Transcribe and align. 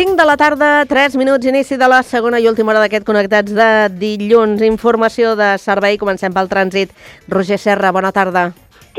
5 0.00 0.16
de 0.16 0.24
la 0.24 0.38
tarda, 0.38 0.86
3 0.86 1.14
minuts, 1.20 1.44
inici 1.44 1.76
de 1.76 1.84
la 1.84 1.98
segona 2.02 2.38
i 2.40 2.46
última 2.48 2.72
hora 2.72 2.80
d'aquest 2.80 3.04
Connectats 3.04 3.52
de 3.52 3.66
dilluns. 4.00 4.64
Informació 4.64 5.34
de 5.36 5.50
servei, 5.60 5.98
comencem 6.00 6.32
pel 6.32 6.48
trànsit. 6.48 6.96
Roger 7.28 7.58
Serra, 7.60 7.92
bona 7.92 8.08
tarda. 8.08 8.46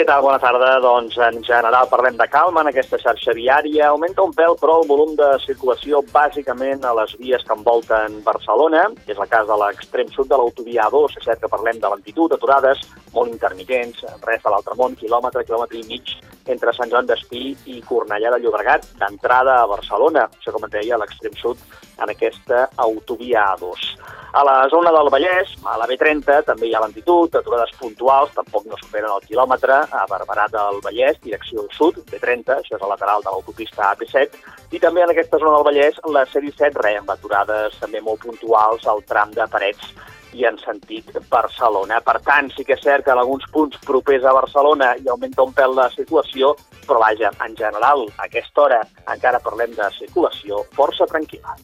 Què 0.02 0.08
tal? 0.10 0.24
Bona 0.26 0.40
tarda. 0.42 0.70
Doncs 0.82 1.14
en 1.22 1.36
general 1.46 1.86
parlem 1.92 2.16
de 2.18 2.26
calma 2.26 2.64
en 2.64 2.70
aquesta 2.72 2.98
xarxa 2.98 3.36
viària. 3.38 3.92
Augmenta 3.92 4.24
un 4.26 4.32
pèl, 4.34 4.56
però 4.58 4.80
el 4.80 4.88
volum 4.90 5.12
de 5.20 5.28
circulació 5.44 6.00
bàsicament 6.10 6.88
a 6.90 6.96
les 6.98 7.14
vies 7.20 7.46
que 7.46 7.54
envolten 7.54 8.16
Barcelona, 8.26 8.88
és 9.06 9.14
el 9.14 9.30
cas 9.30 9.46
de 9.46 9.60
l'extrem 9.62 10.10
sud 10.16 10.32
de 10.32 10.40
l'autovia 10.42 10.88
A2, 10.90 11.20
és 11.22 11.28
cert 11.30 11.44
que 11.44 11.52
parlem 11.54 11.78
de 11.84 11.94
lentitud, 11.94 12.34
aturades 12.34 12.82
molt 13.14 13.30
intermitents, 13.30 14.02
res 14.26 14.42
de 14.42 14.56
l'altre 14.56 14.74
món, 14.82 14.98
quilòmetre, 14.98 15.46
quilòmetre 15.46 15.78
i 15.84 15.86
mig 15.94 16.16
entre 16.50 16.74
Sant 16.74 16.90
Joan 16.90 17.06
d'Espí 17.06 17.52
i 17.70 17.78
Cornellà 17.86 18.34
de 18.34 18.42
Llobregat, 18.42 18.90
d'entrada 18.98 19.60
a 19.62 19.70
Barcelona, 19.70 20.26
això 20.34 20.58
com 20.58 20.66
et 20.66 20.80
deia, 20.80 20.98
a 20.98 21.04
l'extrem 21.04 21.38
sud, 21.38 21.62
en 22.02 22.12
aquesta 22.14 22.68
autovia 22.78 23.46
A2. 23.56 23.88
A 24.34 24.44
la 24.48 24.56
zona 24.72 24.94
del 24.96 25.10
Vallès, 25.12 25.50
a 25.68 25.76
la 25.80 25.88
B30, 25.90 26.38
també 26.48 26.70
hi 26.70 26.76
ha 26.76 26.84
lentitud, 26.84 27.34
aturades 27.36 27.74
puntuals, 27.80 28.32
tampoc 28.38 28.66
no 28.70 28.80
superen 28.80 29.12
el 29.12 29.26
quilòmetre, 29.28 29.82
a 29.92 30.06
Barberà 30.08 30.48
del 30.54 30.80
Vallès, 30.86 31.20
direcció 31.26 31.66
sud, 31.76 32.00
B30, 32.14 32.62
això 32.62 32.78
és 32.78 32.86
el 32.86 32.94
lateral 32.94 33.26
de 33.26 33.34
l'autopista 33.34 33.90
AP7, 33.92 34.40
i 34.72 34.80
també 34.80 35.04
en 35.04 35.12
aquesta 35.12 35.42
zona 35.42 35.58
del 35.58 35.68
Vallès, 35.68 36.00
la 36.16 36.24
C17, 36.32 36.80
re, 36.80 36.96
amb 37.02 37.12
aturades 37.12 37.76
també 37.84 38.00
molt 38.00 38.24
puntuals 38.24 38.88
al 38.88 39.04
tram 39.12 39.36
de 39.36 39.48
Parets 39.52 39.92
i 40.34 40.46
en 40.48 40.58
sentit 40.62 41.10
Barcelona. 41.30 42.02
Per 42.06 42.18
tant, 42.26 42.50
sí 42.56 42.66
que 42.68 42.76
és 42.78 42.84
cert 42.84 43.06
que 43.06 43.14
en 43.14 43.22
alguns 43.22 43.48
punts 43.54 43.80
propers 43.86 44.26
a 44.26 44.36
Barcelona 44.36 44.94
hi 44.98 45.10
augmenta 45.12 45.46
un 45.48 45.54
pèl 45.54 45.76
la 45.76 45.90
situació, 45.94 46.54
però 46.88 47.00
vaja, 47.04 47.32
en 47.46 47.56
general, 47.58 48.06
a 48.18 48.28
aquesta 48.28 48.66
hora 48.68 48.82
encara 49.14 49.42
parlem 49.44 49.76
de 49.78 49.90
circulació 49.98 50.64
força 50.78 51.08
tranquil·la. 51.10 51.58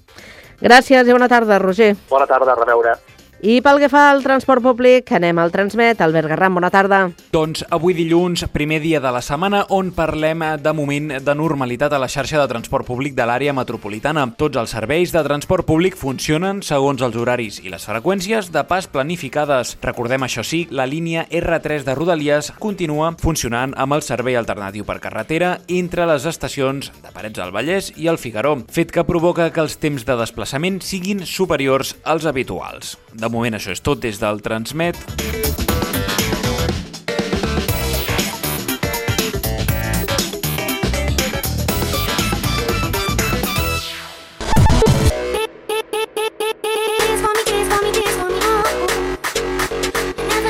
Gràcies 0.61 1.07
i 1.07 1.13
bona 1.13 1.29
tarda, 1.29 1.59
Roger. 1.61 1.93
Bona 2.09 2.25
tarda, 2.25 2.55
a 2.55 2.59
reveure. 2.59 2.97
I 3.37 3.59
pel 3.61 3.77
que 3.77 3.85
fa 3.85 4.07
al 4.09 4.23
transport 4.25 4.63
públic, 4.65 5.11
anem 5.13 5.37
al 5.37 5.51
Transmet. 5.53 5.99
Albert 6.01 6.31
Garram, 6.31 6.55
bona 6.57 6.71
tarda. 6.73 7.03
Doncs 7.29 7.61
avui 7.69 7.93
dilluns, 7.93 8.47
primer 8.49 8.79
dia 8.81 8.97
de 8.97 9.11
la 9.13 9.21
setmana, 9.21 9.59
on 9.69 9.91
parlem 9.93 10.41
de 10.57 10.73
moment 10.73 11.11
de 11.21 11.35
normalitat 11.37 11.93
a 11.93 11.99
la 12.01 12.09
xarxa 12.09 12.39
de 12.41 12.47
transport 12.49 12.87
públic 12.87 13.13
de 13.13 13.27
l'àrea 13.29 13.53
metropolitana. 13.53 14.23
Tots 14.41 14.57
els 14.57 14.73
serveis 14.73 15.13
de 15.13 15.21
transport 15.27 15.67
públic 15.69 15.93
funcionen 15.99 16.63
segons 16.65 17.03
els 17.05 17.13
horaris 17.15 17.59
i 17.61 17.69
les 17.69 17.85
freqüències 17.85 18.49
de 18.49 18.63
pas 18.65 18.89
planificades. 18.89 19.75
Recordem, 19.85 20.25
això 20.25 20.41
sí, 20.41 20.63
la 20.71 20.89
línia 20.89 21.27
R3 21.29 21.85
de 21.85 21.93
Rodalies 21.93 22.49
continua 22.57 23.13
funcionant 23.21 23.77
amb 23.77 23.99
el 23.99 24.01
servei 24.01 24.39
alternatiu 24.39 24.87
per 24.89 24.97
carretera 25.03 25.59
entre 25.69 26.09
les 26.09 26.25
estacions 26.25 26.89
de 27.03 27.13
Parets 27.13 27.37
del 27.37 27.53
Vallès 27.53 27.93
i 28.01 28.09
el 28.09 28.17
Figaró, 28.17 28.57
fet 28.73 28.89
que 28.89 29.05
provoca 29.05 29.51
que 29.53 29.61
els 29.61 29.77
temps 29.77 30.09
de 30.09 30.17
desplaçament 30.17 30.81
siguin 30.81 31.21
superiors 31.21 31.93
als 32.03 32.25
habituals. 32.25 32.97
De 33.13 33.26
moment 33.33 33.57
això 33.57 33.71
és 33.75 33.83
tot 33.83 34.01
des 34.03 34.19
del 34.21 34.41
Transmet. 34.45 34.97
Oh. 35.09 35.47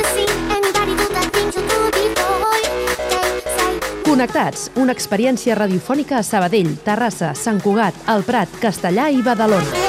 Say. 0.08 0.28
Connectats, 4.18 4.72
una 4.82 4.96
experiència 4.98 5.54
radiofònica 5.54 6.18
a 6.18 6.24
Sabadell, 6.26 6.72
Terrassa, 6.82 7.36
Sant 7.38 7.62
Cugat, 7.62 8.02
El 8.10 8.26
Prat, 8.26 8.58
Castellà 8.64 9.12
i 9.14 9.22
Badalona. 9.22 9.87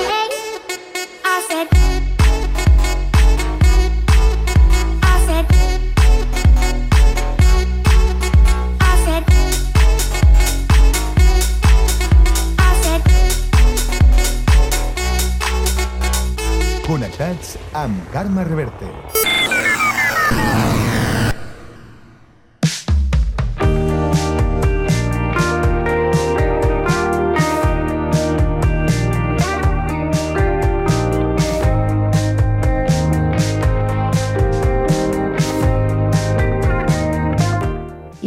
Connectats 17.39 17.57
amb 17.73 18.11
Carme 18.13 18.43
Reverte. 18.45 18.91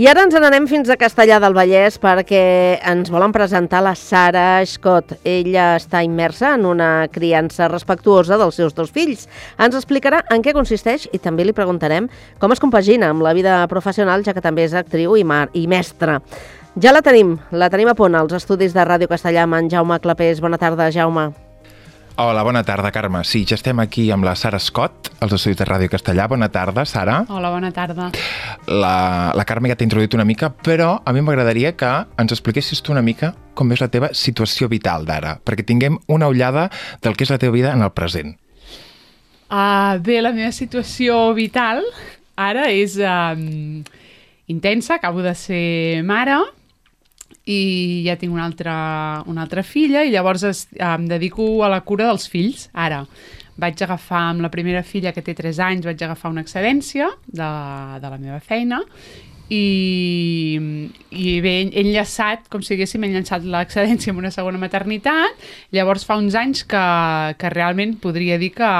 I 0.01 0.07
ara 0.09 0.23
ens 0.25 0.33
n'anem 0.33 0.63
fins 0.65 0.87
a 0.89 0.95
Castellà 0.97 1.35
del 1.43 1.53
Vallès 1.53 1.99
perquè 2.01 2.39
ens 2.89 3.11
volen 3.13 3.29
presentar 3.35 3.83
la 3.85 3.91
Sara 3.93 4.63
Scott. 4.65 5.11
Ella 5.21 5.75
està 5.77 6.01
immersa 6.01 6.55
en 6.55 6.65
una 6.65 6.87
criança 7.13 7.67
respectuosa 7.69 8.39
dels 8.41 8.57
seus 8.57 8.73
dos 8.73 8.89
fills. 8.95 9.27
Ens 9.61 9.77
explicarà 9.77 10.23
en 10.33 10.41
què 10.41 10.55
consisteix 10.57 11.05
i 11.13 11.21
també 11.21 11.45
li 11.45 11.53
preguntarem 11.53 12.09
com 12.41 12.55
es 12.55 12.63
compagina 12.63 13.11
amb 13.13 13.21
la 13.21 13.35
vida 13.37 13.59
professional, 13.69 14.25
ja 14.25 14.33
que 14.33 14.41
també 14.41 14.65
és 14.65 14.73
actriu 14.73 15.13
i, 15.13 15.21
mar 15.21 15.51
i 15.53 15.67
mestra. 15.69 16.17
Ja 16.81 16.97
la 16.97 17.05
tenim, 17.05 17.37
la 17.53 17.69
tenim 17.69 17.93
a 17.93 17.97
punt 17.99 18.17
als 18.17 18.33
estudis 18.41 18.73
de 18.73 18.81
Ràdio 18.81 19.11
Castellà 19.11 19.45
amb 19.45 19.61
en 19.61 19.69
Jaume 19.69 20.01
Clapés. 20.01 20.41
Bona 20.41 20.57
tarda, 20.57 20.89
Jaume. 20.89 21.29
Hola, 22.17 22.43
bona 22.43 22.63
tarda, 22.63 22.91
Carme. 22.91 23.23
Sí, 23.23 23.45
ja 23.47 23.55
estem 23.55 23.79
aquí 23.79 24.09
amb 24.11 24.25
la 24.27 24.33
Sara 24.35 24.59
Scott, 24.59 25.09
als 25.23 25.31
estudis 25.37 25.57
de 25.57 25.65
Ràdio 25.65 25.89
Castellà. 25.89 26.27
Bona 26.27 26.49
tarda, 26.51 26.83
Sara. 26.85 27.21
Hola, 27.29 27.49
bona 27.53 27.71
tarda. 27.71 28.09
La, 28.67 29.31
la 29.33 29.45
Carme 29.47 29.71
ja 29.71 29.77
t'ha 29.79 29.87
introduït 29.87 30.13
una 30.17 30.27
mica, 30.27 30.51
però 30.51 30.97
a 31.05 31.13
mi 31.15 31.23
m'agradaria 31.23 31.71
que 31.79 31.89
ens 32.19 32.35
expliquessis 32.35 32.83
tu 32.83 32.91
una 32.91 33.01
mica 33.01 33.31
com 33.55 33.71
és 33.71 33.81
la 33.81 33.87
teva 33.93 34.11
situació 34.13 34.67
vital 34.69 35.07
d'ara, 35.07 35.37
perquè 35.39 35.65
tinguem 35.65 35.97
una 36.11 36.27
ullada 36.27 36.67
del 37.01 37.15
que 37.15 37.23
és 37.25 37.31
la 37.31 37.39
teva 37.39 37.55
vida 37.55 37.71
en 37.71 37.81
el 37.81 37.93
present. 37.95 38.35
Uh, 39.47 39.97
bé, 40.03 40.19
la 40.21 40.35
meva 40.35 40.51
situació 40.55 41.31
vital 41.35 41.81
ara 42.39 42.69
és 42.71 42.99
um, 42.99 43.83
intensa, 44.51 44.99
acabo 44.99 45.23
de 45.23 45.33
ser 45.35 46.03
mare 46.07 46.37
i 47.45 48.03
ja 48.05 48.17
tinc 48.19 48.33
una 48.33 48.45
altra, 48.45 48.75
una 49.31 49.45
altra 49.45 49.63
filla 49.63 50.03
i 50.05 50.13
llavors 50.13 50.45
es, 50.47 50.65
em 50.77 51.07
dedico 51.09 51.63
a 51.65 51.71
la 51.71 51.81
cura 51.85 52.09
dels 52.11 52.27
fills, 52.31 52.69
ara. 52.73 53.05
Vaig 53.61 53.81
agafar 53.83 54.21
amb 54.31 54.41
la 54.41 54.49
primera 54.49 54.81
filla 54.81 55.11
que 55.13 55.21
té 55.21 55.35
3 55.37 55.59
anys, 55.61 55.85
vaig 55.85 55.99
agafar 56.01 56.31
una 56.31 56.41
excedència 56.41 57.11
de, 57.27 57.49
de 58.01 58.09
la 58.09 58.17
meva 58.17 58.39
feina 58.39 58.79
i, 59.51 60.59
i 61.11 61.31
bé, 61.43 61.53
he 61.67 61.83
enllaçat, 61.83 62.45
com 62.51 62.63
si 62.63 62.75
diguéssim, 62.75 63.03
he 63.03 63.11
enllaçat 63.11 63.43
l'excedència 63.43 64.13
amb 64.13 64.21
una 64.23 64.31
segona 64.31 64.61
maternitat, 64.61 65.43
llavors 65.75 66.07
fa 66.07 66.15
uns 66.21 66.37
anys 66.39 66.63
que, 66.63 66.83
que 67.37 67.51
realment 67.51 67.97
podria 67.99 68.39
dir 68.41 68.53
que 68.55 68.71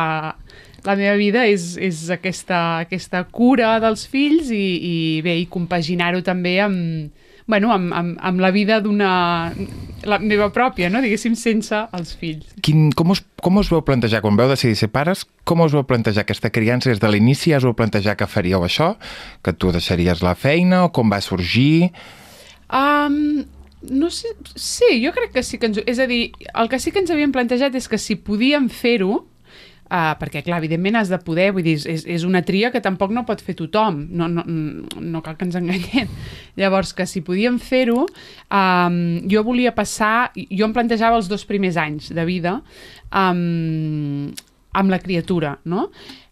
la 0.81 0.95
meva 0.97 1.17
vida 1.19 1.43
és, 1.49 1.75
és 1.77 2.05
aquesta, 2.13 2.61
aquesta 2.87 3.25
cura 3.29 3.75
dels 3.83 4.07
fills 4.09 4.49
i, 4.55 4.63
i 4.63 4.95
bé, 5.25 5.35
i 5.43 5.49
compaginar-ho 5.51 6.23
també 6.25 6.55
amb, 6.63 7.11
bueno, 7.47 7.71
amb, 7.73 7.93
amb, 7.93 8.17
amb 8.21 8.43
la 8.43 8.51
vida 8.51 8.81
d'una... 8.81 9.53
la 10.01 10.17
meva 10.17 10.47
pròpia, 10.49 10.89
no? 10.89 11.01
diguéssim, 11.01 11.35
sense 11.37 11.77
els 11.93 12.15
fills. 12.17 12.55
Quin, 12.65 12.89
com, 12.97 13.13
us, 13.13 13.21
com 13.41 13.59
us 13.61 13.69
vau 13.69 13.83
plantejar, 13.85 14.23
quan 14.23 14.37
vau 14.39 14.49
decidir 14.49 14.79
ser 14.79 14.89
pares, 14.89 15.27
com 15.45 15.61
us 15.61 15.75
vau 15.77 15.85
plantejar 15.85 16.25
aquesta 16.25 16.49
criança 16.49 16.89
des 16.89 17.01
de 17.01 17.11
l'inici? 17.11 17.53
Ja 17.53 17.61
us 17.61 17.67
vau 17.69 17.77
plantejar 17.77 18.17
que 18.17 18.29
faríeu 18.29 18.65
això? 18.65 18.95
Que 19.45 19.53
tu 19.53 19.73
deixaries 19.73 20.23
la 20.25 20.33
feina? 20.33 20.85
O 20.87 20.93
com 20.95 21.13
va 21.13 21.21
sorgir? 21.21 21.91
Um, 22.71 23.43
no 23.81 24.09
sé, 24.13 24.33
sí, 24.55 25.01
jo 25.05 25.13
crec 25.13 25.33
que 25.35 25.43
sí 25.43 25.57
que 25.57 25.69
ens... 25.69 25.81
És 25.85 25.99
a 25.99 26.07
dir, 26.09 26.31
el 26.53 26.69
que 26.69 26.79
sí 26.79 26.93
que 26.93 27.01
ens 27.01 27.11
havíem 27.13 27.33
plantejat 27.33 27.75
és 27.77 27.89
que 27.89 27.99
si 28.01 28.17
podíem 28.17 28.69
fer-ho, 28.73 29.23
Uh, 29.91 30.13
perquè, 30.15 30.39
clar, 30.45 30.61
evidentment 30.61 30.95
has 31.01 31.09
de 31.11 31.17
poder, 31.19 31.49
vull 31.51 31.65
dir, 31.65 31.73
és, 31.91 32.05
és 32.07 32.23
una 32.23 32.39
tria 32.47 32.69
que 32.71 32.79
tampoc 32.79 33.11
no 33.11 33.25
pot 33.27 33.41
fer 33.43 33.57
tothom, 33.59 33.97
no, 34.15 34.29
no, 34.31 34.45
no 34.47 35.21
cal 35.25 35.35
que 35.35 35.43
ens 35.49 35.57
enganyem. 35.59 36.07
Llavors, 36.61 36.93
que 36.95 37.03
si 37.09 37.19
podíem 37.27 37.57
fer-ho, 37.59 38.05
um, 38.07 39.01
jo 39.27 39.43
volia 39.43 39.75
passar, 39.75 40.31
jo 40.37 40.69
em 40.69 40.75
plantejava 40.77 41.19
els 41.19 41.27
dos 41.27 41.43
primers 41.49 41.75
anys 41.75 42.07
de 42.15 42.23
vida 42.29 42.61
um, 43.11 44.31
amb 44.79 44.95
la 44.95 45.01
criatura, 45.03 45.57
no? 45.67 45.89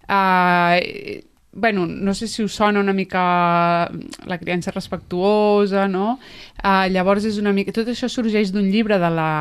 Uh, 0.08 1.20
bueno, 1.52 1.86
no 1.86 2.14
sé 2.14 2.28
si 2.28 2.44
us 2.44 2.54
sona 2.54 2.80
una 2.80 2.94
mica 2.94 3.90
la 4.26 4.38
criança 4.38 4.72
respectuosa, 4.72 5.88
no? 5.88 6.20
Uh, 6.64 6.86
llavors 6.92 7.26
és 7.26 7.40
una 7.42 7.54
mica... 7.56 7.74
Tot 7.74 7.90
això 7.90 8.10
sorgeix 8.12 8.54
d'un 8.54 8.70
llibre 8.70 9.00
de 9.02 9.10
la 9.10 9.32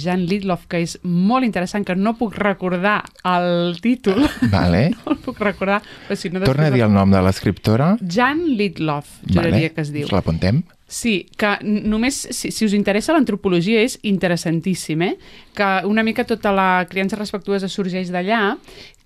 Jan 0.00 0.24
Lidloff 0.30 0.68
que 0.70 0.80
és 0.84 0.96
molt 1.02 1.44
interessant, 1.44 1.84
que 1.84 1.96
no 1.98 2.14
puc 2.18 2.38
recordar 2.38 3.02
el 3.26 3.76
títol. 3.84 4.24
Vale. 4.52 4.88
No 4.98 5.14
el 5.14 5.20
puc 5.22 5.38
recordar. 5.40 5.78
Però 6.08 6.16
si 6.18 6.30
no, 6.32 6.40
Torna 6.44 6.68
a 6.68 6.72
dir 6.72 6.82
el 6.84 6.92
nom 6.92 7.12
de 7.12 7.20
l'escriptora. 7.24 7.94
Jan 8.00 8.42
Lidloff, 8.58 9.20
juraria 9.28 9.68
Vale. 9.68 9.70
que 9.74 9.84
es 9.84 9.92
diu. 9.94 10.08
Us 10.08 10.12
l'apuntem. 10.16 10.62
Sí, 10.88 11.26
que 11.36 11.50
només, 11.62 12.16
si, 12.32 12.48
si 12.48 12.64
us 12.64 12.72
interessa 12.72 13.12
l'antropologia, 13.12 13.82
és 13.84 13.98
interessantíssim, 14.08 15.02
eh? 15.04 15.14
Que 15.56 15.68
una 15.84 16.02
mica 16.02 16.24
tota 16.24 16.52
la 16.56 16.86
criança 16.88 17.18
respectuosa 17.20 17.68
sorgeix 17.68 18.08
d'allà, 18.14 18.56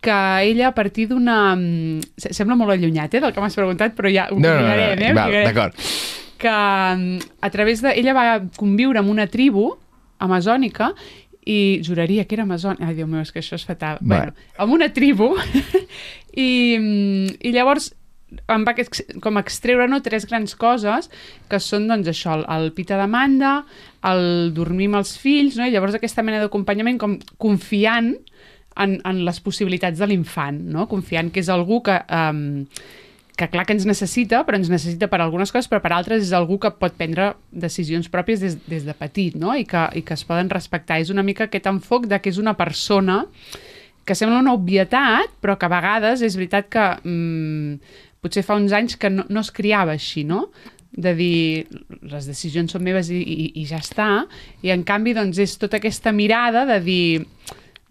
que 0.03 0.15
ella 0.51 0.69
a 0.73 0.75
partir 0.75 1.07
d'una... 1.09 1.55
mm, 1.55 2.01
se- 2.19 2.33
Sembla 2.35 2.57
molt 2.59 2.75
allunyat, 2.75 3.15
eh, 3.15 3.21
del 3.23 3.33
que 3.33 3.41
m'has 3.45 3.55
preguntat, 3.57 3.95
però 3.95 4.11
ja 4.11 4.27
ho 4.33 4.37
No, 4.41 4.51
no, 4.51 4.61
no, 4.65 4.69
mirarem, 4.73 5.15
no, 5.15 5.27
eh? 5.31 5.45
d'acord. 5.47 5.79
Que 6.43 6.51
mm, 6.51 7.19
a 7.41 7.51
través 7.55 7.81
de... 7.87 7.95
Ella 8.01 8.13
va 8.19 8.27
conviure 8.59 8.99
amb 8.99 9.13
una 9.15 9.29
tribu 9.31 9.69
amazònica 10.19 10.93
i 11.47 11.81
juraria 11.87 12.25
que 12.27 12.35
era 12.37 12.45
amazònica. 12.47 12.87
Ai, 12.91 12.95
Déu 12.99 13.07
meu, 13.11 13.23
és 13.23 13.31
que 13.35 13.41
això 13.43 13.55
és 13.59 13.65
fatal. 13.67 13.99
Va. 14.03 14.19
Bueno, 14.19 14.35
amb 14.63 14.75
una 14.77 14.91
tribu 14.95 15.33
i, 16.35 16.77
mm, 16.79 17.37
i 17.47 17.53
llavors 17.55 17.93
em 18.49 18.63
va 18.65 18.73
com 19.21 19.37
extreure 19.37 19.85
no, 19.93 19.99
tres 20.01 20.25
grans 20.25 20.55
coses 20.57 21.11
que 21.53 21.59
són 21.61 21.85
doncs 21.91 22.09
això, 22.09 22.39
el, 22.39 22.47
el 22.49 22.71
pita 22.73 22.97
de 22.97 23.07
manda, 23.11 23.59
el 24.09 24.55
dormir 24.57 24.87
amb 24.89 25.03
els 25.03 25.15
fills, 25.21 25.59
no? 25.61 25.67
i 25.69 25.75
llavors 25.75 25.99
aquesta 25.99 26.25
mena 26.25 26.41
d'acompanyament 26.41 26.97
com 27.03 27.19
confiant 27.43 28.15
en, 28.81 28.99
en 29.05 29.23
les 29.27 29.41
possibilitats 29.45 30.01
de 30.01 30.09
l'infant, 30.11 30.59
no? 30.75 30.89
confiant 30.91 31.31
que 31.33 31.43
és 31.43 31.51
algú 31.53 31.81
que, 31.85 31.97
um, 32.13 32.69
que 33.37 33.49
clar 33.53 33.65
que 33.67 33.77
ens 33.77 33.87
necessita, 33.89 34.43
però 34.47 34.59
ens 34.61 34.71
necessita 34.73 35.09
per 35.13 35.23
algunes 35.25 35.53
coses, 35.55 35.71
però 35.71 35.83
per 35.85 35.95
altres 35.97 36.27
és 36.27 36.33
algú 36.37 36.59
que 36.63 36.73
pot 36.79 36.95
prendre 36.99 37.33
decisions 37.51 38.11
pròpies 38.13 38.45
des, 38.45 38.59
des 38.69 38.87
de 38.89 38.97
petit, 38.97 39.37
no? 39.41 39.55
I, 39.57 39.65
que, 39.69 39.87
i 39.99 40.05
que 40.07 40.17
es 40.19 40.25
poden 40.29 40.53
respectar. 40.53 41.01
És 41.01 41.13
una 41.15 41.25
mica 41.27 41.49
aquest 41.49 41.69
enfoc 41.71 42.09
de 42.11 42.21
que 42.23 42.33
és 42.33 42.41
una 42.43 42.57
persona 42.59 43.23
que 44.05 44.17
sembla 44.19 44.43
una 44.43 44.55
obvietat, 44.57 45.33
però 45.41 45.57
que 45.57 45.69
a 45.69 45.73
vegades 45.73 46.25
és 46.27 46.37
veritat 46.37 46.69
que 46.73 46.87
mm, 47.07 47.99
potser 48.23 48.45
fa 48.47 48.59
uns 48.59 48.75
anys 48.75 48.99
que 48.99 49.11
no, 49.11 49.25
no 49.31 49.43
es 49.43 49.53
criava 49.55 49.95
així, 49.97 50.27
no? 50.29 50.49
de 50.93 51.15
dir 51.17 51.67
les 52.05 52.27
decisions 52.29 52.75
són 52.75 52.85
meves 52.85 53.09
i, 53.09 53.17
i, 53.17 53.47
i 53.63 53.65
ja 53.65 53.79
està, 53.81 54.27
i 54.61 54.73
en 54.75 54.83
canvi 54.85 55.15
doncs 55.17 55.41
és 55.41 55.55
tota 55.57 55.79
aquesta 55.81 56.13
mirada 56.13 56.67
de 56.69 56.79
dir 56.85 57.07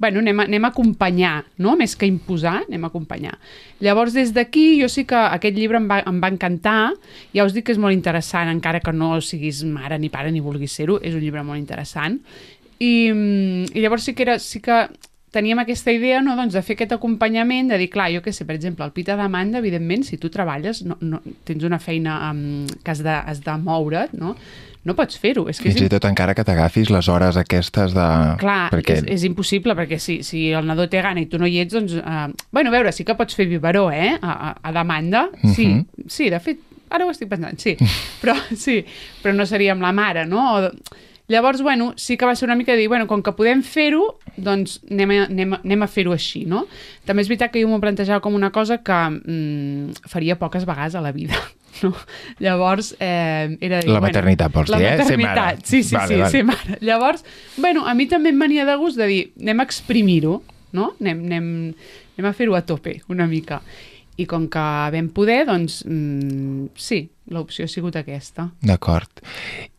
bueno, 0.02 0.20
anem 0.20 0.40
a, 0.42 0.46
anem 0.50 0.66
a 0.66 0.72
acompanyar, 0.74 1.36
no? 1.62 1.76
més 1.78 1.94
que 1.96 2.10
imposar, 2.10 2.64
anem 2.66 2.88
a 2.88 2.90
acompanyar. 2.90 3.36
Llavors, 3.86 4.16
des 4.18 4.34
d'aquí, 4.34 4.82
jo 4.82 4.90
sí 4.90 5.06
que 5.06 5.20
aquest 5.38 5.54
llibre 5.56 5.78
em 5.78 5.86
va, 5.92 6.00
em 6.10 6.18
va 6.24 6.32
encantar, 6.34 6.96
ja 7.38 7.46
us 7.46 7.54
dic 7.54 7.68
que 7.70 7.76
és 7.76 7.82
molt 7.82 7.94
interessant, 7.94 8.50
encara 8.50 8.82
que 8.82 8.96
no 8.98 9.14
siguis 9.22 9.62
mare 9.70 10.02
ni 10.02 10.10
pare 10.10 10.34
ni 10.34 10.42
vulguis 10.42 10.74
ser-ho, 10.74 10.98
és 11.06 11.14
un 11.14 11.22
llibre 11.22 11.46
molt 11.46 11.62
interessant. 11.62 12.18
I, 12.82 13.14
mm, 13.14 13.78
i 13.78 13.86
llavors 13.86 14.10
sí 14.10 14.18
que, 14.18 14.26
era, 14.26 14.40
sí 14.42 14.60
que 14.66 14.88
teníem 15.32 15.62
aquesta 15.62 15.94
idea 15.94 16.24
no, 16.26 16.34
doncs, 16.36 16.58
de 16.58 16.66
fer 16.66 16.76
aquest 16.76 16.98
acompanyament, 16.98 17.70
de 17.72 17.78
dir, 17.80 17.92
clar, 17.94 18.10
jo 18.12 18.26
què 18.26 18.34
sé, 18.36 18.50
per 18.50 18.58
exemple, 18.58 18.90
el 18.90 18.96
pita 18.96 19.16
demanda, 19.20 19.62
evidentment, 19.62 20.04
si 20.10 20.18
tu 20.18 20.34
treballes, 20.34 20.82
no, 20.84 20.98
no, 21.06 21.22
tens 21.48 21.64
una 21.64 21.80
feina 21.80 22.18
um, 22.32 22.66
que 22.82 22.92
has 22.92 23.06
de, 23.06 23.14
has 23.16 23.46
de 23.46 23.56
moure't, 23.62 24.18
no? 24.18 24.34
No 24.86 24.96
pots 24.98 25.18
fer-ho. 25.22 25.44
És 25.52 25.60
que 25.62 25.70
és 25.70 25.76
Fins 25.76 25.86
i 25.86 25.90
tot 25.94 26.06
encara 26.10 26.34
que 26.34 26.44
t'agafis 26.48 26.90
les 26.90 27.08
hores 27.12 27.38
aquestes 27.38 27.94
de... 27.94 28.08
Clar, 28.42 28.70
perquè... 28.74 28.96
és, 29.02 29.04
és 29.20 29.24
impossible, 29.28 29.76
perquè 29.78 30.00
si, 30.02 30.22
si 30.26 30.48
el 30.58 30.66
nadó 30.66 30.88
té 30.90 31.02
gana 31.06 31.22
i 31.22 31.28
tu 31.30 31.38
no 31.42 31.46
hi 31.50 31.60
ets, 31.62 31.74
doncs... 31.78 31.94
Uh, 32.00 32.32
bueno, 32.52 32.72
a 32.72 32.76
veure, 32.80 32.92
sí 32.96 33.06
que 33.06 33.14
pots 33.20 33.38
fer 33.38 33.46
biberó, 33.52 33.90
eh? 33.94 34.16
A, 34.22 34.32
a, 34.34 34.52
a 34.64 34.72
demanda. 34.76 35.28
Sí, 35.44 35.68
Mhm. 35.68 36.08
sí, 36.10 36.30
de 36.34 36.40
fet, 36.42 36.60
ara 36.90 37.06
ho 37.06 37.12
estic 37.14 37.30
pensant, 37.30 37.60
sí. 37.62 37.76
Però, 38.24 38.34
sí, 38.58 38.82
però 39.24 39.34
no 39.38 39.46
seria 39.46 39.72
amb 39.76 39.82
la 39.86 39.94
mare, 39.94 40.26
no? 40.26 40.42
O, 40.58 40.72
llavors, 41.32 41.62
bueno, 41.64 41.94
sí 41.96 42.18
que 42.18 42.26
va 42.28 42.36
ser 42.36 42.50
una 42.50 42.56
mica 42.60 42.74
de 42.74 42.80
dir, 42.82 42.90
bueno, 42.92 43.06
com 43.08 43.22
que 43.24 43.32
podem 43.38 43.62
fer-ho, 43.64 44.18
doncs 44.36 44.80
anem 44.92 45.14
a, 45.16 45.22
anem 45.30 45.54
a, 45.56 45.62
anem 45.64 45.86
a 45.86 45.88
fer-ho 45.88 46.12
així, 46.12 46.42
no? 46.50 46.66
També 47.08 47.24
és 47.24 47.30
veritat 47.32 47.54
que 47.54 47.62
jo 47.64 47.70
m'ho 47.72 47.80
plantejava 47.80 48.20
com 48.20 48.36
una 48.36 48.50
cosa 48.52 48.82
que 48.84 48.98
mm, 49.14 50.10
faria 50.12 50.36
poques 50.42 50.66
vegades 50.68 50.96
a 50.98 51.02
la 51.06 51.14
vida. 51.16 51.38
No? 51.84 51.94
Llavors, 52.44 52.92
eh, 53.00 53.58
era... 53.62 53.80
dir, 53.82 53.90
La 53.94 54.02
maternitat, 54.04 54.52
vols 54.54 54.70
la 54.70 54.78
dir, 54.82 54.88
eh? 54.90 55.06
Ser 55.06 55.18
maternitat, 55.18 55.62
sí, 55.66 55.84
sí, 55.88 55.96
Vale, 55.96 56.08
sí, 56.14 56.20
vale. 56.20 56.32
ser 56.34 56.44
mare. 56.46 56.78
Llavors, 56.82 57.24
bueno, 57.58 57.86
a 57.88 57.94
mi 57.98 58.10
també 58.12 58.34
em 58.34 58.40
venia 58.44 58.66
de 58.68 58.76
gust 58.82 59.00
de 59.00 59.08
dir, 59.10 59.22
anem 59.40 59.64
a 59.64 59.68
exprimir-ho, 59.70 60.42
no? 60.78 60.92
Anem, 61.00 61.24
anem, 61.30 61.48
anem 62.18 62.30
a 62.30 62.34
fer-ho 62.38 62.58
a 62.60 62.62
tope, 62.68 63.00
una 63.10 63.26
mica. 63.32 63.62
I 64.20 64.26
com 64.30 64.44
que 64.52 64.62
vam 64.94 65.08
poder, 65.16 65.46
doncs, 65.48 65.80
mm, 65.88 66.68
sí, 66.78 67.00
l'opció 67.32 67.64
ha 67.66 67.72
sigut 67.72 67.96
aquesta. 67.98 68.50
D'acord. 68.62 69.24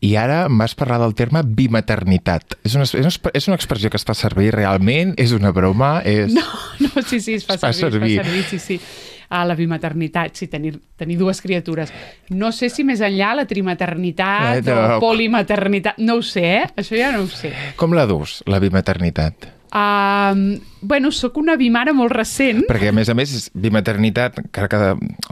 I 0.03 0.15
ara 0.19 0.47
em 0.49 0.57
vas 0.59 0.73
parlar 0.75 0.97
del 0.99 1.13
terme 1.15 1.43
bimaternitat. 1.45 2.57
És 2.65 2.73
una, 2.75 2.83
és, 2.89 2.95
una, 2.97 3.31
és 3.37 3.47
una 3.47 3.55
expressió 3.59 3.91
que 3.93 4.01
es 4.01 4.03
fa 4.09 4.15
servir 4.17 4.49
realment? 4.57 5.13
És 5.21 5.31
una 5.37 5.53
broma? 5.55 5.99
És... 6.03 6.33
No, 6.33 6.43
no, 6.81 6.89
sí, 7.05 7.21
sí, 7.21 7.37
es 7.37 7.45
fa, 7.45 7.55
Es 7.55 7.61
fa 7.61 7.71
servir, 7.71 8.17
servir. 8.17 8.17
es 8.17 8.25
fa 8.25 8.29
servir, 8.31 8.43
sí, 8.49 8.59
sí. 8.59 8.79
A 9.29 9.43
la 9.45 9.55
bimaternitat, 9.55 10.35
sí, 10.35 10.47
tenir, 10.47 10.79
tenir 10.97 11.17
dues 11.17 11.41
criatures. 11.41 11.91
No 12.29 12.51
sé 12.51 12.69
si 12.69 12.83
més 12.83 13.01
enllà 13.01 13.33
la 13.35 13.45
trimaternitat 13.45 14.59
Eh, 14.59 14.61
no. 14.67 14.97
o 14.97 14.99
polimaternitat, 14.99 15.97
no 15.99 16.15
ho 16.19 16.21
sé, 16.21 16.45
eh? 16.61 16.65
Això 16.77 16.97
ja 16.99 17.11
no 17.15 17.23
ho 17.23 17.27
sé. 17.27 17.53
Com 17.79 17.93
la 17.93 18.05
dus, 18.09 18.41
la 18.47 18.59
bimaternitat? 18.59 19.49
Uh, 19.73 20.59
bueno, 20.81 21.09
sóc 21.11 21.37
una 21.41 21.55
bimara 21.57 21.93
molt 21.97 22.11
recent. 22.13 22.61
Perquè, 22.69 22.91
a 22.91 22.93
més 22.93 23.09
a 23.09 23.15
més, 23.17 23.31
és 23.33 23.47
bimaternitat, 23.57 24.37
encara 24.43 24.67
que 24.69 24.81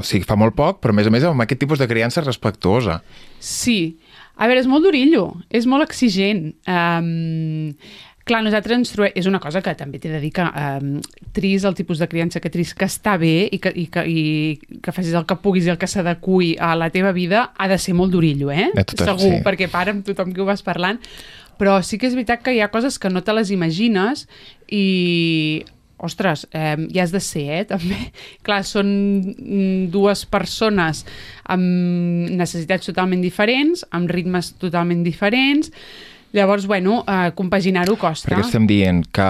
o 0.01 0.03
sigui, 0.07 0.25
fa 0.25 0.35
molt 0.39 0.55
poc, 0.57 0.79
però 0.81 0.95
a 0.95 0.97
més 0.97 1.05
a 1.05 1.13
més 1.13 1.23
amb 1.29 1.43
aquest 1.45 1.61
tipus 1.61 1.77
de 1.77 1.88
criança 1.88 2.23
respectuosa. 2.25 3.03
Sí. 3.38 3.99
A 4.41 4.47
veure, 4.49 4.63
és 4.63 4.65
molt 4.71 4.81
durillo, 4.88 5.27
és 5.53 5.67
molt 5.69 5.85
exigent. 5.85 6.55
Um, 6.65 7.75
clar, 8.27 8.41
nosaltres 8.45 8.77
ens 8.77 8.94
trobem... 8.94 9.13
És 9.18 9.27
una 9.29 9.41
cosa 9.44 9.62
que 9.63 9.73
també 9.77 10.00
t'he 10.01 10.12
de 10.12 10.21
dir 10.23 10.31
que 10.35 10.45
um, 10.45 10.94
tris 11.35 11.65
el 11.68 11.75
tipus 11.77 12.01
de 12.01 12.07
criança 12.12 12.41
que 12.44 12.51
tris 12.53 12.73
que 12.77 12.88
està 12.88 13.18
bé 13.21 13.50
i 13.51 13.59
que, 13.62 13.73
i 13.75 13.88
que, 13.91 14.06
i 14.07 14.79
que 14.83 14.94
facis 14.95 15.18
el 15.18 15.27
que 15.29 15.38
puguis 15.41 15.68
i 15.68 15.73
el 15.73 15.79
que 15.81 15.89
s'adequi 15.89 16.56
a 16.62 16.73
la 16.79 16.91
teva 16.94 17.12
vida 17.18 17.50
ha 17.57 17.68
de 17.71 17.77
ser 17.81 17.95
molt 17.97 18.13
durillo, 18.13 18.51
eh? 18.51 18.69
De 18.75 18.85
totes, 18.85 19.07
Segur, 19.07 19.38
sí. 19.38 19.44
perquè 19.45 19.69
para 19.71 19.95
amb 19.95 20.06
tothom 20.07 20.33
que 20.33 20.44
ho 20.44 20.47
vas 20.50 20.65
parlant. 20.65 21.01
Però 21.62 21.77
sí 21.85 22.00
que 22.01 22.09
és 22.09 22.18
veritat 22.18 22.41
que 22.41 22.56
hi 22.56 22.63
ha 22.63 22.71
coses 22.73 22.97
que 22.97 23.12
no 23.13 23.21
te 23.21 23.35
les 23.38 23.51
imagines 23.53 24.25
i 24.71 25.63
ostres, 26.01 26.47
eh, 26.51 26.75
hi 26.89 27.00
has 27.00 27.12
de 27.13 27.21
ser, 27.21 27.47
eh, 27.59 27.65
també. 27.74 28.00
Clar, 28.45 28.62
són 28.67 28.89
mm, 29.31 29.89
dues 29.94 30.25
persones 30.25 31.06
amb 31.45 32.31
necessitats 32.41 32.89
totalment 32.89 33.21
diferents, 33.24 33.85
amb 33.94 34.09
ritmes 34.12 34.56
totalment 34.62 35.06
diferents, 35.06 35.71
llavors, 36.33 36.68
bueno, 36.68 37.01
eh, 37.07 37.31
compaginar-ho 37.36 37.98
costa. 38.00 38.31
Perquè 38.31 38.48
estem 38.48 38.68
dient 38.69 39.04
que... 39.13 39.30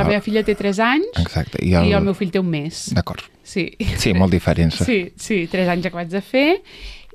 La 0.00 0.06
meva 0.08 0.22
filla 0.24 0.44
té 0.46 0.56
3 0.58 0.80
anys 0.86 1.20
Exacte. 1.22 1.60
I 1.62 1.74
i 1.74 1.76
el, 1.80 1.92
el 2.00 2.08
meu 2.10 2.16
fill 2.18 2.32
té 2.34 2.42
un 2.42 2.48
mes. 2.50 2.88
D'acord. 2.96 3.26
Sí. 3.46 3.68
Sí, 3.98 4.14
molt 4.14 4.34
diferents. 4.34 4.82
Sí, 4.86 5.02
sí, 5.18 5.44
3 5.50 5.74
anys 5.76 5.90
acabats 5.90 6.14
de 6.14 6.22
fer 6.24 6.48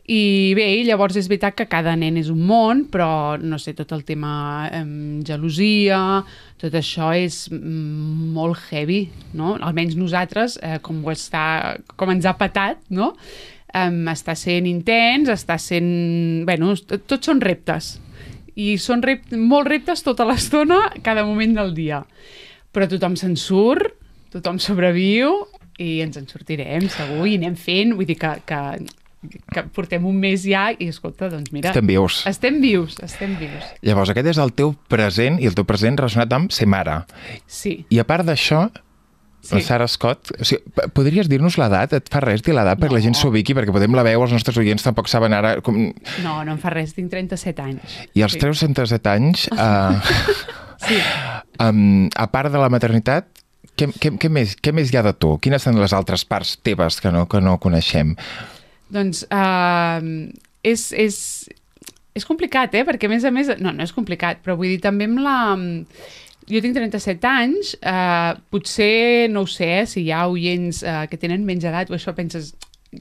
i 0.06 0.54
bé, 0.54 0.68
llavors 0.86 1.16
és 1.18 1.26
veritat 1.26 1.56
que 1.58 1.66
cada 1.66 1.96
nen 1.98 2.20
és 2.20 2.28
un 2.30 2.44
món, 2.46 2.84
però 2.94 3.40
no 3.42 3.58
sé, 3.58 3.74
tot 3.74 3.90
el 3.96 4.04
tema 4.06 4.68
eh, 4.70 4.84
gelosia, 5.26 6.22
tot 6.62 6.78
això 6.78 7.10
és 7.18 7.48
mm, 7.50 8.30
molt 8.36 8.68
heavy, 8.70 9.08
no? 9.34 9.56
Almenys 9.66 9.98
nosaltres, 9.98 10.60
eh, 10.62 10.78
com, 10.86 11.02
ho 11.02 11.14
està, 11.14 11.80
com 11.98 12.14
ens 12.14 12.30
ha 12.30 12.36
patat, 12.38 12.84
no? 12.94 13.16
Um, 13.76 14.06
està 14.08 14.38
sent 14.40 14.70
intens, 14.70 15.28
està 15.34 15.58
sent... 15.60 15.90
Bueno, 16.48 16.76
tot, 16.88 17.02
tots 17.10 17.28
són 17.28 17.42
reptes. 17.44 17.96
I 18.56 18.76
són 18.80 19.04
rep 19.04 19.34
molts 19.36 19.70
reptes 19.70 20.04
tota 20.06 20.28
l'estona, 20.28 20.88
cada 21.04 21.26
moment 21.28 21.56
del 21.58 21.74
dia. 21.76 22.02
Però 22.76 22.88
tothom 22.92 23.16
se'n 23.20 23.36
surt, 23.40 23.96
tothom 24.36 24.60
sobreviu 24.64 25.34
i 25.82 26.00
ens 26.04 26.20
en 26.20 26.28
sortirem, 26.32 26.88
segur, 26.92 27.26
i 27.28 27.36
anem 27.40 27.58
fent. 27.60 27.96
Vull 27.98 28.08
dir 28.08 28.18
que, 28.20 28.32
que, 28.48 28.62
que 29.52 29.66
portem 29.76 30.06
un 30.08 30.18
mes 30.20 30.46
ja 30.48 30.70
i, 30.72 30.90
escolta, 30.92 31.30
doncs 31.32 31.52
mira... 31.56 31.74
Estem 31.74 31.88
vius. 31.92 32.22
Estem 32.30 32.62
vius, 32.64 32.98
estem 33.04 33.36
vius. 33.40 33.70
Llavors, 33.86 34.14
aquest 34.14 34.32
és 34.36 34.42
el 34.42 34.56
teu 34.56 34.76
present 34.92 35.40
i 35.44 35.50
el 35.52 35.58
teu 35.58 35.68
present 35.68 36.00
relacionat 36.00 36.36
amb 36.40 36.56
ser 36.56 36.68
mare. 36.72 37.02
Sí. 37.48 37.82
I 37.92 38.02
a 38.04 38.08
part 38.08 38.28
d'això, 38.28 38.66
Sí. 39.46 39.60
la 39.60 39.62
Sara 39.62 39.86
Scott, 39.92 40.32
o 40.34 40.48
sigui, 40.48 40.90
podries 40.98 41.30
dir-nos 41.30 41.60
l'edat? 41.62 41.94
Et 41.94 42.08
fa 42.12 42.24
res 42.24 42.42
dir 42.46 42.56
l'edat 42.58 42.80
perquè 42.82 42.98
la 42.98 43.04
gent 43.04 43.18
s'ubiqui, 43.18 43.54
perquè 43.58 43.74
podem 43.76 43.94
la 43.94 44.06
veu, 44.08 44.24
els 44.26 44.34
nostres 44.34 44.58
oients 44.62 44.82
tampoc 44.86 45.12
saben 45.12 45.36
ara... 45.38 45.60
Com... 45.66 45.78
No, 46.26 46.40
no 46.48 46.56
em 46.56 46.62
fa 46.62 46.74
res, 46.74 46.96
tinc 46.98 47.14
37 47.14 47.62
anys. 47.62 47.98
I 48.18 48.26
als 48.26 48.34
sí. 48.34 48.42
teus 48.42 48.64
37 48.66 49.12
anys, 49.14 49.48
uh, 49.54 50.00
Sí. 50.86 50.98
um, 51.62 52.08
a 52.16 52.28
part 52.34 52.52
de 52.54 52.62
la 52.62 52.72
maternitat, 52.74 53.30
què, 53.76 53.90
què, 54.00 54.12
què, 54.22 54.32
més, 54.32 54.56
què 54.62 54.74
més 54.76 54.92
hi 54.92 55.00
ha 55.00 55.06
de 55.06 55.14
tu? 55.18 55.36
Quines 55.44 55.64
són 55.66 55.80
les 55.82 55.94
altres 55.96 56.26
parts 56.28 56.56
teves 56.64 57.00
que 57.04 57.12
no, 57.14 57.26
que 57.32 57.42
no 57.44 57.58
coneixem? 57.62 58.16
Doncs 58.94 59.26
uh, 59.34 60.02
és, 60.66 60.88
és, 60.96 61.18
és 62.16 62.28
complicat, 62.28 62.76
eh? 62.78 62.86
Perquè, 62.88 63.10
a 63.10 63.14
més 63.14 63.26
a 63.28 63.34
més... 63.36 63.52
No, 63.60 63.74
no 63.76 63.86
és 63.86 63.94
complicat, 63.96 64.42
però 64.46 64.58
vull 64.60 64.72
dir, 64.74 64.82
també 64.84 65.10
amb 65.10 65.22
la... 65.26 65.38
Jo 66.50 66.60
tinc 66.62 66.76
37 66.78 67.26
anys, 67.26 67.74
eh, 67.82 68.34
potser, 68.54 69.30
no 69.34 69.42
ho 69.42 69.48
sé, 69.50 69.70
eh, 69.82 69.86
si 69.90 70.04
hi 70.06 70.12
ha 70.14 70.28
oients 70.30 70.84
eh, 70.86 71.08
que 71.10 71.18
tenen 71.18 71.46
menys 71.46 71.64
edat 71.66 71.90
o 71.90 71.96
això 71.98 72.14
penses, 72.14 72.52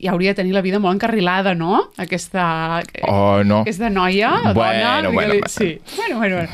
ja 0.00 0.12
hauria 0.14 0.32
de 0.32 0.38
tenir 0.40 0.54
la 0.56 0.62
vida 0.64 0.78
molt 0.80 0.96
encarrilada, 0.96 1.52
no? 1.54 1.90
Aquesta, 2.00 2.82
Oh, 3.06 3.42
no. 3.44 3.60
aquesta 3.66 3.90
noia, 3.90 4.30
Bueno, 4.54 4.54
dona... 4.54 5.10
bueno, 5.12 5.34
digue-li- 5.34 5.48
sí. 5.48 5.78
bueno, 5.96 6.18
bueno, 6.18 6.36
bueno. 6.36 6.50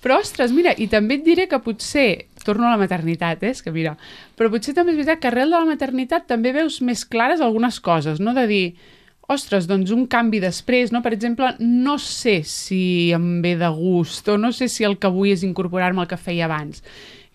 Però, 0.00 0.16
ostres, 0.16 0.50
mira, 0.56 0.72
i 0.80 0.86
també 0.88 1.18
et 1.20 1.24
diré 1.26 1.44
que 1.46 1.58
potser, 1.60 2.26
torno 2.42 2.64
a 2.66 2.70
la 2.72 2.78
maternitat, 2.80 3.42
eh? 3.44 3.50
és 3.52 3.60
que 3.60 3.70
mira, 3.70 3.98
però 4.34 4.48
potser 4.48 4.72
també 4.74 4.94
és 4.94 4.96
veritat 4.96 5.20
que 5.20 5.28
arrel 5.28 5.50
de 5.52 5.58
la 5.60 5.68
maternitat 5.68 6.24
també 6.26 6.54
veus 6.56 6.80
més 6.80 7.04
clares 7.04 7.42
algunes 7.44 7.76
coses, 7.84 8.16
no? 8.18 8.32
De 8.32 8.46
dir, 8.48 8.62
ostres, 9.30 9.68
doncs 9.70 9.92
un 9.94 10.04
canvi 10.10 10.40
després, 10.42 10.90
no? 10.94 11.04
Per 11.04 11.14
exemple, 11.14 11.52
no 11.60 11.96
sé 12.02 12.40
si 12.48 13.10
em 13.14 13.38
ve 13.44 13.54
de 13.60 13.70
gust 13.76 14.28
o 14.28 14.36
no 14.40 14.50
sé 14.56 14.68
si 14.68 14.86
el 14.86 14.98
que 15.00 15.10
vull 15.12 15.32
és 15.32 15.46
incorporar-me 15.46 16.02
al 16.02 16.10
que 16.10 16.18
feia 16.20 16.48
abans. 16.48 16.82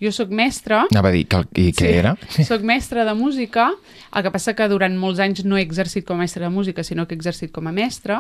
Jo 0.01 0.11
sóc 0.11 0.31
mestra, 0.35 0.81
Anava 0.91 1.07
a 1.07 1.15
dir, 1.15 1.23
que, 1.31 1.39
i 1.55 1.69
què 1.75 1.91
era? 2.01 2.15
Soc 2.49 2.65
mestra 2.67 3.05
de 3.07 3.13
música, 3.15 3.69
el 4.11 4.25
que 4.25 4.31
passa 4.33 4.53
que 4.57 4.67
durant 4.67 4.97
molts 4.99 5.21
anys 5.23 5.45
no 5.47 5.55
he 5.55 5.63
exercit 5.63 6.03
com 6.07 6.19
a 6.19 6.25
mestra 6.25 6.43
de 6.43 6.51
música, 6.51 6.83
sinó 6.83 7.05
que 7.07 7.15
he 7.15 7.19
exercit 7.19 7.53
com 7.55 7.69
a 7.69 7.73
mestra 7.75 8.19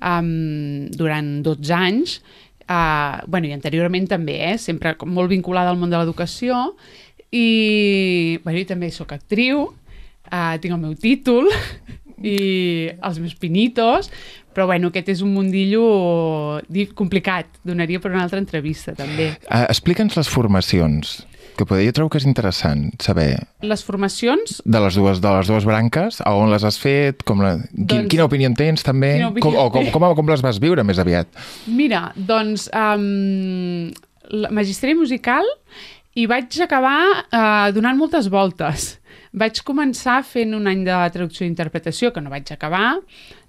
um, 0.00 0.88
durant 0.96 1.28
12 1.44 1.74
anys, 1.76 2.16
uh, 2.64 3.20
bueno, 3.28 3.50
i 3.50 3.52
anteriorment 3.52 4.08
també, 4.08 4.38
eh? 4.48 4.56
sempre 4.56 4.94
molt 5.04 5.28
vinculada 5.28 5.74
al 5.74 5.80
món 5.80 5.92
de 5.92 6.00
l'educació, 6.00 6.70
i, 7.28 8.40
bueno, 8.42 8.56
i 8.56 8.66
també 8.66 8.88
sóc 8.88 9.12
actriu, 9.12 9.66
uh, 9.68 10.56
tinc 10.56 10.72
el 10.72 10.80
meu 10.80 10.96
títol 10.96 11.52
i 12.22 12.90
els 13.00 13.18
meus 13.22 13.34
pinitos, 13.34 14.10
però 14.54 14.66
bueno, 14.66 14.88
aquest 14.90 15.08
és 15.08 15.20
un 15.24 15.32
mundillo 15.32 16.60
di- 16.68 16.88
complicat, 16.94 17.46
donaria 17.64 18.00
per 18.02 18.10
una 18.12 18.24
altra 18.26 18.40
entrevista 18.42 18.92
també. 18.98 19.32
Uh, 19.48 19.64
Explica'ns 19.70 20.16
les 20.18 20.28
formacions, 20.28 21.20
que 21.56 21.64
poder, 21.66 21.86
jo 21.88 21.92
trobo 21.96 22.10
que 22.12 22.18
és 22.20 22.26
interessant 22.28 22.90
saber 23.02 23.46
Les 23.66 23.82
formacions 23.84 24.60
de 24.64 24.80
les 24.80 24.94
dues, 24.96 25.20
de 25.20 25.32
les 25.38 25.48
dues 25.50 25.64
branques, 25.68 26.20
a 26.24 26.34
on 26.36 26.50
les 26.52 26.64
has 26.64 26.78
fet, 26.80 27.22
com 27.28 27.40
la, 27.44 27.56
quin, 27.72 27.86
Doncs- 27.94 28.10
quina 28.12 28.26
opinió 28.28 28.48
en 28.50 28.56
tens 28.58 28.84
també, 28.86 29.16
com, 29.40 29.56
o 29.56 29.68
com, 29.72 29.90
com, 29.92 30.08
com 30.20 30.30
les 30.32 30.42
vas 30.44 30.60
viure 30.62 30.84
més 30.84 30.98
aviat. 31.02 31.28
Mira, 31.66 32.10
doncs, 32.16 32.68
um, 32.74 33.90
la 34.30 34.50
magisteri 34.54 34.94
musical 34.94 35.46
i 36.18 36.26
vaig 36.30 36.54
acabar 36.62 37.00
uh, 37.30 37.70
donant 37.74 37.96
moltes 37.98 38.28
voltes. 38.30 38.96
Vaig 39.30 39.60
començar 39.62 40.16
fent 40.26 40.56
un 40.58 40.66
any 40.66 40.80
de 40.82 40.96
traducció 41.14 41.44
i 41.46 41.50
interpretació, 41.50 42.10
que 42.10 42.22
no 42.22 42.32
vaig 42.32 42.50
acabar. 42.50 42.96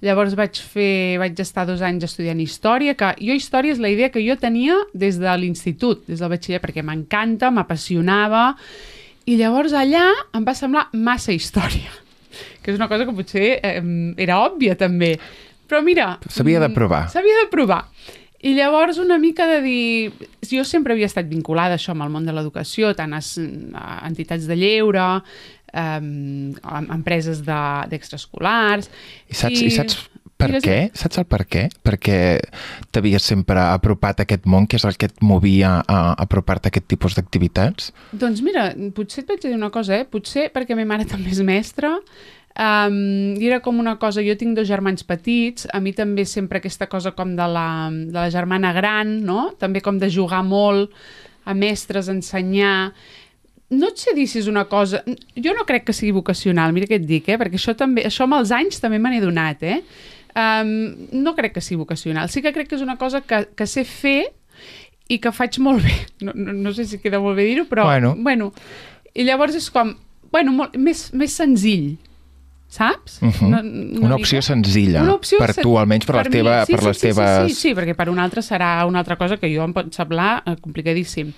Llavors 0.06 0.36
vaig 0.38 0.60
fer, 0.62 1.18
vaig 1.18 1.40
estar 1.42 1.66
dos 1.66 1.82
anys 1.82 2.06
estudiant 2.06 2.40
història, 2.44 2.94
que 2.94 3.10
jo 3.18 3.34
història 3.34 3.74
és 3.74 3.82
la 3.82 3.90
idea 3.90 4.12
que 4.14 4.22
jo 4.22 4.38
tenia 4.38 4.78
des 4.94 5.18
de 5.22 5.34
l'institut, 5.42 6.06
des 6.06 6.22
del 6.22 6.30
batxiller, 6.30 6.62
perquè 6.62 6.86
m'encanta, 6.86 7.50
m'apassionava, 7.50 8.52
i 9.26 9.38
llavors 9.42 9.74
allà 9.78 10.06
em 10.38 10.46
va 10.46 10.54
semblar 10.58 10.88
massa 10.94 11.34
història, 11.34 11.90
que 12.62 12.74
és 12.74 12.78
una 12.78 12.90
cosa 12.90 13.06
que 13.06 13.18
potser 13.18 13.52
eh, 13.58 13.82
era 14.22 14.42
òbvia 14.46 14.78
també. 14.78 15.16
Però 15.70 15.82
mira... 15.82 16.18
S'havia 16.28 16.60
de 16.60 16.70
mm, 16.70 16.78
provar. 16.78 17.06
S'havia 17.14 17.42
de 17.42 17.50
provar. 17.50 17.86
I 18.42 18.56
llavors 18.58 18.98
una 18.98 19.20
mica 19.22 19.46
de 19.48 19.62
dir... 19.62 20.28
Jo 20.50 20.66
sempre 20.66 20.96
havia 20.96 21.08
estat 21.08 21.30
vinculada 21.30 21.78
això 21.78 21.94
amb 21.94 22.04
el 22.04 22.10
món 22.12 22.26
de 22.26 22.34
l'educació, 22.34 22.90
tant 22.98 23.14
a, 23.14 23.22
entitats 24.08 24.50
de 24.50 24.58
lleure, 24.58 25.06
um, 25.74 26.54
a 26.64 26.82
empreses 26.96 27.44
de- 27.46 27.86
d'extraescolars... 27.92 28.92
I 29.30 29.38
saps, 29.38 29.62
i... 29.62 29.70
i 29.70 29.76
saps 29.76 30.00
per 30.42 30.50
i 30.50 30.56
les- 30.56 30.66
què? 30.66 30.78
Saps 30.98 31.22
el 31.22 31.28
per 31.30 31.44
què? 31.46 31.68
Perquè 31.86 32.18
t'havies 32.94 33.26
sempre 33.34 33.62
apropat 33.62 34.22
a 34.22 34.26
aquest 34.26 34.48
món, 34.50 34.68
que 34.68 34.80
és 34.80 34.86
el 34.88 34.98
que 34.98 35.12
et 35.12 35.24
movia 35.26 35.78
a 35.86 36.02
apropar-te 36.26 36.70
a 36.70 36.74
aquest 36.74 36.90
tipus 36.92 37.18
d'activitats? 37.18 37.92
Doncs 38.12 38.42
mira, 38.46 38.72
potser 38.96 39.24
et 39.24 39.34
vaig 39.34 39.44
dir 39.46 39.56
una 39.58 39.72
cosa, 39.74 40.00
eh? 40.00 40.08
Potser 40.10 40.50
perquè 40.54 40.78
ma 40.78 40.88
mare 40.96 41.08
també 41.14 41.34
és 41.36 41.42
mestra, 41.46 41.94
um, 42.58 43.00
i 43.38 43.48
era 43.48 43.62
com 43.62 43.80
una 43.80 43.98
cosa, 44.02 44.26
jo 44.26 44.36
tinc 44.40 44.58
dos 44.58 44.70
germans 44.70 45.06
petits, 45.08 45.70
a 45.72 45.80
mi 45.80 45.94
també 45.98 46.26
sempre 46.26 46.62
aquesta 46.62 46.90
cosa 46.90 47.14
com 47.18 47.36
de 47.38 47.48
la, 47.48 47.68
de 47.92 48.18
la 48.18 48.30
germana 48.34 48.74
gran, 48.74 49.20
no? 49.26 49.52
També 49.60 49.82
com 49.82 50.02
de 50.02 50.10
jugar 50.10 50.44
molt 50.48 50.94
a 51.46 51.58
mestres, 51.58 52.10
ensenyar... 52.10 52.94
No 53.72 53.88
et 53.88 53.98
sé 54.02 54.12
dir 54.14 54.26
si 54.28 54.40
és 54.42 54.48
una 54.52 54.66
cosa... 54.68 55.00
Jo 55.40 55.54
no 55.56 55.64
crec 55.66 55.86
que 55.88 55.94
sigui 55.96 56.12
vocacional, 56.12 56.74
mira 56.76 56.88
què 56.90 56.98
et 57.00 57.06
dic, 57.08 57.30
eh? 57.32 57.38
perquè 57.40 57.56
això 57.56 57.72
també, 57.80 58.04
això 58.08 58.26
amb 58.28 58.36
els 58.42 58.52
anys 58.52 58.82
també 58.84 59.00
me 59.00 59.10
n'he 59.14 59.22
donat, 59.24 59.64
eh? 59.64 59.78
Um, 60.36 61.08
no 61.24 61.34
crec 61.36 61.54
que 61.56 61.62
sigui 61.64 61.80
vocacional. 61.80 62.30
Sí 62.32 62.42
que 62.44 62.52
crec 62.56 62.68
que 62.68 62.76
és 62.76 62.84
una 62.84 62.98
cosa 63.00 63.22
que, 63.24 63.46
que 63.56 63.68
sé 63.68 63.84
fer 63.88 64.30
i 65.12 65.18
que 65.24 65.32
faig 65.32 65.58
molt 65.64 65.84
bé. 65.84 65.96
No, 66.28 66.36
no, 66.36 66.54
no 66.54 66.72
sé 66.76 66.86
si 66.86 67.00
queda 67.00 67.20
molt 67.24 67.36
bé 67.40 67.48
dir-ho, 67.48 67.66
però... 67.66 67.88
Bueno. 67.88 68.14
bueno. 68.20 68.52
I 69.16 69.24
llavors 69.28 69.56
és 69.56 69.70
com... 69.72 69.96
Bueno, 70.32 70.52
molt, 70.56 70.76
més, 70.80 71.10
més 71.18 71.34
senzill, 71.36 71.98
saps? 72.72 73.18
Uh 73.22 73.28
-huh. 73.32 73.48
Una- 73.48 73.60
Una, 73.64 74.06
una 74.12 74.16
opció 74.16 74.38
mica. 74.38 74.48
senzilla, 74.48 75.02
Una 75.04 75.16
opció 75.16 75.38
per 75.40 75.50
sen- 75.56 75.64
tu, 75.64 75.78
almenys 75.80 76.06
per, 76.06 76.16
les, 76.16 76.28
mi, 76.28 76.32
teva, 76.32 76.66
sí, 76.66 76.72
per 76.72 76.80
sí, 76.82 76.88
les 76.88 76.98
sí, 76.98 77.08
teves... 77.08 77.48
Sí, 77.50 77.56
sí, 77.56 77.62
sí, 77.62 77.74
perquè 77.76 77.96
per 77.96 78.08
un 78.10 78.20
altre 78.20 78.42
serà 78.42 78.86
una 78.88 79.00
altra 79.00 79.16
cosa 79.18 79.36
que 79.38 79.48
jo 79.54 79.64
em 79.64 79.74
pot 79.74 79.92
semblar 79.94 80.44
eh, 80.46 80.56
complicadíssim. 80.62 81.34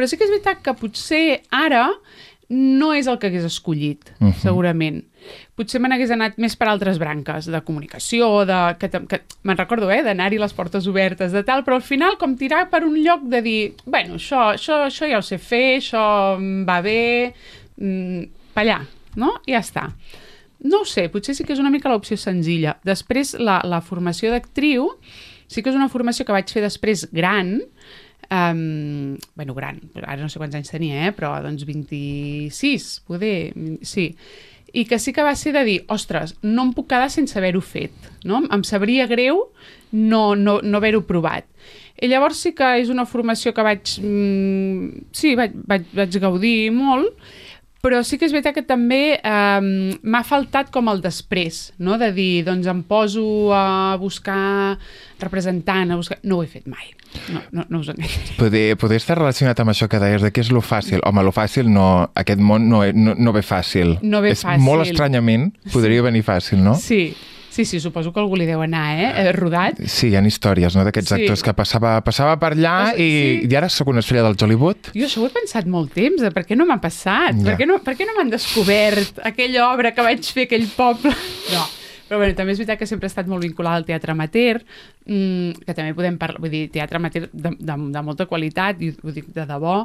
Però 0.00 0.08
sí 0.08 0.16
que 0.16 0.24
és 0.24 0.30
veritat 0.32 0.62
que 0.64 0.72
potser 0.80 1.42
ara 1.52 1.90
no 2.50 2.94
és 2.96 3.06
el 3.06 3.18
que 3.20 3.28
hagués 3.28 3.44
escollit, 3.44 4.08
uh 4.18 4.24
Mhm. 4.24 4.30
-huh. 4.32 4.40
segurament. 4.40 5.04
Potser 5.54 5.78
me 5.80 5.88
n'hagués 5.90 6.10
anat 6.10 6.38
més 6.38 6.56
per 6.56 6.68
altres 6.68 6.98
branques, 6.98 7.44
de 7.46 7.60
comunicació, 7.60 8.46
de, 8.46 8.76
que, 8.78 8.88
que 8.88 9.20
me'n 9.44 9.56
recordo, 9.58 9.90
eh, 9.90 10.02
d'anar-hi 10.02 10.38
les 10.38 10.52
portes 10.54 10.86
obertes, 10.86 11.32
de 11.32 11.42
tal, 11.44 11.62
però 11.64 11.74
al 11.74 11.82
final 11.82 12.16
com 12.18 12.34
tirar 12.36 12.70
per 12.70 12.82
un 12.84 12.96
lloc 13.04 13.20
de 13.24 13.42
dir, 13.42 13.74
bueno, 13.84 14.14
això, 14.14 14.54
això, 14.54 14.86
això 14.86 15.06
ja 15.08 15.18
ho 15.18 15.22
sé 15.22 15.36
fer, 15.38 15.78
això 15.78 16.36
em 16.38 16.64
va 16.66 16.80
bé, 16.80 17.34
mm, 17.76 18.22
per 18.54 18.64
allà, 18.64 18.80
no? 19.16 19.34
I 19.46 19.52
ja 19.52 19.58
està. 19.60 19.92
No 20.62 20.80
ho 20.80 20.84
sé, 20.84 21.08
potser 21.08 21.34
sí 21.34 21.44
que 21.44 21.52
és 21.52 21.58
una 21.60 21.70
mica 21.70 21.88
l'opció 21.88 22.16
senzilla. 22.16 22.78
Després, 22.84 23.34
la, 23.38 23.60
la 23.64 23.80
formació 23.80 24.30
d'actriu 24.30 24.88
sí 25.46 25.62
que 25.62 25.70
és 25.70 25.76
una 25.76 25.88
formació 25.88 26.24
que 26.24 26.32
vaig 26.32 26.48
fer 26.50 26.62
després 26.62 27.06
gran, 27.12 27.60
um, 28.30 29.16
bueno, 29.34 29.54
gran, 29.54 29.80
ara 30.02 30.20
no 30.22 30.30
sé 30.30 30.40
quants 30.40 30.56
anys 30.58 30.72
tenia, 30.72 31.08
eh? 31.08 31.12
però 31.16 31.34
doncs 31.44 31.66
26, 31.68 32.88
poder, 33.08 33.52
sí. 33.82 34.10
I 34.70 34.84
que 34.86 35.00
sí 35.02 35.12
que 35.12 35.24
va 35.26 35.34
ser 35.34 35.52
de 35.56 35.64
dir, 35.66 35.78
ostres, 35.90 36.36
no 36.46 36.68
em 36.68 36.72
puc 36.74 36.86
quedar 36.92 37.10
sense 37.10 37.34
haver-ho 37.38 37.62
fet, 37.64 38.10
no? 38.24 38.44
Em 38.54 38.62
sabria 38.62 39.08
greu 39.10 39.48
no, 39.90 40.36
no, 40.38 40.60
no 40.62 40.78
haver-ho 40.78 41.02
provat. 41.08 41.48
I 42.00 42.08
llavors 42.08 42.38
sí 42.40 42.54
que 42.56 42.68
és 42.80 42.88
una 42.92 43.04
formació 43.04 43.52
que 43.52 43.64
vaig, 43.66 43.96
mm, 43.98 45.10
sí, 45.12 45.34
vaig, 45.36 45.56
vaig, 45.68 45.90
vaig 45.98 46.20
gaudir 46.22 46.70
molt, 46.72 47.18
però 47.80 48.02
sí 48.04 48.18
que 48.20 48.28
és 48.28 48.34
veritat 48.34 48.58
que 48.58 48.64
també 48.66 49.16
eh, 49.16 49.96
m'ha 50.02 50.22
faltat 50.26 50.68
com 50.72 50.90
el 50.92 51.00
després, 51.04 51.70
no? 51.80 51.96
de 52.00 52.10
dir, 52.16 52.44
doncs 52.44 52.68
em 52.70 52.82
poso 52.84 53.24
a 53.56 53.96
buscar 54.00 54.76
representant, 55.20 55.92
a 55.92 55.98
buscar... 56.00 56.20
No 56.28 56.38
ho 56.38 56.44
he 56.44 56.50
fet 56.50 56.68
mai, 56.68 56.92
no, 57.32 57.42
no, 57.56 57.64
no 57.72 57.80
us 57.80 57.88
enganyaré. 57.94 58.36
Poder, 58.38 58.64
poder 58.80 59.00
estar 59.00 59.16
relacionat 59.18 59.64
amb 59.64 59.72
això 59.72 59.88
que 59.88 60.02
deies, 60.02 60.20
de 60.24 60.32
què 60.34 60.44
és 60.44 60.52
lo 60.52 60.60
fàcil. 60.64 61.00
Home, 61.08 61.24
lo 61.24 61.32
fàcil 61.34 61.72
no... 61.72 61.88
Aquest 62.20 62.44
món 62.44 62.68
no, 62.68 62.84
no, 62.92 63.16
no 63.16 63.36
ve 63.36 63.44
fàcil. 63.46 63.96
No 64.04 64.20
ve 64.20 64.34
és 64.36 64.44
fàcil. 64.44 64.64
Molt 64.66 64.84
estranyament 64.84 65.50
podria 65.72 66.04
venir 66.04 66.24
fàcil, 66.26 66.60
no? 66.64 66.76
Sí, 66.76 67.14
sí, 67.50 67.64
sí, 67.64 67.80
suposo 67.82 68.12
que 68.14 68.22
algú 68.22 68.38
li 68.38 68.46
deu 68.48 68.62
anar, 68.64 68.86
eh? 68.96 69.08
eh 69.24 69.32
rodat. 69.36 69.80
Sí, 69.90 70.08
hi 70.10 70.16
ha 70.16 70.22
històries, 70.26 70.76
no?, 70.76 70.84
d'aquests 70.86 71.12
Sí. 71.12 71.18
actors 71.20 71.42
que 71.42 71.54
passava, 71.54 71.96
passava 72.06 72.38
per 72.40 72.52
allà 72.54 72.92
sigui, 72.92 73.08
i, 73.08 73.40
sí. 73.42 73.50
i 73.50 73.56
ara 73.58 73.68
sóc 73.68 73.90
una 73.92 74.00
estrella 74.04 74.28
del 74.28 74.38
Hollywood. 74.38 74.92
Jo 74.94 75.08
això 75.08 75.24
ho 75.24 75.26
he 75.26 75.34
pensat 75.34 75.66
molt 75.66 75.92
temps, 75.96 76.22
de 76.22 76.30
per 76.30 76.46
què 76.46 76.56
no 76.56 76.66
m'ha 76.68 76.80
passat? 76.80 77.34
Ja. 77.36 77.50
Per, 77.50 77.58
què 77.60 77.68
no, 77.68 77.80
per 77.84 77.96
què 77.98 78.06
no 78.08 78.16
m'han 78.16 78.32
descobert 78.32 79.20
aquella 79.24 79.68
obra 79.72 79.92
que 79.92 80.06
vaig 80.06 80.24
fer 80.24 80.48
aquell 80.48 80.70
poble? 80.76 81.14
No. 81.50 81.66
Però 82.10 82.18
bueno, 82.18 82.34
també 82.34 82.56
és 82.56 82.58
veritat 82.58 82.78
que 82.80 82.88
sempre 82.90 83.06
he 83.06 83.12
estat 83.12 83.28
molt 83.30 83.44
vinculada 83.44 83.78
al 83.78 83.84
teatre 83.86 84.10
amateur, 84.10 84.58
mmm, 85.06 85.60
que 85.62 85.74
també 85.78 85.94
podem 85.94 86.16
parlar, 86.18 86.40
vull 86.42 86.50
dir, 86.50 86.64
teatre 86.74 86.98
amateur 86.98 87.28
de, 87.30 87.52
de, 87.54 87.76
de 87.94 88.02
molta 88.02 88.26
qualitat, 88.26 88.82
i 88.82 88.90
ho 88.90 89.14
dic 89.14 89.28
de 89.30 89.44
debò, 89.46 89.84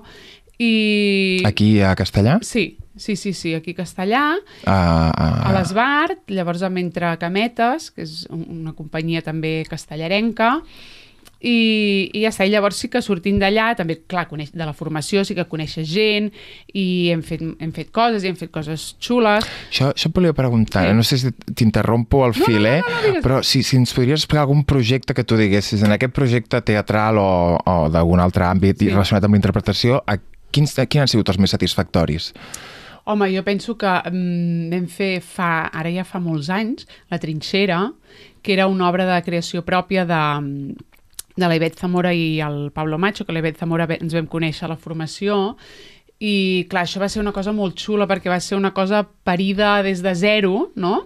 i... 0.59 1.41
Aquí 1.45 1.81
a 1.81 1.95
Castellà, 1.95 2.39
Sí, 2.41 2.77
sí, 2.95 3.15
sí, 3.15 3.33
sí, 3.33 3.53
aquí 3.53 3.71
a 3.71 3.81
Castellà, 3.83 4.35
a, 4.65 4.75
a, 5.12 5.29
a 5.50 5.53
l'Esbart, 5.57 6.29
llavors 6.31 6.62
amb 6.63 6.77
Entre 6.79 7.17
Cametes, 7.19 7.91
que 7.91 8.03
és 8.07 8.25
un- 8.29 8.45
una 8.63 8.74
companyia 8.74 9.21
també 9.21 9.63
castellarenca, 9.69 10.62
i, 11.45 12.09
i 12.15 12.21
ja 12.24 12.29
està, 12.31 12.45
i 12.47 12.50
llavors 12.50 12.77
sí 12.79 12.88
que 12.89 13.01
sortint 13.05 13.35
d'allà, 13.38 13.67
també, 13.77 14.00
clar, 14.09 14.24
coneix, 14.29 14.50
de 14.55 14.65
la 14.65 14.71
formació 14.74 15.21
sí 15.27 15.35
que 15.38 15.43
coneixes 15.45 15.85
gent, 15.91 16.31
i 16.74 17.12
hem 17.13 17.21
fet, 17.27 17.43
hem 17.62 17.74
fet 17.75 17.91
coses, 17.93 18.24
i 18.25 18.31
hem 18.31 18.38
fet 18.39 18.50
coses 18.55 18.95
xules. 19.03 19.45
Això, 19.69 19.91
això 19.91 20.09
et 20.09 20.15
volia 20.15 20.33
preguntar, 20.33 20.88
Sí. 20.88 20.93
no 20.95 21.03
sé 21.03 21.17
si 21.21 21.31
t'interrompo 21.53 22.24
al 22.25 22.33
No, 22.33 22.45
fil, 22.47 22.63
no, 22.63 22.69
no, 22.69 22.75
eh? 22.77 22.81
no, 22.81 22.95
no, 22.95 23.01
digues. 23.09 23.24
però 23.24 23.41
si, 23.43 23.62
si 23.62 23.75
ens 23.77 23.93
podries 23.93 24.24
explicar 24.24 24.47
algun 24.47 24.63
projecte 24.63 25.13
que 25.13 25.24
tu 25.27 25.38
diguessis 25.38 25.83
en 25.83 25.91
aquest 25.91 26.13
projecte 26.15 26.62
teatral 26.65 27.19
o, 27.19 27.59
o 27.62 27.89
d'algun 27.93 28.24
altre 28.24 28.45
àmbit 28.47 28.79
Sí. 28.79 28.85
sí. 28.88 28.93
relacionat 28.95 29.24
amb 29.27 29.35
la 29.35 29.43
interpretació, 29.43 30.01
a 30.07 30.17
quins, 30.55 30.74
quins 30.88 31.03
han 31.03 31.12
sigut 31.12 31.29
els 31.33 31.39
més 31.43 31.51
satisfactoris? 31.55 32.31
Home, 33.05 33.27
jo 33.35 33.43
penso 33.45 33.75
que 33.77 33.91
mm, 34.09 34.69
vam 34.71 34.85
fer 34.89 35.12
fa, 35.21 35.67
ara 35.69 35.91
ja 35.93 36.05
fa 36.07 36.17
molts 36.24 36.47
anys, 36.50 36.88
La 37.13 37.19
Trinxera, 37.21 37.83
que 38.41 38.55
era 38.55 38.65
una 38.71 38.88
obra 38.89 39.05
de 39.09 39.19
creació 39.27 39.62
pròpia 39.67 40.07
de, 40.09 40.21
de 41.35 41.45
la 41.51 41.57
Ivet 41.59 41.77
Zamora 41.77 42.13
i 42.17 42.39
el 42.41 42.71
Pablo 42.74 42.97
Macho, 42.97 43.25
que 43.27 43.35
la 43.35 43.43
Ivet 43.43 43.59
Zamora 43.62 43.85
ens 44.00 44.15
vam 44.17 44.25
conèixer 44.31 44.65
a 44.65 44.71
la 44.74 44.79
formació, 44.81 45.57
i 46.17 46.65
clar, 46.71 46.85
això 46.88 47.01
va 47.03 47.09
ser 47.12 47.19
una 47.21 47.33
cosa 47.35 47.51
molt 47.53 47.75
xula 47.77 48.07
perquè 48.07 48.31
va 48.31 48.39
ser 48.41 48.55
una 48.57 48.71
cosa 48.74 49.03
parida 49.27 49.81
des 49.83 50.01
de 50.01 50.15
zero, 50.15 50.71
no? 50.79 51.03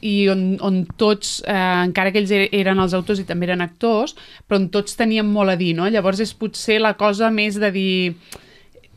i 0.00 0.28
on, 0.30 0.52
on 0.62 0.84
tots, 0.96 1.40
eh, 1.42 1.54
encara 1.88 2.12
que 2.14 2.20
ells 2.22 2.30
er- 2.30 2.48
eren 2.54 2.78
els 2.78 2.92
autors 2.94 3.18
i 3.18 3.24
també 3.26 3.48
eren 3.48 3.64
actors, 3.64 4.12
però 4.46 4.60
on 4.60 4.68
tots 4.70 4.94
teníem 4.94 5.26
molt 5.26 5.50
a 5.50 5.56
dir, 5.58 5.72
no? 5.74 5.88
Llavors 5.90 6.20
és 6.22 6.30
potser 6.38 6.76
la 6.78 6.92
cosa 6.94 7.32
més 7.34 7.58
de 7.58 7.72
dir 7.74 7.96
mm, 8.14 8.38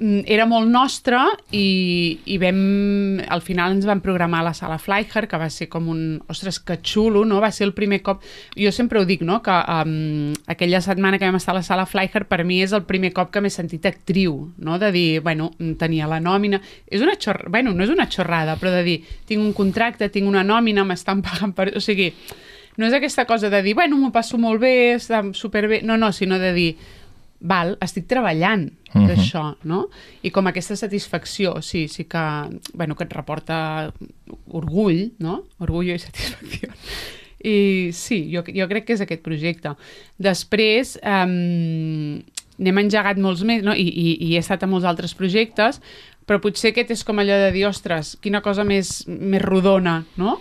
era 0.01 0.47
molt 0.49 0.65
nostre 0.71 1.19
i, 1.53 2.17
i 2.25 2.37
vam, 2.41 3.19
al 3.29 3.43
final 3.45 3.75
ens 3.75 3.85
van 3.85 4.01
programar 4.01 4.39
a 4.41 4.47
la 4.47 4.53
sala 4.57 4.79
Flyher, 4.81 5.27
que 5.29 5.37
va 5.37 5.49
ser 5.53 5.67
com 5.69 5.91
un... 5.93 6.01
Ostres, 6.31 6.57
que 6.65 6.79
xulo, 6.81 7.21
no? 7.27 7.41
Va 7.43 7.51
ser 7.53 7.67
el 7.67 7.73
primer 7.77 8.01
cop... 8.01 8.23
Jo 8.57 8.71
sempre 8.73 8.99
ho 8.99 9.05
dic, 9.05 9.21
no?, 9.27 9.41
que 9.45 9.53
um, 9.53 10.33
aquella 10.49 10.81
setmana 10.81 11.19
que 11.21 11.29
vam 11.29 11.37
estar 11.37 11.53
a 11.53 11.59
la 11.59 11.65
sala 11.65 11.85
Flyher 11.85 12.25
per 12.29 12.41
mi 12.47 12.61
és 12.65 12.73
el 12.73 12.87
primer 12.89 13.11
cop 13.13 13.29
que 13.33 13.43
m'he 13.45 13.53
sentit 13.53 13.85
actriu, 13.85 14.47
no?, 14.57 14.79
de 14.81 14.89
dir, 14.95 15.09
bueno, 15.21 15.51
tenia 15.77 16.09
la 16.09 16.21
nòmina... 16.23 16.61
És 16.89 17.05
una 17.05 17.17
xorrada, 17.19 17.53
bueno, 17.53 17.75
no 17.77 17.85
és 17.85 17.93
una 17.93 18.09
xorrada, 18.09 18.57
però 18.57 18.73
de 18.73 18.81
dir, 18.87 19.01
tinc 19.29 19.43
un 19.43 19.53
contracte, 19.53 20.09
tinc 20.09 20.29
una 20.29 20.41
nòmina, 20.47 20.87
m'estan 20.87 21.21
pagant 21.25 21.53
per... 21.53 21.69
O 21.77 21.83
sigui, 21.83 22.09
no 22.81 22.87
és 22.87 22.95
aquesta 22.97 23.27
cosa 23.29 23.51
de 23.53 23.61
dir, 23.61 23.75
bueno, 23.77 23.99
m'ho 23.99 24.09
passo 24.15 24.39
molt 24.41 24.63
bé, 24.63 24.95
està 24.95 25.21
superbé... 25.37 25.83
No, 25.85 25.99
no, 26.01 26.09
sinó 26.15 26.39
de 26.41 26.53
dir, 26.57 26.71
val, 27.41 27.75
estic 27.81 28.05
treballant 28.07 28.67
uh 28.71 28.97
Mhm. 28.99 29.05
-huh. 29.05 29.07
d'això, 29.07 29.55
no? 29.63 29.87
I 30.21 30.29
com 30.31 30.47
aquesta 30.47 30.75
satisfacció, 30.75 31.61
sí, 31.61 31.87
sí 31.87 32.03
que, 32.05 32.59
bueno, 32.73 32.95
que 32.95 33.03
et 33.05 33.13
reporta 33.13 33.91
orgull, 34.49 35.11
no? 35.19 35.43
Orgull 35.59 35.89
i 35.89 35.99
satisfacció. 35.99 36.69
I 37.43 37.89
sí, 37.93 38.29
jo, 38.31 38.43
jo 38.45 38.67
crec 38.67 38.85
que 38.85 38.93
és 38.93 39.01
aquest 39.01 39.21
projecte. 39.23 39.71
Després, 40.19 40.99
um, 41.03 42.21
n'hem 42.59 42.77
engegat 42.77 43.17
molts 43.17 43.41
més, 43.43 43.63
no? 43.63 43.73
I, 43.73 43.87
i, 43.87 44.17
i 44.27 44.35
he 44.35 44.39
estat 44.39 44.61
a 44.63 44.67
molts 44.67 44.85
altres 44.85 45.15
projectes, 45.15 45.79
però 46.27 46.39
potser 46.39 46.71
aquest 46.71 46.91
és 46.91 47.03
com 47.03 47.17
allò 47.17 47.39
de 47.47 47.51
dir, 47.51 47.65
ostres, 47.65 48.17
quina 48.21 48.41
cosa 48.41 48.63
més, 48.63 49.07
més 49.07 49.41
rodona, 49.41 50.03
no? 50.17 50.39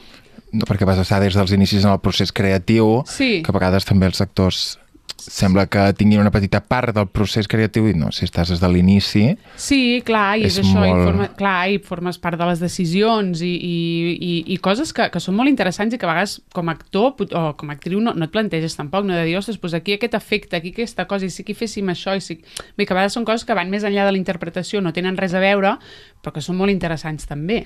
No, 0.53 0.65
perquè 0.67 0.85
vas 0.85 0.99
estar 0.99 1.21
des 1.23 1.35
dels 1.39 1.53
inicis 1.53 1.85
en 1.85 1.93
el 1.93 2.01
procés 2.01 2.33
creatiu, 2.33 3.05
Sí. 3.07 3.41
que 3.43 3.51
a 3.51 3.55
vegades 3.55 3.85
també 3.85 4.07
els 4.07 4.21
actors 4.21 4.80
sembla 5.21 5.67
que 5.71 5.83
tinguin 5.99 6.21
una 6.23 6.33
petita 6.33 6.61
part 6.65 6.95
del 6.97 7.09
procés 7.13 7.49
creatiu 7.51 7.89
i 7.91 7.95
no, 7.97 8.11
si 8.15 8.25
estàs 8.27 8.53
des 8.53 8.61
de 8.63 8.71
l'inici... 8.73 9.25
Sí, 9.61 10.01
clar, 10.07 10.39
i 10.41 10.47
és, 10.49 10.57
És 10.57 10.65
això, 10.65 10.79
molt- 10.79 10.91
i, 10.91 11.05
forma, 11.09 11.29
clar, 11.39 11.57
i 11.73 11.79
formes 11.85 12.21
part 12.23 12.39
de 12.41 12.49
les 12.49 12.63
decisions 12.63 13.43
i, 13.45 13.51
i, 13.55 13.77
i, 14.15 14.33
i 14.55 14.59
coses 14.63 14.95
que, 14.97 15.11
que 15.13 15.23
són 15.23 15.37
molt 15.39 15.53
interessants 15.53 15.95
i 15.95 16.01
que 16.01 16.09
a 16.09 16.13
vegades 16.13 16.39
com 16.57 16.71
a 16.71 16.77
actor 16.77 17.21
o 17.29 17.45
com 17.61 17.71
a 17.73 17.77
actriu 17.77 18.01
no, 18.05 18.15
no 18.17 18.29
et 18.29 18.35
planteges 18.35 18.79
tampoc, 18.79 19.07
no 19.09 19.17
de 19.19 19.27
dir, 19.29 19.37
ostres, 19.41 19.61
doncs 19.61 19.77
aquí 19.79 19.97
aquest 19.97 20.17
efecte, 20.19 20.57
aquí 20.61 20.75
aquesta 20.77 21.07
cosa, 21.11 21.29
i 21.29 21.35
si 21.35 21.45
aquí 21.45 21.57
féssim 21.59 21.93
això, 21.93 22.17
i 22.17 22.25
si... 22.25 22.41
Bé, 22.77 22.87
que 22.87 22.95
a 22.95 22.99
vegades 22.99 23.17
són 23.19 23.29
coses 23.29 23.47
que 23.47 23.57
van 23.57 23.71
més 23.73 23.87
enllà 23.87 24.09
de 24.09 24.17
la 24.17 24.21
interpretació, 24.21 24.81
no 24.85 24.95
tenen 24.97 25.19
res 25.21 25.37
a 25.37 25.43
veure, 25.43 25.77
però 26.21 26.35
que 26.35 26.45
són 26.45 26.59
molt 26.61 26.73
interessants 26.73 27.29
també. 27.29 27.65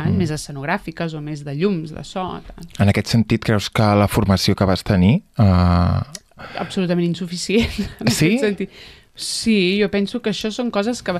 Eh? 0.00 0.08
Mm. 0.08 0.16
Més 0.20 0.32
escenogràfiques 0.32 1.14
o 1.16 1.20
més 1.24 1.44
de 1.44 1.54
llums, 1.58 1.92
de 1.92 2.04
so, 2.08 2.24
tal. 2.46 2.68
En 2.80 2.92
aquest 2.92 3.12
sentit, 3.12 3.42
creus 3.44 3.68
que 3.72 3.86
la 4.00 4.08
formació 4.08 4.56
que 4.56 4.68
vas 4.68 4.84
tenir... 4.86 5.20
Uh, 5.36 6.00
absolutament 6.58 7.06
insuficient. 7.08 7.86
en 8.00 8.10
Sí? 8.14 8.38
sentit. 8.40 8.74
Sí, 9.20 9.76
jo 9.76 9.90
penso 9.92 10.22
que 10.24 10.30
això 10.32 10.48
són 10.54 10.70
coses 10.72 11.02
que... 11.04 11.12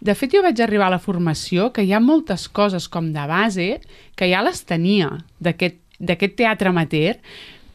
De 0.00 0.14
fet, 0.16 0.32
jo 0.32 0.40
vaig 0.44 0.60
arribar 0.64 0.86
a 0.88 0.94
la 0.94 1.02
formació 1.02 1.68
que 1.74 1.84
hi 1.84 1.92
ha 1.92 2.00
moltes 2.00 2.46
coses 2.48 2.86
com 2.88 3.10
de 3.12 3.24
base 3.28 3.66
que 4.16 4.28
ja 4.30 4.40
les 4.46 4.62
tenia 4.64 5.10
d'aquest 5.42 6.38
teatre 6.38 6.72
amateur, 6.72 7.18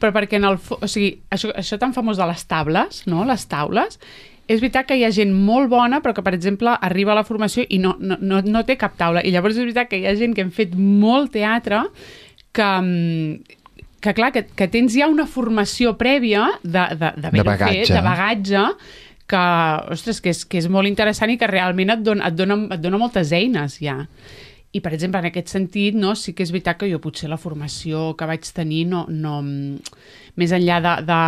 però 0.00 0.10
perquè 0.16 0.40
en 0.40 0.48
el... 0.48 0.58
O 0.58 0.88
sigui, 0.90 1.20
això, 1.30 1.52
això 1.54 1.78
tan 1.78 1.94
famós 1.94 2.18
de 2.18 2.26
les 2.26 2.42
tables, 2.50 3.04
no?, 3.06 3.22
les 3.28 3.46
taules, 3.46 4.00
és 4.48 4.62
veritat 4.62 4.88
que 4.88 4.96
hi 4.96 5.04
ha 5.04 5.12
gent 5.12 5.34
molt 5.36 5.68
bona, 5.70 6.00
però 6.02 6.14
que, 6.16 6.24
per 6.24 6.32
exemple, 6.34 6.72
arriba 6.72 7.12
a 7.12 7.18
la 7.20 7.26
formació 7.28 7.66
i 7.68 7.78
no, 7.82 7.94
no, 8.00 8.16
no, 8.18 8.40
no 8.42 8.64
té 8.66 8.78
cap 8.80 8.96
taula. 8.98 9.20
I 9.20 9.34
llavors 9.34 9.58
és 9.58 9.66
veritat 9.66 9.90
que 9.90 10.00
hi 10.00 10.08
ha 10.08 10.16
gent 10.16 10.34
que 10.34 10.42
hem 10.46 10.52
fet 10.54 10.72
molt 10.74 11.34
teatre 11.36 11.84
que, 12.56 12.68
mm, 12.80 13.58
que 14.00 14.14
clar, 14.14 14.32
que, 14.32 14.44
que 14.46 14.68
tens 14.70 14.94
ja 14.94 15.08
una 15.10 15.26
formació 15.26 15.96
prèvia 15.98 16.46
de, 16.62 16.84
de, 16.96 17.12
de, 17.18 17.30
De 17.34 17.44
bagatge. 17.44 17.84
fet, 17.84 17.94
de 17.96 18.02
bagatge, 18.04 18.64
que, 19.28 19.46
ostres, 19.94 20.20
que 20.24 20.32
és, 20.32 20.44
que 20.48 20.60
és 20.62 20.68
molt 20.72 20.88
interessant 20.88 21.32
i 21.32 21.38
que 21.40 21.48
realment 21.50 21.92
et 21.96 22.04
dona, 22.04 22.30
et 22.30 22.36
dona, 22.38 22.60
et 22.74 22.84
dona 22.84 23.00
moltes 23.00 23.32
eines 23.36 23.80
ja. 23.82 23.98
I, 24.68 24.82
per 24.84 24.92
exemple, 24.92 25.20
en 25.22 25.30
aquest 25.30 25.48
sentit, 25.48 25.96
no, 25.96 26.12
sí 26.14 26.34
que 26.36 26.44
és 26.44 26.50
veritat 26.52 26.76
que 26.76 26.88
jo 26.90 26.98
potser 27.00 27.30
la 27.30 27.38
formació 27.40 28.12
que 28.20 28.26
vaig 28.28 28.44
tenir, 28.52 28.82
no, 28.90 29.06
no, 29.08 29.38
més 30.38 30.52
enllà 30.52 30.76
de, 30.84 30.92
de, 31.08 31.20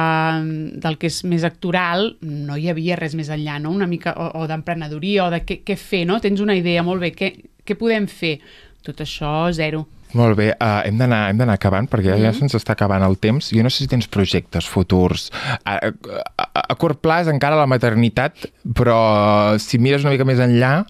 del 0.85 0.99
que 1.01 1.09
és 1.09 1.23
més 1.25 1.47
actoral, 1.49 2.13
no 2.21 2.59
hi 2.61 2.69
havia 2.69 2.99
res 3.01 3.17
més 3.17 3.33
enllà, 3.33 3.57
no? 3.59 3.73
una 3.73 3.89
mica, 3.89 4.13
o, 4.13 4.43
o 4.43 4.49
d'emprenedoria, 4.51 5.25
o 5.25 5.31
de 5.33 5.41
què, 5.49 5.63
què 5.65 5.77
fer, 5.81 6.05
no? 6.07 6.21
Tens 6.21 6.45
una 6.45 6.55
idea, 6.59 6.85
molt 6.87 7.01
bé, 7.01 7.15
què, 7.17 7.33
què 7.65 7.79
podem 7.81 8.07
fer? 8.13 8.37
Tot 8.85 9.01
això, 9.01 9.33
zero. 9.57 9.87
Molt 10.17 10.37
bé, 10.39 10.51
uh, 10.55 10.81
hem 10.87 10.99
d'anar 11.01 11.21
hem 11.31 11.41
d'anar 11.41 11.57
acabant 11.59 11.89
perquè 11.91 12.17
ja 12.21 12.33
se'ns 12.37 12.57
està 12.59 12.75
acabant 12.77 13.05
el 13.07 13.17
temps. 13.23 13.53
Jo 13.55 13.65
no 13.67 13.71
sé 13.73 13.85
si 13.85 13.91
tens 13.91 14.09
projectes 14.11 14.69
futurs. 14.69 15.29
A, 15.65 15.79
a, 15.79 16.49
a 16.65 16.79
curt 16.81 17.03
plaç 17.05 17.31
encara 17.33 17.59
la 17.59 17.69
maternitat, 17.71 18.49
però 18.77 19.01
si 19.63 19.79
mires 19.83 20.07
una 20.07 20.15
mica 20.17 20.29
més 20.29 20.43
enllà... 20.43 20.81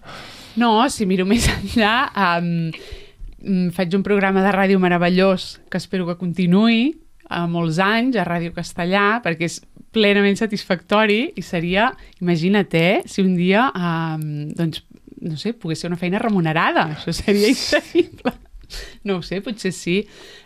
No, 0.59 0.73
si 0.91 1.05
miro 1.07 1.23
més 1.23 1.45
enllà, 1.47 1.95
um, 2.35 3.69
faig 3.75 3.93
un 3.95 4.03
programa 4.03 4.43
de 4.43 4.51
ràdio 4.51 4.81
meravellós 4.83 5.61
que 5.71 5.79
espero 5.79 6.05
que 6.09 6.17
continuï 6.19 6.91
a 7.31 7.45
molts 7.47 7.79
anys 7.79 8.17
a 8.19 8.25
Ràdio 8.27 8.51
Castellà, 8.51 9.21
perquè 9.23 9.47
és 9.47 9.61
plenament 9.95 10.37
satisfactori 10.39 11.31
i 11.39 11.43
seria, 11.43 11.89
imagina't, 12.19 12.75
eh, 12.75 13.01
si 13.07 13.23
un 13.23 13.35
dia, 13.39 13.69
um, 13.71 14.51
doncs, 14.55 14.83
no 15.21 15.37
sé, 15.37 15.53
pogués 15.53 15.79
ser 15.79 15.91
una 15.91 15.99
feina 15.99 16.19
remunerada. 16.19 16.89
Això 16.95 17.13
seria 17.15 17.51
increïble. 17.51 18.35
No 19.07 19.17
ho 19.19 19.21
sé, 19.25 19.41
potser 19.41 19.71
sí. 19.75 20.01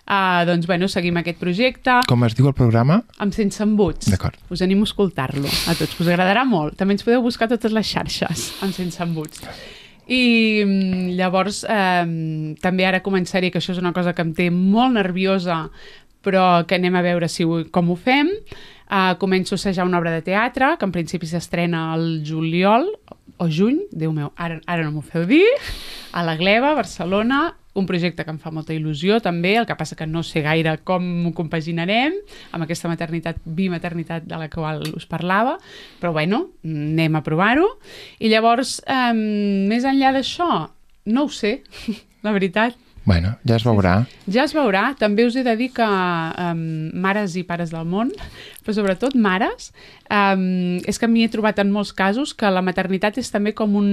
Uh, 0.06 0.46
doncs, 0.48 0.68
bueno, 0.70 0.88
seguim 0.92 1.18
aquest 1.20 1.40
projecte 1.42 2.00
Com 2.08 2.24
es 2.28 2.36
diu 2.38 2.48
el 2.48 2.56
programa? 2.58 3.02
amb 3.20 3.34
Sense 3.36 3.64
Embuts. 3.64 4.10
D'acord. 4.12 4.38
Us 4.54 4.62
animo 4.62 4.86
a 4.86 4.90
escoltar-lo 4.90 5.48
a 5.48 5.76
tots, 5.78 5.98
us 6.00 6.08
agradarà 6.08 6.46
molt. 6.48 6.78
També 6.80 6.96
ens 6.96 7.04
podeu 7.06 7.24
buscar 7.26 7.50
totes 7.52 7.74
les 7.76 7.90
xarxes 7.90 8.46
amb 8.64 8.76
Sense 8.76 9.02
Embuts. 9.04 9.42
I 10.06 10.62
mm, 10.62 11.16
llavors 11.18 11.64
eh, 11.66 12.56
també 12.62 12.86
ara 12.86 13.02
començaré, 13.02 13.50
que 13.50 13.58
això 13.58 13.74
és 13.74 13.82
una 13.82 13.94
cosa 13.96 14.14
que 14.14 14.22
em 14.22 14.36
té 14.38 14.52
molt 14.54 14.94
nerviosa, 14.94 15.66
però 16.26 16.66
que 16.70 16.78
anem 16.78 16.96
a 16.98 17.04
veure 17.06 17.30
si 17.30 17.46
ho, 17.46 17.64
com 17.74 17.90
ho 17.90 17.98
fem. 17.98 18.30
Uh, 18.86 19.16
començo 19.18 19.56
a 19.56 19.58
assajar 19.58 19.86
una 19.88 19.98
obra 19.98 20.12
de 20.14 20.22
teatre, 20.22 20.76
que 20.78 20.86
en 20.86 20.92
principi 20.94 21.26
s'estrena 21.26 21.88
al 21.96 22.22
juliol 22.26 22.86
o 23.38 23.50
juny, 23.52 23.84
Déu 23.91 24.13
meu, 24.15 24.32
ara, 24.36 24.62
ara 24.65 24.86
no 24.86 24.93
m'ho 24.95 25.04
feu 25.06 25.26
dir, 25.30 25.45
a 26.15 26.24
la 26.24 26.38
Gleva, 26.39 26.74
Barcelona, 26.78 27.56
un 27.76 27.86
projecte 27.86 28.24
que 28.24 28.32
em 28.32 28.39
fa 28.39 28.54
molta 28.56 28.74
il·lusió 28.74 29.19
també, 29.19 29.58
el 29.60 29.67
que 29.67 29.76
passa 29.76 29.98
que 30.00 30.08
no 30.08 30.24
sé 30.24 30.41
gaire 30.45 30.78
com 30.88 31.04
ho 31.28 31.34
compaginarem 31.36 32.15
amb 32.56 32.63
aquesta 32.63 32.88
maternitat, 32.88 33.41
bimaternitat 33.43 34.24
de 34.30 34.39
la 34.39 34.48
qual 34.50 34.80
us 34.95 35.06
parlava, 35.12 35.58
però 36.00 36.13
bueno, 36.15 36.45
anem 36.63 37.19
a 37.19 37.24
provar-ho. 37.26 37.67
I 38.24 38.32
llavors, 38.32 38.80
eh, 38.88 39.12
més 39.13 39.84
enllà 39.84 40.15
d'això, 40.15 40.50
no 41.12 41.28
ho 41.28 41.30
sé, 41.30 41.60
la 42.26 42.32
veritat. 42.32 42.80
Bueno, 43.06 43.36
ja 43.46 43.60
es 43.60 43.63
veurà. 43.63 43.94
Ja 44.26 44.44
es 44.48 44.54
veurà. 44.58 44.88
També 44.98 45.28
us 45.28 45.36
he 45.38 45.44
de 45.46 45.54
dir 45.60 45.70
que 45.76 45.86
um, 45.86 46.62
mares 46.98 47.36
i 47.38 47.44
pares 47.46 47.70
del 47.70 47.86
món, 47.86 48.10
però 48.65 48.74
sobretot 48.74 49.13
mares, 49.13 49.70
um, 50.10 50.80
és 50.89 50.98
que 50.98 51.10
m'hi 51.10 51.28
he 51.28 51.32
trobat 51.32 51.62
en 51.62 51.70
molts 51.74 51.94
casos 51.94 52.34
que 52.34 52.50
la 52.50 52.63
maternitat 52.65 53.20
és 53.22 53.30
també 53.30 53.54
com 53.54 53.78
un, 53.78 53.89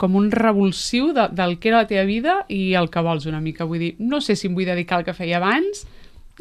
com 0.00 0.18
un 0.18 0.32
revulsiu 0.34 1.12
de, 1.14 1.28
del 1.38 1.60
que 1.62 1.70
era 1.70 1.84
la 1.84 1.90
teva 1.90 2.02
vida 2.08 2.40
i 2.50 2.74
el 2.78 2.90
que 2.90 3.04
vols 3.06 3.28
una 3.30 3.40
mica. 3.40 3.68
Vull 3.70 3.84
dir, 3.84 3.92
no 4.02 4.18
sé 4.20 4.34
si 4.34 4.50
em 4.50 4.58
vull 4.58 4.66
dedicar 4.66 4.98
al 4.98 5.06
que 5.06 5.14
feia 5.14 5.38
abans, 5.38 5.84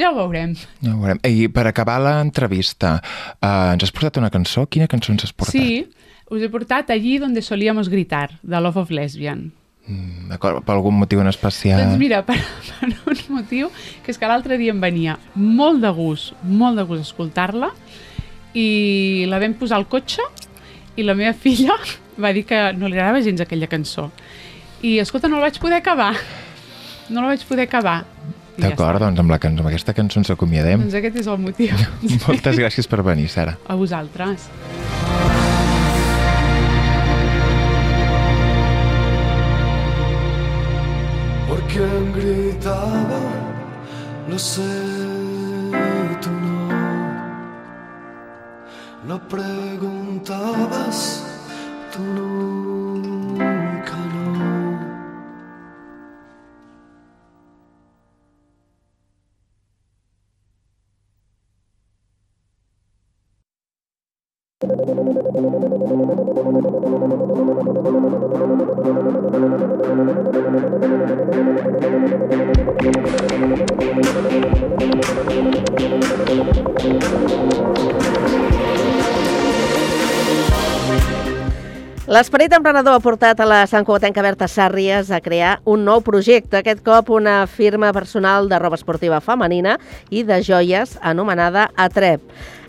ja 0.01 0.09
ho 0.09 0.15
veurem. 0.17 0.55
Ja 0.81 0.95
ho 0.95 1.03
veurem. 1.03 1.21
I 1.29 1.45
per 1.53 1.67
acabar 1.69 1.99
l'entrevista, 2.01 2.95
uh, 3.37 3.75
ens 3.75 3.85
has 3.85 3.93
portat 3.93 4.17
una 4.23 4.31
cançó? 4.33 4.65
Quina 4.65 4.89
cançó 4.89 5.13
ens 5.13 5.27
has 5.29 5.35
portat? 5.35 5.53
Sí, 5.53 5.85
us 6.33 6.41
he 6.41 6.49
portat 6.49 6.89
Allí 6.89 7.19
donde 7.21 7.45
solíamos 7.45 7.93
gritar, 7.93 8.39
de 8.41 8.59
Love 8.65 8.81
of 8.81 8.91
Lesbian. 8.91 9.51
Mm, 9.87 10.29
D'acord, 10.31 10.63
per 10.65 10.73
algun 10.73 10.95
motiu 10.97 11.19
en 11.21 11.29
especial? 11.29 11.81
Doncs 11.83 11.99
mira, 12.01 12.23
per, 12.25 12.39
per 12.79 12.89
un 12.89 13.19
motiu, 13.35 13.69
que 14.03 14.13
és 14.13 14.17
que 14.17 14.29
l'altre 14.29 14.57
dia 14.57 14.73
em 14.73 14.81
venia 14.81 15.17
molt 15.35 15.83
de 15.83 15.91
gust, 15.93 16.33
molt 16.43 16.79
de 16.79 16.85
gust 16.89 17.05
escoltar-la, 17.05 17.69
i 18.57 19.25
la 19.29 19.37
vam 19.43 19.53
posar 19.59 19.77
al 19.77 19.85
cotxe, 19.91 20.25
i 20.97 21.05
la 21.05 21.13
meva 21.17 21.35
filla 21.45 21.77
va 22.17 22.31
dir 22.33 22.45
que 22.47 22.57
no 22.79 22.87
li 22.87 22.97
agradava 22.97 23.21
gens 23.21 23.43
aquella 23.43 23.69
cançó. 23.69 24.09
I, 24.81 24.97
escolta, 25.01 25.29
no 25.29 25.37
la 25.39 25.49
vaig 25.49 25.59
poder 25.61 25.79
acabar. 25.81 26.13
No 27.09 27.21
la 27.21 27.33
vaig 27.33 27.45
poder 27.47 27.67
acabar. 27.69 28.03
Ja 28.55 28.69
D'acord, 28.69 28.95
està. 28.97 29.05
doncs 29.07 29.19
amb, 29.19 29.33
la 29.33 29.39
cançó, 29.41 29.61
amb 29.63 29.69
aquesta 29.71 29.93
cançó 29.97 30.21
ens 30.21 30.31
acomiadem. 30.31 30.85
Doncs 30.85 30.95
aquest 31.01 31.19
és 31.23 31.27
el 31.27 31.41
motiu. 31.43 31.73
Moltes 32.27 32.61
gràcies 32.61 32.87
per 32.89 33.03
venir, 33.03 33.27
Sara. 33.33 33.57
A 33.67 33.75
vosaltres. 33.77 34.47
¿Por 41.75 41.83
quién 41.83 42.13
gritaba? 42.13 43.19
Lo 44.29 44.39
sé, 44.39 44.61
tú 46.21 46.31
no. 46.31 46.69
No 49.05 49.19
preguntabas, 49.27 50.97
tú 51.93 52.01
nunca 52.01 53.04
L'esperit 82.05 82.53
emprenedor 82.53 82.95
ha 82.95 83.01
portat 83.03 83.39
a 83.41 83.45
la 83.49 83.63
Sant 83.69 83.85
Cugatenca 83.85 84.23
Berta 84.23 84.47
Sàrries 84.49 85.09
a 85.11 85.17
crear 85.21 85.55
un 85.69 85.81
nou 85.85 86.01
projecte, 86.05 86.59
aquest 86.59 86.81
cop 86.85 87.09
una 87.13 87.43
firma 87.45 87.89
personal 87.93 88.49
de 88.49 88.57
roba 88.61 88.77
esportiva 88.79 89.19
femenina 89.21 89.77
i 90.09 90.21
de 90.23 90.37
joies 90.45 90.95
anomenada 91.01 91.67
Atrep. 91.75 92.21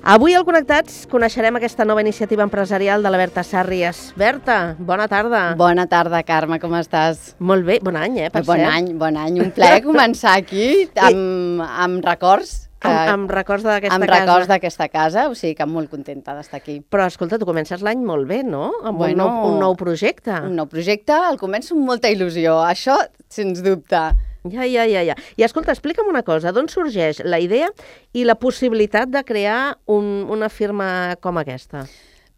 Avui 0.06 0.36
al 0.38 0.44
Connectats 0.46 1.00
coneixerem 1.10 1.56
aquesta 1.58 1.82
nova 1.84 2.02
iniciativa 2.04 2.44
empresarial 2.46 3.02
de 3.02 3.10
la 3.10 3.18
Berta 3.18 3.42
Sàrries. 3.42 4.12
Berta, 4.14 4.76
bona 4.78 5.08
tarda. 5.10 5.40
Bona 5.58 5.88
tarda, 5.90 6.20
Carme, 6.22 6.60
com 6.62 6.76
estàs? 6.78 7.32
Molt 7.42 7.66
bé, 7.66 7.80
bon 7.82 7.96
any, 7.98 8.20
eh, 8.22 8.28
per 8.30 8.44
bon 8.46 8.60
cert. 8.60 8.70
any, 8.70 8.92
bon 8.94 9.16
any. 9.18 9.40
Un 9.42 9.50
plaer 9.56 9.80
començar 9.88 10.36
aquí 10.38 10.86
amb, 10.94 11.64
amb 11.66 12.06
records. 12.06 12.62
Que, 12.78 12.92
Amb, 12.92 13.08
amb 13.24 13.30
records 13.32 13.64
d'aquesta 13.64 13.96
amb 13.96 14.04
casa. 14.04 14.20
records 14.20 14.48
d'aquesta 14.52 14.86
casa, 14.92 15.22
o 15.32 15.34
sigui 15.34 15.54
que 15.58 15.66
molt 15.66 15.90
contenta 15.90 16.36
d'estar 16.36 16.60
aquí. 16.60 16.76
Però 16.92 17.06
escolta, 17.08 17.38
tu 17.40 17.48
comences 17.48 17.80
l'any 17.82 18.04
molt 18.04 18.28
bé, 18.28 18.42
no? 18.44 18.68
Amb 18.84 19.00
Bueno, 19.00 19.26
un, 19.26 19.32
nou, 19.40 19.48
un 19.54 19.58
nou 19.64 19.74
projecte. 19.80 20.36
Un 20.44 20.54
nou 20.60 20.68
projecte, 20.70 21.16
el 21.32 21.40
començo 21.40 21.74
amb 21.74 21.88
molta 21.88 22.12
il·lusió, 22.12 22.60
això 22.68 23.00
sens 23.32 23.64
dubte. 23.64 24.04
Ja, 24.52 24.66
ja, 24.68 24.86
ja, 24.88 25.04
ja. 25.06 25.16
I 25.36 25.46
escolta, 25.46 25.74
explica'm 25.74 26.08
una 26.10 26.24
cosa, 26.26 26.52
d'on 26.52 26.68
sorgeix 26.72 27.22
la 27.24 27.40
idea 27.42 27.70
i 28.12 28.24
la 28.24 28.36
possibilitat 28.40 29.10
de 29.12 29.24
crear 29.24 29.76
un, 29.86 30.26
una 30.30 30.50
firma 30.52 31.16
com 31.20 31.38
aquesta? 31.38 31.86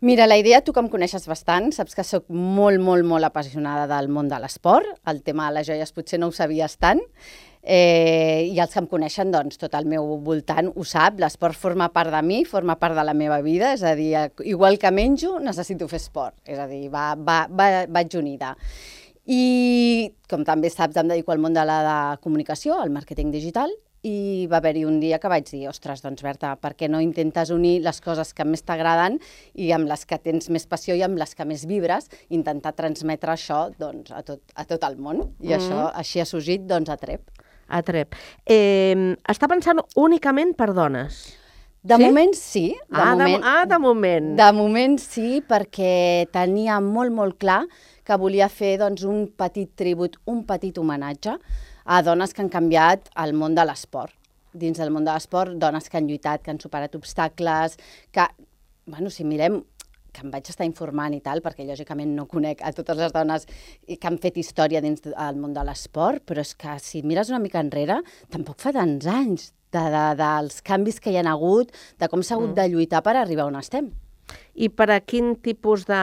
Mira, 0.01 0.29
la 0.29 0.37
idea, 0.38 0.61
tu 0.62 0.71
que 0.71 0.79
em 0.79 0.87
coneixes 0.87 1.25
bastant, 1.27 1.73
saps 1.75 1.97
que 1.99 2.05
sóc 2.07 2.29
molt, 2.31 2.79
molt, 2.79 3.03
molt 3.03 3.27
apassionada 3.27 3.88
del 3.90 4.07
món 4.14 4.29
de 4.31 4.38
l'esport. 4.38 4.92
El 5.11 5.25
tema 5.27 5.49
de 5.49 5.57
les 5.57 5.66
joies 5.66 5.90
potser 5.90 6.21
no 6.23 6.29
ho 6.31 6.35
sabies 6.37 6.77
tant. 6.79 7.03
Eh, 7.62 8.47
I 8.55 8.61
els 8.62 8.71
que 8.71 8.79
em 8.79 8.87
coneixen, 8.87 9.33
doncs, 9.35 9.59
tot 9.59 9.75
el 9.75 9.88
meu 9.90 10.07
voltant 10.23 10.71
ho 10.71 10.87
sap. 10.87 11.18
L'esport 11.18 11.59
forma 11.59 11.90
part 11.90 12.14
de 12.14 12.21
mi, 12.23 12.44
forma 12.47 12.79
part 12.79 12.94
de 12.94 13.05
la 13.09 13.16
meva 13.18 13.40
vida. 13.42 13.73
És 13.75 13.83
a 13.83 13.97
dir, 13.99 14.12
igual 14.47 14.79
que 14.79 14.94
menjo, 14.94 15.40
necessito 15.42 15.90
fer 15.90 15.99
esport. 15.99 16.37
És 16.47 16.62
a 16.62 16.68
dir, 16.71 16.85
va, 16.94 17.11
va, 17.18 17.40
va, 17.51 17.68
vaig 17.90 18.14
unida. 18.23 18.55
I, 19.28 20.08
com 20.30 20.44
també 20.48 20.70
saps, 20.72 20.96
em 20.96 21.10
dedico 21.10 21.34
al 21.34 21.42
món 21.42 21.52
de 21.52 21.64
la 21.68 21.82
de 21.84 21.98
comunicació, 22.24 22.78
al 22.80 22.88
màrqueting 22.94 23.30
digital, 23.34 23.70
i 24.06 24.46
va 24.48 24.60
haver-hi 24.62 24.84
un 24.86 25.00
dia 25.02 25.18
que 25.18 25.28
vaig 25.28 25.48
dir, 25.50 25.64
ostres, 25.68 26.00
doncs 26.04 26.22
Berta, 26.22 26.52
per 26.56 26.70
què 26.78 26.86
no 26.88 27.00
intentes 27.02 27.50
unir 27.50 27.80
les 27.84 27.98
coses 28.00 28.30
que 28.32 28.46
més 28.46 28.62
t'agraden 28.62 29.18
i 29.58 29.72
amb 29.74 29.90
les 29.90 30.06
que 30.06 30.20
tens 30.22 30.48
més 30.54 30.64
passió 30.70 30.94
i 30.94 31.02
amb 31.02 31.18
les 31.18 31.34
que 31.34 31.44
més 31.44 31.66
vibres, 31.66 32.06
intentar 32.30 32.72
transmetre 32.78 33.34
això 33.34 33.66
doncs, 33.76 34.12
a, 34.14 34.22
tot, 34.22 34.40
a 34.54 34.64
tot 34.70 34.86
el 34.86 34.96
món. 34.96 35.24
I 35.42 35.48
Mhm. 35.48 35.58
això 35.58 35.90
així 35.92 36.20
ha 36.20 36.24
sorgit 36.24 36.62
doncs, 36.66 36.88
a 36.88 36.96
Trep. 36.96 37.28
Atrep. 37.68 38.14
Eh, 38.46 39.16
està 39.28 39.46
pensant 39.48 39.82
únicament 39.96 40.54
per 40.56 40.72
dones? 40.72 41.34
De 41.82 41.96
Sí? 41.96 42.02
moment 42.02 42.34
sí. 42.34 42.68
De 42.88 43.00
ah, 43.00 43.14
moment, 43.14 43.42
de, 43.42 43.48
ah, 43.48 43.64
de 43.66 43.78
moment. 43.78 44.36
De 44.36 44.52
moment 44.52 44.98
sí, 44.98 45.42
perquè 45.46 46.28
tenia 46.32 46.80
molt, 46.80 47.12
molt 47.12 47.38
clar 47.38 47.66
que 48.09 48.16
volia 48.16 48.49
fer 48.49 48.79
doncs, 48.81 49.05
un 49.05 49.27
petit 49.37 49.75
tribut, 49.77 50.16
un 50.33 50.44
petit 50.49 50.79
homenatge 50.81 51.37
a 51.85 52.03
dones 52.05 52.33
que 52.33 52.40
han 52.44 52.53
canviat 52.53 53.11
el 53.21 53.35
món 53.37 53.57
de 53.57 53.66
l'esport. 53.68 54.14
Dins 54.57 54.81
del 54.81 54.92
món 54.94 55.05
de 55.05 55.12
l'esport, 55.12 55.59
dones 55.61 55.88
que 55.88 55.99
han 56.01 56.09
lluitat, 56.09 56.40
que 56.42 56.55
han 56.55 56.61
superat 56.61 56.97
obstacles, 56.97 57.77
que, 58.12 58.25
bueno, 58.88 59.12
si 59.12 59.29
mirem 59.29 59.61
que 60.09 60.25
em 60.25 60.33
vaig 60.33 60.49
estar 60.49 60.66
informant 60.66 61.14
i 61.14 61.21
tal, 61.21 61.42
perquè 61.44 61.66
lògicament 61.68 62.16
no 62.16 62.25
conec 62.31 62.64
a 62.64 62.73
totes 62.73 62.97
les 62.99 63.12
dones 63.12 63.44
que 63.44 64.09
han 64.09 64.18
fet 64.18 64.40
història 64.40 64.81
dins 64.83 65.05
del 65.05 65.38
món 65.38 65.53
de 65.55 65.62
l'esport, 65.68 66.25
però 66.25 66.42
és 66.42 66.55
que 66.57 66.79
si 66.83 67.05
mires 67.05 67.29
una 67.29 67.42
mica 67.44 67.61
enrere, 67.61 68.01
tampoc 68.33 68.64
fa 68.64 68.73
tants 68.75 69.07
anys 69.07 69.53
de, 69.71 69.85
de, 69.85 70.05
dels 70.18 70.62
canvis 70.64 70.99
que 71.05 71.12
hi 71.12 71.21
han 71.21 71.29
hagut, 71.29 71.77
de 72.01 72.09
com 72.09 72.25
s'ha 72.25 72.40
hagut 72.40 72.57
de 72.57 72.71
lluitar 72.73 73.05
per 73.05 73.18
arribar 73.21 73.51
on 73.53 73.61
estem. 73.61 73.92
I 74.58 74.68
per 74.74 74.88
a 74.90 74.98
quin 75.00 75.36
tipus 75.42 75.84
de, 75.86 76.00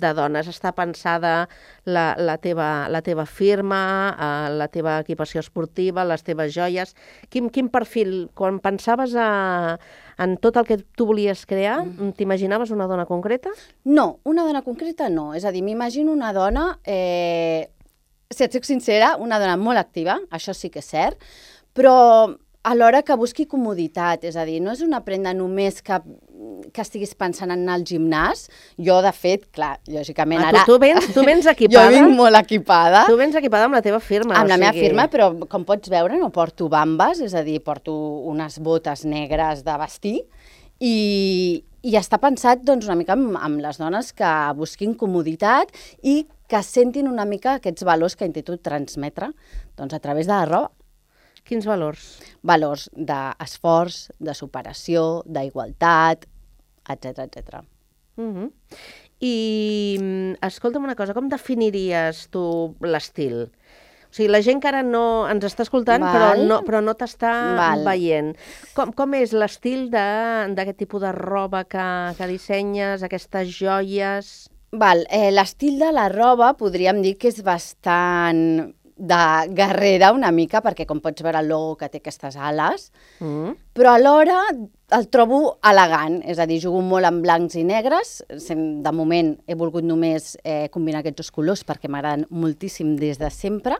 de 0.00 0.10
dones 0.16 0.48
està 0.48 0.72
pensada 0.76 1.48
la, 1.84 2.14
la, 2.16 2.36
teva, 2.40 2.88
la 2.88 3.02
teva 3.04 3.26
firma, 3.28 3.80
eh, 4.14 4.52
la 4.56 4.68
teva 4.72 4.98
equipació 5.04 5.42
esportiva, 5.44 6.06
les 6.08 6.24
teves 6.24 6.54
joies? 6.54 6.94
Quin, 7.28 7.50
quin 7.52 7.68
perfil, 7.72 8.30
quan 8.34 8.60
pensaves 8.64 9.14
a, 9.14 9.78
en 10.20 10.36
tot 10.40 10.56
el 10.60 10.68
que 10.68 10.80
tu 10.96 11.06
volies 11.08 11.46
crear, 11.48 11.80
mm. 11.84 12.14
t'imaginaves 12.18 12.72
una 12.74 12.88
dona 12.90 13.06
concreta? 13.08 13.52
No, 13.84 14.20
una 14.24 14.44
dona 14.48 14.64
concreta 14.66 15.08
no. 15.12 15.30
És 15.36 15.44
a 15.44 15.52
dir, 15.52 15.64
m'imagino 15.66 16.12
una 16.12 16.32
dona, 16.36 16.70
eh, 16.84 17.70
si 18.30 18.44
et 18.46 18.54
soc 18.54 18.68
sincera, 18.68 19.14
una 19.20 19.40
dona 19.42 19.56
molt 19.60 19.80
activa, 19.80 20.20
això 20.30 20.54
sí 20.56 20.70
que 20.72 20.82
és 20.84 20.92
cert, 20.92 21.20
però 21.76 21.96
alhora 22.62 23.02
que 23.02 23.14
busqui 23.16 23.46
comoditat, 23.48 24.24
és 24.28 24.36
a 24.36 24.44
dir, 24.44 24.58
no 24.60 24.72
és 24.74 24.82
una 24.84 25.00
prenda 25.04 25.32
només 25.32 25.78
que, 25.82 25.96
que 26.74 26.82
estiguis 26.84 27.14
pensant 27.16 27.48
en 27.54 27.62
anar 27.62 27.78
al 27.78 27.84
gimnàs. 27.88 28.46
Jo, 28.76 28.98
de 29.04 29.12
fet, 29.16 29.46
clar, 29.54 29.78
lògicament 29.88 30.42
Ah, 30.44 30.48
ara... 30.50 30.64
tu, 30.66 30.74
tu, 30.74 30.80
vens, 30.82 31.08
tu 31.14 31.24
vens 31.24 31.46
equipada? 31.54 31.88
Jo 31.88 31.94
vinc 32.04 32.16
molt 32.18 32.36
equipada. 32.36 33.06
Tu 33.08 33.16
vens 33.16 33.38
equipada 33.40 33.64
amb 33.70 33.78
la 33.78 33.82
teva 33.84 34.00
firma. 34.04 34.36
Amb 34.36 34.52
la 34.52 34.58
meva 34.60 34.74
sigui- 34.74 34.88
firma, 34.88 35.08
però 35.12 35.30
com 35.48 35.64
pots 35.64 35.88
veure 35.92 36.18
no 36.20 36.28
porto 36.34 36.68
bambes, 36.68 37.22
és 37.24 37.34
a 37.34 37.42
dir, 37.46 37.62
porto 37.64 37.94
unes 38.28 38.58
botes 38.60 39.06
negres 39.08 39.64
de 39.64 39.78
vestir 39.80 40.18
i, 40.80 41.62
i 41.84 41.96
està 41.96 42.18
pensat 42.20 42.62
doncs, 42.64 42.86
una 42.88 42.96
mica 43.00 43.16
amb, 43.16 43.36
amb 43.40 43.60
les 43.64 43.80
dones 43.80 44.12
que 44.16 44.30
busquin 44.58 44.94
comoditat 45.00 45.72
i 46.02 46.22
que 46.50 46.60
sentin 46.66 47.06
una 47.08 47.24
mica 47.28 47.56
aquests 47.58 47.84
valors 47.86 48.16
que 48.18 48.26
intento 48.28 48.56
transmetre 48.58 49.30
doncs, 49.78 49.94
a 49.94 50.00
través 50.02 50.26
de 50.26 50.34
la 50.34 50.44
roba. 50.48 50.70
Quins 51.44 51.66
valors? 51.66 52.20
Valors 52.46 52.88
d'esforç, 52.94 54.10
de 54.18 54.34
superació, 54.34 55.22
d'igualtat, 55.26 56.26
etc 56.88 57.24
etc. 57.26 57.62
Uh 58.16 58.24
-huh. 58.34 58.50
I, 59.20 59.98
mm, 60.00 60.32
escolta'm 60.46 60.84
una 60.84 60.96
cosa, 60.96 61.14
com 61.14 61.28
definiries 61.28 62.28
tu 62.30 62.74
l'estil? 62.80 63.50
O 64.10 64.12
sigui, 64.12 64.28
la 64.28 64.40
gent 64.42 64.60
que 64.60 64.66
ara 64.68 64.82
no 64.82 65.28
ens 65.30 65.44
està 65.44 65.62
escoltant, 65.62 66.02
Val. 66.02 66.12
però 66.12 66.46
no, 66.48 66.56
però 66.66 66.80
no 66.82 66.94
t'està 66.94 67.30
veient. 67.86 68.32
Com, 68.74 68.92
com 68.92 69.14
és 69.14 69.32
l'estil 69.32 69.88
de- 69.90 70.48
d'aquest 70.56 70.78
tipus 70.78 71.00
de 71.02 71.12
roba 71.12 71.62
que, 71.64 72.14
que 72.18 72.26
dissenyes, 72.26 73.04
aquestes 73.04 73.48
joies? 73.48 74.50
Val, 74.72 75.04
eh, 75.10 75.30
l'estil 75.30 75.78
de 75.78 75.92
la 75.92 76.08
roba 76.08 76.54
podríem 76.56 77.02
dir 77.02 77.16
que 77.18 77.28
és 77.28 77.42
bastant 77.42 78.74
de 79.00 79.48
guerrera 79.56 80.12
una 80.12 80.30
mica, 80.30 80.60
perquè 80.60 80.84
com 80.86 81.00
pots 81.00 81.24
veure 81.24 81.40
el 81.40 81.48
logo 81.48 81.76
que 81.80 81.88
té 81.88 82.02
aquestes 82.02 82.36
ales, 82.36 82.90
Mm. 83.20 83.56
però 83.72 83.94
alhora 83.96 84.42
el 84.92 85.08
trobo 85.08 85.58
elegant, 85.64 86.20
és 86.24 86.38
a 86.38 86.46
dir, 86.46 86.60
jugo 86.60 86.82
molt 86.82 87.06
amb 87.06 87.22
blancs 87.22 87.56
i 87.56 87.64
negres, 87.64 88.22
de 88.28 88.92
moment 88.92 89.38
he 89.46 89.54
volgut 89.54 89.84
només 89.84 90.36
eh, 90.44 90.68
combinar 90.68 91.00
aquests 91.00 91.16
dos 91.16 91.30
colors 91.30 91.64
perquè 91.64 91.88
m'agraden 91.88 92.26
moltíssim 92.30 92.96
des 92.96 93.18
de 93.18 93.30
sempre, 93.30 93.76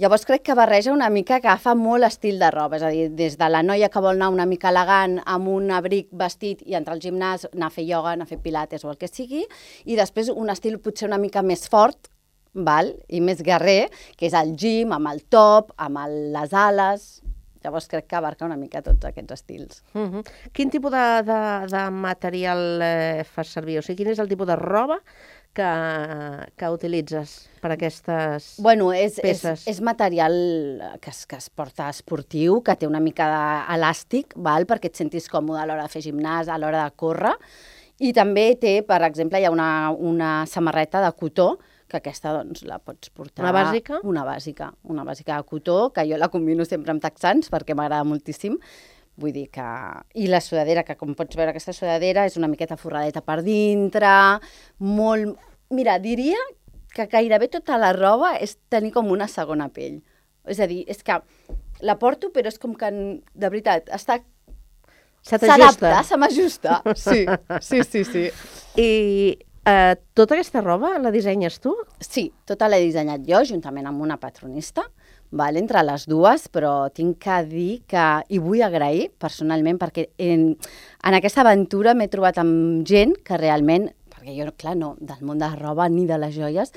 Llavors 0.00 0.24
crec 0.24 0.40
que 0.42 0.54
barreja 0.56 0.90
una 0.90 1.10
mica, 1.12 1.36
que 1.38 1.46
agafa 1.46 1.74
molt 1.76 2.02
estil 2.02 2.38
de 2.40 2.48
roba, 2.50 2.78
és 2.78 2.82
a 2.82 2.88
dir, 2.90 3.10
des 3.14 3.36
de 3.38 3.48
la 3.52 3.60
noia 3.62 3.90
que 3.92 4.00
vol 4.00 4.16
anar 4.16 4.30
una 4.32 4.46
mica 4.48 4.70
elegant 4.72 5.18
amb 5.28 5.50
un 5.52 5.70
abric 5.70 6.08
vestit 6.10 6.62
i 6.66 6.74
entrar 6.74 6.96
al 6.96 7.02
gimnàs, 7.04 7.44
anar 7.52 7.68
a 7.68 7.74
fer 7.74 7.84
ioga, 7.84 8.14
anar 8.16 8.24
a 8.24 8.30
fer 8.30 8.40
pilates 8.42 8.82
o 8.86 8.90
el 8.90 8.96
que 8.96 9.06
sigui, 9.06 9.44
i 9.84 9.94
després 9.94 10.32
un 10.32 10.50
estil 10.50 10.80
potser 10.80 11.06
una 11.10 11.20
mica 11.22 11.44
més 11.46 11.68
fort, 11.68 12.08
val? 12.54 12.94
i 13.08 13.20
més 13.24 13.42
guerrer, 13.44 13.90
que 14.16 14.26
és 14.28 14.36
el 14.36 14.54
gym, 14.56 14.92
amb 14.92 15.12
el 15.12 15.24
top, 15.32 15.74
amb 15.76 16.02
el, 16.06 16.18
les 16.36 16.52
ales... 16.52 17.12
Llavors 17.62 17.84
crec 17.86 18.08
que 18.10 18.16
abarca 18.18 18.42
una 18.42 18.56
mica 18.58 18.80
tots 18.82 19.06
aquests 19.06 19.36
estils. 19.36 19.84
Uh 19.94 20.08
-huh. 20.10 20.22
Quin 20.52 20.68
tipus 20.68 20.90
de, 20.90 21.22
de, 21.22 21.66
de 21.70 21.90
material 21.90 22.82
eh, 22.82 23.22
fas 23.22 23.52
servir? 23.54 23.78
O 23.78 23.82
sigui, 23.82 24.02
quin 24.02 24.10
és 24.10 24.18
el 24.18 24.26
tipus 24.26 24.48
de 24.48 24.56
roba 24.56 24.98
que, 25.54 25.70
que 26.56 26.70
utilitzes 26.70 27.48
per 27.60 27.72
aquestes 27.72 28.56
Bueno, 28.58 28.92
és, 28.92 29.18
és, 29.18 29.22
peces? 29.22 29.66
és 29.68 29.80
material 29.80 30.32
que 31.00 31.10
es, 31.10 31.26
que 31.26 31.36
es 31.36 31.50
porta 31.50 31.88
esportiu, 31.92 32.62
que 32.62 32.76
té 32.76 32.88
una 32.88 33.00
mica 33.00 33.28
d'elàstic, 33.28 34.34
perquè 34.34 34.90
et 34.90 34.96
sentis 34.96 35.28
còmode 35.28 35.60
a 35.60 35.66
l'hora 35.66 35.84
de 35.86 35.92
fer 35.92 36.02
gimnàs, 36.02 36.48
a 36.48 36.58
l'hora 36.58 36.84
de 36.84 36.96
córrer, 36.96 37.36
i 38.02 38.12
també 38.12 38.56
té, 38.58 38.80
per 38.82 39.02
exemple, 39.06 39.38
hi 39.38 39.44
ha 39.44 39.52
una, 39.52 39.90
una 39.92 40.46
samarreta 40.46 41.02
de 41.04 41.12
cotó, 41.12 41.58
que 41.92 42.00
aquesta 42.00 42.32
doncs, 42.34 42.64
la 42.68 42.80
pots 42.80 43.12
portar... 43.12 43.44
Una 43.44 43.52
bàsica? 43.54 44.00
Una 44.08 44.24
bàsica, 44.26 44.72
una 44.88 45.04
bàsica 45.06 45.36
de 45.36 45.46
cotó, 45.48 45.76
que 45.94 46.06
jo 46.08 46.18
la 46.18 46.30
combino 46.32 46.66
sempre 46.68 46.94
amb 46.94 47.04
texans 47.04 47.52
perquè 47.52 47.76
m'agrada 47.78 48.08
moltíssim. 48.08 48.56
Vull 49.20 49.34
dir 49.36 49.46
que... 49.52 49.66
I 50.16 50.26
la 50.32 50.40
sudadera, 50.40 50.86
que 50.88 50.96
com 50.96 51.12
pots 51.14 51.36
veure 51.36 51.52
aquesta 51.52 51.74
sudadera 51.76 52.24
és 52.28 52.38
una 52.40 52.48
miqueta 52.48 52.80
forradeta 52.80 53.22
per 53.24 53.42
dintre, 53.44 54.12
molt... 54.80 55.36
Mira, 55.72 55.98
diria 56.00 56.40
que 56.92 57.06
gairebé 57.08 57.48
tota 57.52 57.78
la 57.80 57.92
roba 57.96 58.34
és 58.40 58.58
tenir 58.72 58.92
com 58.92 59.08
una 59.12 59.28
segona 59.28 59.68
pell. 59.72 60.00
És 60.48 60.58
a 60.60 60.66
dir, 60.68 60.82
és 60.90 61.04
que 61.06 61.20
la 61.86 61.96
porto, 62.00 62.32
però 62.34 62.50
és 62.50 62.58
com 62.60 62.74
que, 62.78 62.90
de 62.90 63.48
veritat, 63.48 63.92
està... 63.92 64.20
Se 65.22 65.38
t'ajusta. 65.38 65.54
S'adapta, 65.54 66.02
se 66.02 66.16
m'ajusta. 66.18 66.80
Sí, 66.98 67.20
sí, 67.62 67.82
sí, 67.86 68.02
sí. 68.08 68.24
I 68.74 68.88
Uh, 69.62 69.94
tota 70.18 70.34
aquesta 70.34 70.58
roba 70.58 70.96
la 70.98 71.12
dissenyes 71.14 71.60
tu? 71.62 71.70
Sí, 72.02 72.32
tota 72.50 72.66
l'he 72.66 72.80
dissenyat 72.82 73.22
jo, 73.28 73.44
juntament 73.46 73.86
amb 73.86 74.02
una 74.02 74.16
patronista, 74.18 74.82
val, 75.30 75.54
entre 75.60 75.84
les 75.86 76.08
dues, 76.10 76.48
però 76.50 76.88
tinc 76.90 77.20
que 77.22 77.36
dir 77.46 77.68
que, 77.86 78.06
i 78.26 78.40
vull 78.42 78.64
agrair 78.66 79.12
personalment, 79.22 79.78
perquè 79.78 80.08
en, 80.18 80.48
en 81.06 81.18
aquesta 81.18 81.44
aventura 81.44 81.94
m'he 81.94 82.10
trobat 82.10 82.42
amb 82.42 82.82
gent 82.90 83.14
que 83.22 83.38
realment, 83.38 83.86
perquè 84.10 84.34
jo, 84.34 84.50
clar, 84.58 84.74
no, 84.80 84.96
del 84.98 85.22
món 85.22 85.38
de 85.38 85.46
la 85.46 85.60
roba 85.60 85.86
ni 85.86 86.08
de 86.10 86.18
les 86.18 86.34
joies, 86.34 86.74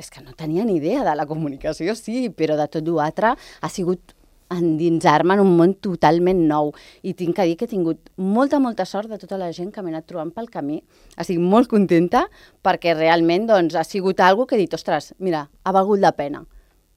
és 0.00 0.08
que 0.12 0.24
no 0.24 0.32
tenia 0.32 0.64
ni 0.64 0.80
idea 0.80 1.04
de 1.04 1.12
la 1.20 1.28
comunicació, 1.28 1.92
sí, 2.00 2.30
però 2.32 2.56
de 2.56 2.68
tot 2.72 2.88
l'altre 2.96 3.36
ha 3.36 3.72
sigut 3.72 4.15
endinsar-me 4.52 5.34
en 5.34 5.42
un 5.42 5.54
món 5.58 5.74
totalment 5.82 6.42
nou. 6.48 6.72
I 7.02 7.14
tinc 7.18 7.36
que 7.36 7.46
dir 7.48 7.56
que 7.58 7.66
he 7.66 7.72
tingut 7.72 8.10
molta, 8.16 8.60
molta 8.62 8.86
sort 8.86 9.10
de 9.10 9.18
tota 9.18 9.38
la 9.40 9.52
gent 9.52 9.72
que 9.74 9.82
m'he 9.82 9.94
anat 9.94 10.06
trobant 10.10 10.32
pel 10.34 10.50
camí. 10.52 10.82
Estic 11.18 11.40
molt 11.42 11.70
contenta 11.72 12.26
perquè 12.64 12.94
realment 12.96 13.48
doncs, 13.50 13.74
ha 13.74 13.84
sigut 13.84 14.20
algo 14.20 14.46
que 14.46 14.56
he 14.56 14.62
dit, 14.64 14.74
ostres, 14.74 15.14
mira, 15.18 15.48
ha 15.64 15.74
valgut 15.74 16.02
la 16.02 16.14
pena. 16.16 16.44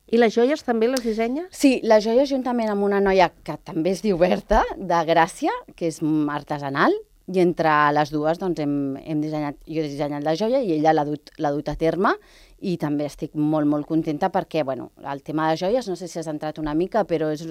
I 0.10 0.18
les 0.18 0.34
joies 0.34 0.64
també 0.66 0.88
les 0.90 1.04
dissenyes? 1.06 1.52
Sí, 1.54 1.78
les 1.86 2.02
joies 2.02 2.32
juntament 2.32 2.72
amb 2.72 2.88
una 2.88 3.02
noia 3.04 3.30
que 3.46 3.60
també 3.62 3.94
es 3.94 4.02
diu 4.02 4.18
Berta, 4.18 4.64
de 4.78 5.04
Gràcia, 5.06 5.54
que 5.78 5.92
és 5.92 6.02
artesanal, 6.34 6.96
i 7.30 7.44
entre 7.44 7.72
les 7.94 8.10
dues 8.10 8.40
doncs, 8.42 8.60
hem, 8.64 8.98
hem 8.98 9.22
dissenyat, 9.22 9.60
jo 9.70 9.84
he 9.84 9.90
dissenyat 9.90 10.26
la 10.26 10.34
joia 10.40 10.64
i 10.66 10.74
ella 10.80 10.96
l'ha 10.98 11.06
dut, 11.06 11.30
dut 11.38 11.70
a 11.70 11.76
terme 11.78 12.16
i 12.62 12.78
també 12.78 13.06
estic 13.08 13.36
molt, 13.36 13.68
molt 13.68 13.88
contenta 13.88 14.30
perquè, 14.34 14.64
bueno, 14.64 14.92
el 15.12 15.24
tema 15.24 15.50
de 15.50 15.58
joies, 15.58 15.88
no 15.88 15.96
sé 15.96 16.08
si 16.08 16.20
has 16.20 16.28
entrat 16.28 16.60
una 16.60 16.74
mica, 16.76 17.06
però 17.08 17.32
és... 17.34 17.46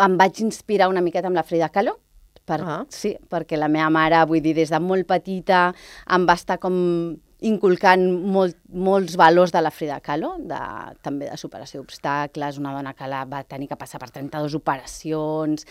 em 0.00 0.16
vaig 0.16 0.40
inspirar 0.40 0.88
una 0.88 1.02
miqueta 1.04 1.28
amb 1.28 1.36
la 1.36 1.44
Frida 1.44 1.68
Kahlo, 1.68 1.98
per, 2.44 2.60
Ah. 2.64 2.84
sí, 2.88 3.16
perquè 3.28 3.58
la 3.58 3.68
meva 3.68 3.90
mare, 3.90 4.24
vull 4.26 4.40
dir, 4.42 4.54
des 4.54 4.70
de 4.70 4.80
molt 4.80 5.06
petita 5.06 5.74
em 6.10 6.26
va 6.26 6.34
estar 6.34 6.58
com 6.58 7.16
inculcant 7.40 8.02
molt, 8.10 8.56
molts 8.68 9.16
valors 9.16 9.52
de 9.52 9.60
la 9.60 9.70
Frida 9.70 10.00
Kahlo, 10.00 10.34
de, 10.38 10.58
també 11.02 11.30
de 11.30 11.36
superació 11.40 11.80
d'obstacles, 11.80 12.58
una 12.58 12.74
dona 12.74 12.92
que 12.94 13.08
la 13.08 13.24
va 13.24 13.44
tenir 13.44 13.68
que 13.68 13.78
passar 13.80 14.00
per 14.00 14.10
32 14.10 14.54
operacions, 14.58 15.64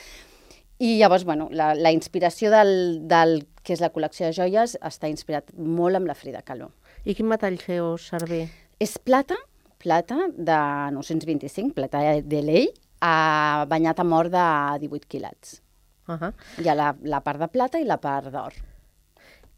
i 0.80 0.98
llavors, 0.98 1.26
bueno, 1.26 1.50
la, 1.52 1.74
la 1.76 1.92
inspiració 1.92 2.50
del, 2.54 3.08
del 3.08 3.42
que 3.64 3.76
és 3.76 3.82
la 3.84 3.92
col·lecció 3.92 4.30
de 4.30 4.36
joies 4.38 4.78
està 4.80 5.10
inspirat 5.12 5.52
molt 5.58 6.00
amb 6.00 6.08
la 6.08 6.16
Frida 6.16 6.42
Kahlo. 6.42 6.72
I 7.06 7.16
quin 7.16 7.28
metall 7.30 7.58
feu 7.62 7.94
servir? 8.02 8.48
És 8.80 8.98
plata, 9.00 9.36
plata 9.82 10.18
de 10.36 10.60
925, 10.96 11.74
plata 11.78 12.02
de 12.22 12.42
l'ell, 12.44 12.70
a, 13.02 13.66
banyat 13.72 14.00
amb 14.04 14.14
or 14.18 14.30
de 14.34 14.46
18 14.84 15.08
quilats. 15.08 15.62
Uh 16.10 16.16
-huh. 16.20 16.34
Hi 16.58 16.68
ha 16.70 16.76
la, 16.76 16.96
la 17.04 17.22
part 17.22 17.40
de 17.40 17.48
plata 17.48 17.80
i 17.80 17.86
la 17.86 17.98
part 17.98 18.28
d'or. 18.32 18.54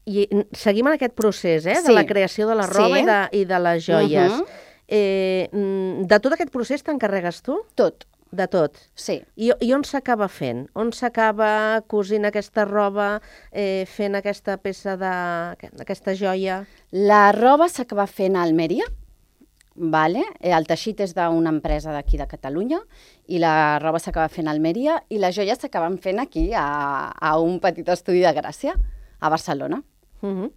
I 0.05 0.27
seguim 0.51 0.87
en 0.87 0.93
aquest 0.93 1.13
procés, 1.13 1.65
eh, 1.65 1.75
de 1.75 1.81
Sí. 1.85 1.93
la 1.93 2.05
creació 2.05 2.47
de 2.47 2.55
la 2.55 2.67
roba 2.67 2.97
Sí. 2.97 3.01
i, 3.03 3.05
de, 3.05 3.29
i 3.31 3.45
de 3.45 3.59
les 3.59 3.85
joies. 3.85 4.31
Mhm. 4.31 4.45
eh, 4.87 5.49
mm, 5.53 6.05
de 6.07 6.19
tot 6.19 6.33
aquest 6.33 6.51
procés 6.51 6.83
t'encarregues 6.83 7.41
tu? 7.41 7.61
Tot. 7.75 8.05
De 8.31 8.47
tot? 8.47 8.77
Sí. 8.95 9.17
I, 9.35 9.51
i 9.59 9.73
on 9.75 9.83
s'acaba 9.83 10.29
fent? 10.31 10.63
On 10.79 10.93
s'acaba 10.95 11.81
cosint 11.91 12.23
aquesta 12.29 12.63
roba, 12.63 13.17
eh, 13.51 13.83
fent 13.91 14.15
aquesta 14.15 14.55
peça 14.55 14.95
de... 14.95 15.11
aquesta 15.83 16.15
joia? 16.15 16.61
La 16.95 17.33
roba 17.35 17.67
s'acaba 17.67 18.07
fent 18.07 18.39
a 18.39 18.45
Almeria, 18.47 18.87
vale? 19.75 20.23
Eh, 20.39 20.55
el 20.55 20.67
teixit 20.69 21.03
és 21.03 21.11
d'una 21.17 21.51
empresa 21.51 21.91
d'aquí 21.91 22.21
de 22.21 22.29
Catalunya 22.31 22.79
i 23.27 23.43
la 23.43 23.79
roba 23.83 23.99
s'acaba 23.99 24.31
fent 24.31 24.47
a 24.47 24.55
Almeria 24.55 25.01
i 25.11 25.19
les 25.19 25.35
joies 25.35 25.59
s'acaben 25.59 25.99
fent 25.99 26.23
aquí, 26.23 26.53
a, 26.55 27.11
a 27.11 27.35
un 27.43 27.59
petit 27.59 27.91
estudi 27.91 28.23
de 28.23 28.31
Gràcia, 28.39 28.79
a 29.19 29.29
Barcelona. 29.29 29.83
Uh 30.21 30.29
-huh. 30.29 30.51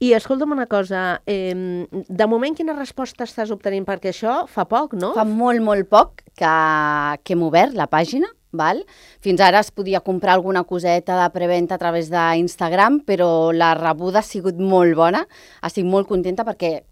I 0.00 0.12
escolta'm 0.12 0.52
una 0.52 0.66
cosa, 0.66 1.22
eh, 1.26 1.86
de 1.90 2.26
moment 2.26 2.56
quina 2.56 2.74
resposta 2.74 3.24
estàs 3.24 3.50
obtenint? 3.50 3.86
Perquè 3.86 4.10
això 4.10 4.46
fa 4.46 4.64
poc, 4.64 4.94
no? 4.94 5.14
Fa 5.14 5.24
molt, 5.24 5.62
molt 5.62 5.88
poc 5.88 6.22
que, 6.34 6.54
que 7.22 7.32
hem 7.32 7.42
obert 7.42 7.74
la 7.74 7.86
pàgina, 7.86 8.26
val? 8.50 8.84
Fins 9.20 9.40
ara 9.40 9.60
es 9.60 9.70
podia 9.70 10.00
comprar 10.00 10.34
alguna 10.34 10.64
coseta 10.64 11.22
de 11.22 11.30
preventa 11.30 11.74
a 11.74 11.78
través 11.78 12.10
d'Instagram, 12.10 13.00
però 13.04 13.52
la 13.52 13.74
rebuda 13.74 14.18
ha 14.18 14.22
sigut 14.22 14.56
molt 14.58 14.94
bona. 14.96 15.26
Estic 15.62 15.84
molt 15.84 16.08
contenta 16.08 16.44
perquè 16.44 16.82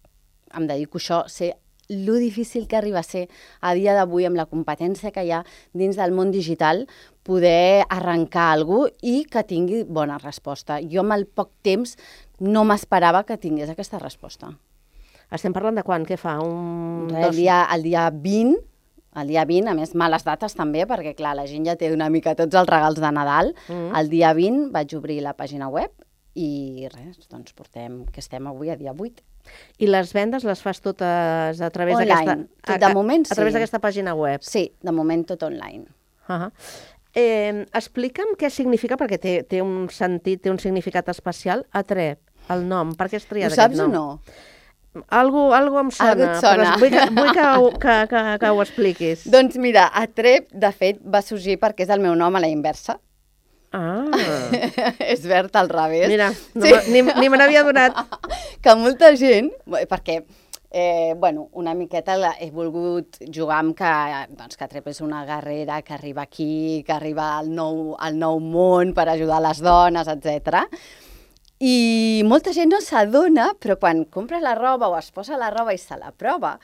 em 0.54 0.66
dedico 0.66 0.98
això, 0.98 1.24
sé 1.28 1.54
lo 1.92 2.16
difícil 2.16 2.66
que 2.66 2.76
arriba 2.76 3.00
a 3.00 3.06
ser 3.06 3.28
a 3.60 3.74
dia 3.78 3.94
d'avui 3.94 4.26
amb 4.26 4.38
la 4.40 4.48
competència 4.50 5.12
que 5.12 5.24
hi 5.24 5.30
ha 5.30 5.42
dins 5.76 5.98
del 6.00 6.14
món 6.16 6.32
digital 6.34 6.86
poder 7.22 7.84
arrencar 7.88 8.50
algú 8.56 8.86
i 9.02 9.22
que 9.30 9.44
tingui 9.46 9.84
bona 9.84 10.18
resposta. 10.18 10.80
Jo 10.82 11.04
amb 11.04 11.16
el 11.18 11.26
poc 11.26 11.52
temps 11.62 11.96
no 12.40 12.64
m'esperava 12.66 13.22
que 13.28 13.38
tingués 13.38 13.70
aquesta 13.70 14.00
resposta. 14.02 14.50
Estem 15.32 15.54
parlant 15.54 15.78
de 15.78 15.84
quan? 15.86 16.04
Què 16.04 16.18
fa? 16.20 16.36
Un... 16.44 17.08
El 17.14 17.32
dia, 17.36 17.62
el 17.72 17.86
dia 17.86 18.08
20, 18.10 18.58
el 19.22 19.28
dia 19.32 19.44
20, 19.48 19.70
a 19.70 19.76
més 19.76 19.94
males 19.96 20.24
dates 20.26 20.56
també, 20.56 20.84
perquè 20.88 21.14
clar, 21.16 21.36
la 21.38 21.46
gent 21.48 21.68
ja 21.68 21.76
té 21.80 21.92
una 21.92 22.10
mica 22.12 22.34
tots 22.36 22.56
els 22.58 22.68
regals 22.68 23.00
de 23.00 23.12
Nadal. 23.12 23.54
Mm. 23.68 23.92
El 24.00 24.10
dia 24.12 24.32
20 24.36 24.72
vaig 24.74 24.96
obrir 24.98 25.22
la 25.24 25.36
pàgina 25.38 25.70
web 25.72 25.92
i 26.34 26.88
res, 26.92 27.26
doncs 27.28 27.52
portem, 27.52 28.04
que 28.12 28.20
estem 28.20 28.46
avui 28.48 28.70
a 28.72 28.76
dia 28.76 28.92
8. 28.96 29.22
I 29.82 29.88
les 29.90 30.12
vendes 30.14 30.44
les 30.46 30.60
fas 30.62 30.80
totes 30.80 31.60
a 31.60 31.70
través 31.74 31.96
Online. 31.96 32.14
d'aquesta... 32.14 32.36
Tot 32.72 32.80
de 32.80 32.92
moment, 32.94 33.26
A 33.30 33.34
través 33.34 33.52
sí. 33.52 33.58
d'aquesta 33.58 33.80
pàgina 33.82 34.14
web? 34.14 34.40
Sí, 34.46 34.72
de 34.80 34.92
moment 34.92 35.26
tot 35.26 35.42
online. 35.42 35.84
Uh 36.28 36.34
-huh. 36.38 36.50
eh, 37.14 37.66
explica'm 37.74 38.36
què 38.38 38.48
significa, 38.50 38.96
perquè 38.96 39.18
té, 39.18 39.42
té 39.42 39.60
un 39.62 39.88
sentit, 39.90 40.40
té 40.42 40.50
un 40.50 40.58
significat 40.58 41.08
especial, 41.08 41.66
Atrep, 41.72 42.18
el 42.48 42.66
nom. 42.68 42.94
Per 42.94 43.08
què 43.08 43.16
has 43.16 43.26
triat 43.26 43.50
Ho 43.52 43.54
saps 43.54 43.74
aquest 43.78 43.80
o 43.80 43.88
nom? 43.88 43.92
no? 43.92 44.20
Algo, 45.08 45.54
algo 45.54 45.80
em 45.80 45.90
sona, 45.90 46.10
Algo 46.10 46.40
sona. 46.40 46.76
però 46.76 46.78
vull, 46.78 46.90
que, 46.90 47.10
vull 47.20 47.32
que, 47.32 47.46
ho- 47.58 47.78
que, 47.78 48.06
que, 48.08 48.38
que 48.40 48.48
ho 48.50 48.62
expliquis. 48.66 49.24
Doncs 49.30 49.56
mira, 49.56 49.90
Atrep, 49.94 50.50
de 50.52 50.70
fet, 50.72 51.00
va 51.02 51.22
sorgir 51.22 51.58
perquè 51.58 51.80
és 51.82 51.88
el 51.90 52.00
meu 52.00 52.14
nom 52.14 52.36
a 52.36 52.40
la 52.40 52.48
inversa. 52.48 52.98
Ah, 53.72 54.04
és 55.12 55.24
verd 55.24 55.54
al 55.56 55.68
revés. 55.72 56.08
mira, 56.08 56.30
no 56.54 56.66
sí. 56.66 56.92
ni, 56.92 57.02
ni 57.02 57.28
me 57.32 57.40
n'havia 57.40 57.64
donat. 57.64 57.96
que 58.62 58.74
molta 58.76 59.14
gent, 59.16 59.50
perquè 59.88 60.22
eh, 60.72 61.14
bueno, 61.18 61.48
una 61.52 61.74
miqueta 61.74 62.16
la, 62.16 62.32
he 62.40 62.50
volgut 62.50 63.18
jugar 63.28 63.60
amb 63.60 63.76
que, 63.76 63.92
doncs, 64.32 64.56
que 64.56 64.68
Trep 64.70 64.88
és 64.88 65.02
una 65.04 65.22
guerrera 65.28 65.82
que 65.84 65.92
arriba 65.94 66.24
aquí, 66.24 66.82
que 66.86 66.94
arriba 66.96 67.36
al 67.36 67.52
nou, 67.52 67.92
al 68.00 68.16
nou 68.18 68.40
món 68.40 68.94
per 68.96 69.06
ajudar 69.12 69.42
les 69.44 69.60
dones, 69.60 70.08
etc. 70.08 70.64
I 71.60 72.24
molta 72.26 72.56
gent 72.56 72.72
no 72.72 72.80
s'adona, 72.80 73.52
però 73.60 73.76
quan 73.78 74.06
compra 74.08 74.40
la 74.40 74.56
roba 74.56 74.88
o 74.88 74.96
es 74.98 75.12
posa 75.12 75.36
la 75.36 75.52
roba 75.52 75.76
i 75.76 75.78
se 75.78 75.98
la 76.00 76.10
prova, 76.10 76.56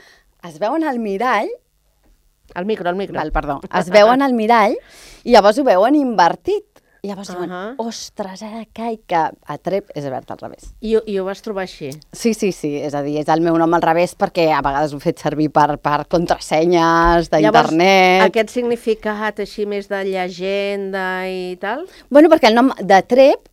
es 0.48 0.58
veuen 0.58 0.84
al 0.84 0.98
mirall 0.98 1.50
El 2.54 2.64
micro, 2.64 2.88
el 2.88 2.96
micro. 2.96 3.14
Val, 3.14 3.30
perdó. 3.30 3.60
Es 3.76 3.90
veuen 3.92 4.22
al 4.22 4.32
mirall 4.32 4.72
i 5.24 5.34
llavors 5.34 5.58
ho 5.60 5.64
veuen 5.66 5.98
invertit. 5.98 6.77
I 7.02 7.08
llavors 7.12 7.28
diuen, 7.30 7.50
Ahà. 7.54 7.74
ostres, 7.78 8.40
ara 8.42 8.64
caic, 8.74 9.04
que 9.06 9.18
a 9.20 9.56
Trep 9.62 9.92
és 9.94 10.02
verd 10.10 10.30
al 10.34 10.38
revés. 10.40 10.72
I, 10.82 10.96
I 11.06 11.18
ho 11.20 11.24
vas 11.28 11.38
trobar 11.44 11.62
així. 11.62 11.92
Sí, 12.12 12.32
sí, 12.34 12.50
sí, 12.52 12.72
és 12.82 12.94
a 12.98 13.02
dir, 13.06 13.20
és 13.20 13.28
el 13.30 13.40
meu 13.44 13.54
nom 13.60 13.72
al 13.76 13.84
revés 13.84 14.16
perquè 14.18 14.48
a 14.50 14.58
vegades 14.66 14.92
ho 14.92 14.98
he 14.98 15.04
fet 15.06 15.22
servir 15.22 15.46
per, 15.54 15.76
per 15.78 16.00
contrasenyes 16.10 17.30
d'internet. 17.30 18.24
aquest 18.26 18.50
significat 18.50 19.38
així 19.44 19.66
més 19.70 19.86
de 19.88 20.02
llegenda 20.08 21.04
i 21.30 21.54
tal? 21.62 21.86
Bueno, 22.10 22.28
perquè 22.34 22.50
el 22.50 22.58
nom 22.58 22.72
de 22.82 22.98
Trep 23.06 23.46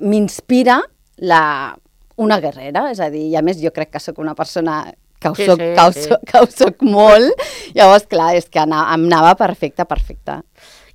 m'inspira 0.00 0.80
la... 1.22 1.76
una 2.16 2.38
guerrera, 2.42 2.90
és 2.92 3.00
a 3.00 3.08
dir, 3.10 3.28
i 3.32 3.36
a 3.38 3.42
més 3.42 3.58
jo 3.62 3.70
crec 3.74 3.90
que 3.94 4.00
sóc 4.02 4.18
una 4.20 4.34
persona 4.34 4.82
que 5.22 5.30
ho 5.30 5.34
Sí, 5.38 5.46
soc, 5.46 5.60
sí, 5.62 5.70
que 5.74 5.80
ho 5.86 5.92
sí. 5.94 6.02
soc, 6.10 6.24
que 6.28 6.38
ho 6.42 6.46
soc 6.50 6.82
molt, 6.82 7.32
llavors, 7.74 8.04
clar, 8.10 8.32
és 8.36 8.48
que 8.50 8.58
ana- 8.62 8.88
em 8.94 9.06
anava 9.06 9.36
perfecte, 9.38 9.86
perfecte. 9.88 10.40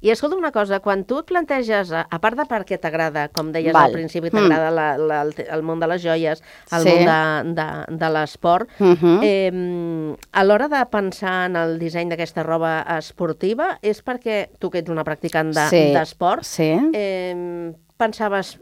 I 0.07 0.11
escolta 0.11 0.37
una 0.37 0.53
cosa, 0.55 0.77
quan 0.79 1.01
tu 1.03 1.17
et 1.19 1.25
planteges, 1.27 1.89
a, 1.91 2.05
part 2.23 2.37
de 2.39 2.45
per 2.47 2.61
què 2.63 2.77
t'agrada, 2.79 3.25
com 3.35 3.49
deies 3.51 3.73
Val. 3.75 3.89
al 3.89 3.95
principi, 3.97 4.29
Mm. 4.31 4.47
t'agrada 4.47 4.69
la, 4.71 5.21
el, 5.25 5.63
món 5.67 5.81
de 5.81 5.87
les 5.91 6.01
joies, 6.01 6.41
el 6.71 6.83
Sí. 6.83 6.93
món 6.93 7.03
de, 7.03 7.61
de, 7.61 7.97
de 7.97 8.09
l'esport, 8.13 8.69
Mhm. 8.79 9.19
eh, 9.21 10.15
a 10.31 10.43
l'hora 10.45 10.69
de 10.69 10.85
pensar 10.85 11.47
en 11.49 11.57
el 11.57 11.77
disseny 11.77 12.07
d'aquesta 12.07 12.41
roba 12.43 12.85
esportiva, 12.97 13.79
és 13.81 14.01
perquè 14.01 14.47
tu 14.59 14.69
que 14.69 14.79
ets 14.79 14.89
una 14.89 15.03
practicant 15.03 15.53
de- 15.53 15.67
Sí. 15.69 15.91
d'esport, 15.93 16.43
Sí. 16.43 16.71
eh, 16.93 17.73
pensaves, 17.97 18.59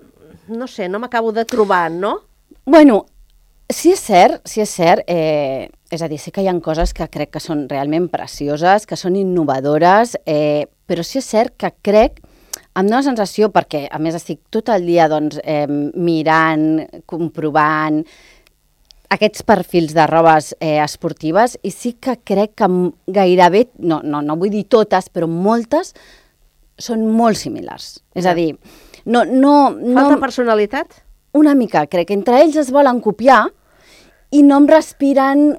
no 0.47 0.65
sé, 0.65 0.89
no 0.89 0.97
m'acabo 0.97 1.31
de 1.31 1.45
trobar, 1.45 1.91
no? 1.91 2.21
Bueno, 2.65 3.05
sí 3.69 3.91
és 3.91 3.99
cert, 3.99 4.41
sí 4.47 4.61
és 4.61 4.69
cert, 4.71 5.03
eh, 5.05 5.69
és 5.91 6.01
a 6.01 6.07
dir, 6.07 6.17
sí 6.17 6.31
que 6.31 6.41
hi 6.41 6.47
ha 6.47 6.59
coses 6.59 6.91
que 6.91 7.07
crec 7.07 7.29
que 7.29 7.39
són 7.39 7.69
realment 7.69 8.09
precioses, 8.09 8.87
que 8.87 8.95
són 8.95 9.15
innovadores, 9.15 10.17
eh, 10.25 10.69
però 10.85 11.03
sí 11.05 11.19
és 11.21 11.27
cert 11.27 11.55
que 11.57 11.71
crec, 11.85 12.21
em 12.75 12.87
dóna 12.87 13.03
sensació, 13.05 13.49
perquè 13.53 13.85
a 13.91 13.99
més 13.99 14.17
estic 14.17 14.41
tot 14.53 14.69
el 14.73 14.85
dia 14.87 15.07
doncs, 15.11 15.39
eh, 15.43 15.67
mirant, 15.67 16.85
comprovant 17.07 18.01
aquests 19.15 19.45
perfils 19.47 19.93
de 19.95 20.05
robes 20.09 20.53
eh, 20.59 20.81
esportives 20.83 21.55
i 21.63 21.71
sí 21.71 21.93
que 22.01 22.17
crec 22.25 22.55
que 22.59 22.69
gairebé, 23.07 23.67
no, 23.79 24.01
no, 24.03 24.21
no 24.25 24.35
vull 24.35 24.51
dir 24.51 24.65
totes, 24.67 25.07
però 25.13 25.29
moltes 25.29 25.93
són 26.75 27.05
molt 27.07 27.39
similars. 27.39 27.99
És 28.17 28.27
a 28.27 28.35
dir, 28.35 28.51
no... 29.05 29.23
no, 29.23 29.55
no 29.71 29.99
Falta 30.01 30.19
personalitat? 30.19 31.01
una 31.35 31.53
mica, 31.53 31.85
crec 31.91 32.07
que 32.07 32.15
entre 32.15 32.39
ells 32.41 32.55
es 32.55 32.71
volen 32.71 33.01
copiar 33.03 33.43
i 34.31 34.41
no 34.43 34.61
em 34.61 34.67
respiren 34.71 35.49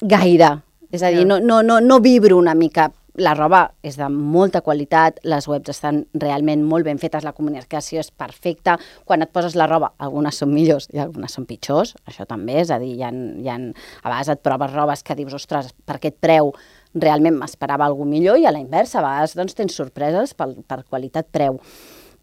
gaire. 0.00 0.54
És 0.92 1.04
a 1.04 1.12
dir, 1.12 1.24
no, 1.28 1.38
no, 1.40 1.60
no, 1.64 1.78
no 1.80 2.00
vibro 2.04 2.38
una 2.40 2.54
mica. 2.56 2.90
La 3.20 3.34
roba 3.36 3.66
és 3.84 3.98
de 4.00 4.06
molta 4.08 4.62
qualitat, 4.64 5.18
les 5.28 5.44
webs 5.48 5.68
estan 5.68 5.98
realment 6.16 6.62
molt 6.64 6.86
ben 6.88 6.96
fetes, 6.96 7.26
la 7.26 7.34
comunicació 7.36 8.00
és 8.00 8.08
perfecta. 8.08 8.78
Quan 9.04 9.20
et 9.20 9.32
poses 9.32 9.52
la 9.58 9.66
roba, 9.68 9.90
algunes 10.00 10.40
són 10.40 10.54
millors 10.54 10.88
i 10.96 11.02
algunes 11.02 11.36
són 11.36 11.44
pitjors, 11.44 11.92
això 12.08 12.24
també, 12.28 12.56
és 12.62 12.72
a 12.72 12.80
dir, 12.80 12.94
hi 12.96 13.04
ha, 13.04 13.12
hi 13.12 13.52
ha, 13.52 13.58
a 14.00 14.08
vegades 14.08 14.32
et 14.32 14.42
proves 14.42 14.72
robes 14.72 15.04
que 15.04 15.18
dius, 15.18 15.36
ostres, 15.36 15.74
per 15.84 15.98
aquest 15.98 16.16
preu 16.24 16.54
realment 16.94 17.36
m'esperava 17.36 17.84
alguna 17.84 18.14
millor 18.16 18.40
i 18.40 18.48
a 18.48 18.52
la 18.54 18.64
inversa, 18.64 19.00
a 19.00 19.06
vegades 19.06 19.36
doncs, 19.36 19.60
tens 19.60 19.76
sorpreses 19.76 20.32
per, 20.32 20.48
per 20.64 20.80
qualitat-preu. 20.88 21.60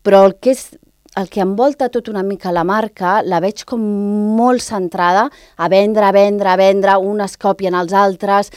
Però 0.01 0.25
el 0.25 0.39
que 0.41 0.57
és 0.57 0.71
el 1.17 1.29
que 1.29 1.41
envolta 1.41 1.89
tot 1.89 2.09
una 2.09 2.21
mica 2.23 2.51
la 2.53 2.63
marca, 2.63 3.19
la 3.25 3.39
veig 3.41 3.63
com 3.67 3.81
molt 4.37 4.61
centrada 4.61 5.27
a 5.57 5.69
vendre, 5.69 6.05
a 6.05 6.13
vendre, 6.13 6.49
a 6.49 6.57
vendre, 6.57 6.97
unes 7.01 7.35
copien 7.37 7.77
els 7.77 7.93
altres, 7.97 8.53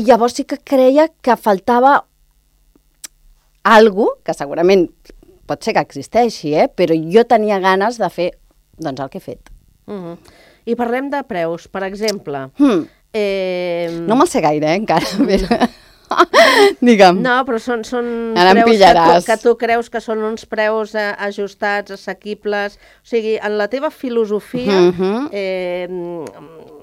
i 0.00 0.04
llavors 0.06 0.38
sí 0.38 0.46
que 0.48 0.56
creia 0.64 1.08
que 1.20 1.36
faltava 1.36 1.98
algo 3.68 4.14
que 4.24 4.32
segurament 4.36 4.86
pot 5.50 5.66
ser 5.66 5.74
que 5.76 5.82
existeixi, 5.84 6.54
eh? 6.56 6.68
però 6.72 6.94
jo 6.96 7.26
tenia 7.28 7.58
ganes 7.60 7.98
de 8.00 8.08
fer 8.12 8.30
doncs, 8.80 9.02
el 9.02 9.10
que 9.12 9.18
he 9.18 9.24
fet. 9.24 9.50
Uh 9.86 9.94
-huh. 9.94 10.16
I 10.64 10.76
parlem 10.76 11.10
de 11.10 11.22
preus, 11.24 11.68
per 11.68 11.82
exemple. 11.84 12.48
Hmm. 12.58 12.86
Eh... 13.12 13.90
No 14.06 14.16
me'l 14.16 14.28
sé 14.28 14.40
gaire, 14.40 14.66
eh, 14.72 14.76
encara. 14.76 15.06
Però... 15.18 15.68
Digue'm. 16.80 17.20
No, 17.22 17.44
però 17.46 17.58
són, 17.62 17.84
són 17.86 18.34
Ara 18.38 18.52
preus 18.52 18.78
que 18.78 18.94
tu, 18.94 19.26
que 19.26 19.36
tu 19.42 19.56
creus 19.56 19.90
que 19.90 20.00
són 20.00 20.22
uns 20.26 20.46
preus 20.46 20.94
eh, 20.94 21.14
ajustats, 21.18 21.92
assequibles... 21.94 22.78
O 23.04 23.06
sigui, 23.06 23.36
en 23.38 23.56
la 23.58 23.68
teva 23.68 23.90
filosofia, 23.90 24.80
Mhm. 24.90 25.28
eh, 25.32 25.88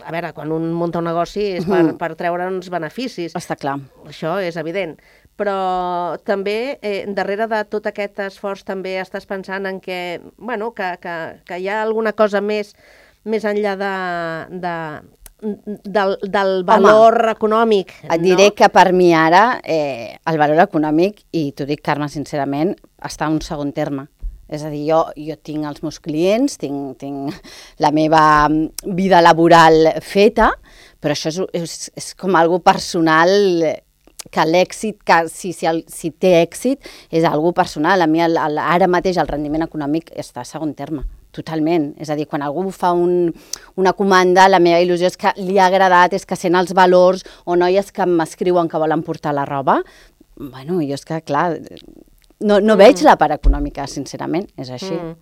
a 0.07 0.11
veure, 0.15 0.31
quan 0.33 0.51
un 0.55 0.69
munta 0.71 1.01
un 1.01 1.07
negoci 1.09 1.43
és 1.57 1.65
per, 1.67 1.81
Mhm. 1.83 1.97
per 1.99 2.13
treure 2.15 2.47
uns 2.47 2.69
beneficis. 2.71 3.35
Està 3.35 3.57
clar. 3.59 3.77
Això 4.07 4.37
és 4.41 4.55
evident. 4.55 4.95
Però 5.37 6.17
també, 6.23 6.79
eh, 6.81 7.03
darrere 7.13 7.45
de 7.47 7.59
tot 7.69 7.85
aquest 7.91 8.17
esforç, 8.25 8.63
també 8.63 8.95
estàs 9.01 9.27
pensant 9.27 9.67
en 9.67 9.79
que, 9.79 10.21
bueno, 10.37 10.71
que, 10.73 10.95
que, 11.01 11.17
que 11.45 11.59
hi 11.59 11.67
ha 11.67 11.81
alguna 11.83 12.13
cosa 12.13 12.39
més, 12.41 12.73
més 13.23 13.43
enllà 13.45 13.75
de, 13.77 14.57
de, 14.63 14.75
del, 15.83 16.17
del 16.23 16.63
valor 16.65 17.19
econòmic. 17.35 17.91
Et 18.09 18.21
diré 18.23 18.49
que 18.57 18.69
per 18.73 18.91
mi 18.93 19.11
ara 19.13 19.59
eh, 19.63 20.17
el 20.25 20.37
valor 20.39 20.63
econòmic, 20.63 21.25
i 21.31 21.51
t'ho 21.51 21.67
dic, 21.69 21.83
Carme, 21.85 22.07
sincerament, 22.09 22.73
està 22.97 23.27
a 23.27 23.29
un 23.29 23.41
segon 23.41 23.73
terme. 23.73 24.07
És 24.47 24.63
a 24.63 24.71
dir, 24.71 24.85
jo, 24.87 25.01
jo 25.19 25.35
tinc 25.43 25.67
els 25.67 25.83
meus 25.83 25.99
clients, 26.03 26.55
tinc, 26.61 26.95
tinc 27.01 27.35
la 27.83 27.91
meva 27.95 28.21
mm, 28.47 28.93
vida 28.95 29.19
laboral 29.23 29.97
feta, 30.01 30.53
però 31.03 31.15
això 31.15 31.33
és, 31.33 31.41
és, 31.57 31.75
és 31.99 32.13
com 32.19 32.35
algo 32.39 32.61
personal 32.63 33.29
que 34.31 34.45
l'èxit, 34.47 34.97
que 35.05 35.19
si, 35.31 35.53
si, 35.55 35.67
el, 35.69 35.83
si 35.91 36.11
té 36.11 36.33
èxit, 36.41 36.83
és 37.11 37.27
algo 37.27 37.53
personal. 37.55 38.01
A 38.01 38.07
mi 38.09 38.23
el, 38.23 38.37
el, 38.39 38.59
ara 38.59 38.89
mateix 38.91 39.19
el 39.21 39.29
rendiment 39.29 39.65
econòmic 39.67 40.11
està 40.15 40.43
a 40.43 40.47
segon 40.47 40.73
terme. 40.77 41.05
Totalment. 41.35 41.91
És 42.01 42.09
a 42.09 42.15
dir, 42.17 42.25
quan 42.29 42.41
algú 42.41 42.65
fa 42.73 42.93
un, 42.97 43.29
una 43.77 43.93
comanda, 43.93 44.47
la 44.49 44.61
meva 44.63 44.81
il·lusió 44.81 45.11
és 45.11 45.19
que 45.19 45.35
li 45.37 45.59
ha 45.59 45.67
agradat, 45.69 46.15
és 46.17 46.25
que 46.25 46.37
sent 46.39 46.57
els 46.57 46.73
valors, 46.77 47.23
o 47.45 47.55
noies 47.59 47.91
que 47.93 48.07
m'escriuen 48.09 48.71
que 48.71 48.81
volen 48.81 49.03
portar 49.05 49.35
la 49.37 49.45
roba. 49.45 49.81
Bueno, 50.37 50.81
jo 50.81 50.97
és 50.97 51.05
que, 51.05 51.21
clar, 51.25 51.51
no, 52.39 52.59
no 52.61 52.75
mm. 52.75 52.77
veig 52.77 53.01
la 53.03 53.15
part 53.17 53.33
econòmica, 53.37 53.87
sincerament, 53.87 54.47
és 54.57 54.69
així. 54.69 54.93
Mm. 54.93 55.15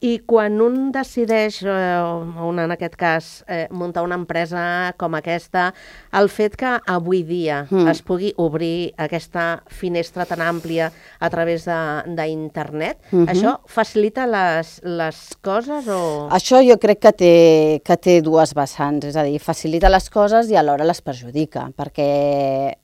I 0.00 0.14
quan 0.24 0.54
un 0.64 0.92
decideix, 0.94 1.58
eh, 1.68 2.00
un 2.40 2.56
en 2.62 2.70
aquest 2.72 2.94
cas, 2.96 3.26
eh, 3.46 3.66
muntar 3.70 4.00
una 4.06 4.16
empresa 4.16 4.94
com 4.96 5.12
aquesta, 5.18 5.74
el 6.16 6.30
fet 6.32 6.56
que 6.56 6.70
avui 6.88 7.20
dia 7.22 7.66
Mm. 7.70 7.88
es 7.88 8.00
pugui 8.00 8.32
obrir 8.38 8.94
aquesta 8.96 9.62
finestra 9.68 10.24
tan 10.24 10.40
àmplia 10.40 10.90
a 11.18 11.28
través 11.28 11.66
de- 11.66 12.14
d'internet, 12.16 12.96
Mhm. 13.12 13.26
això 13.28 13.58
facilita 13.66 14.26
les, 14.26 14.80
les 14.82 15.36
coses 15.42 15.86
o... 15.88 16.28
Això 16.30 16.62
jo 16.66 16.78
crec 16.78 16.98
que 17.00 17.12
té, 17.12 17.82
que 17.84 17.96
té 17.98 18.22
dues 18.22 18.54
vessants, 18.54 19.04
és 19.04 19.16
a 19.16 19.22
dir, 19.22 19.38
facilita 19.38 19.90
les 19.90 20.08
coses 20.08 20.48
i 20.50 20.56
alhora 20.56 20.84
les 20.84 21.02
perjudica, 21.02 21.70
perquè 21.76 22.74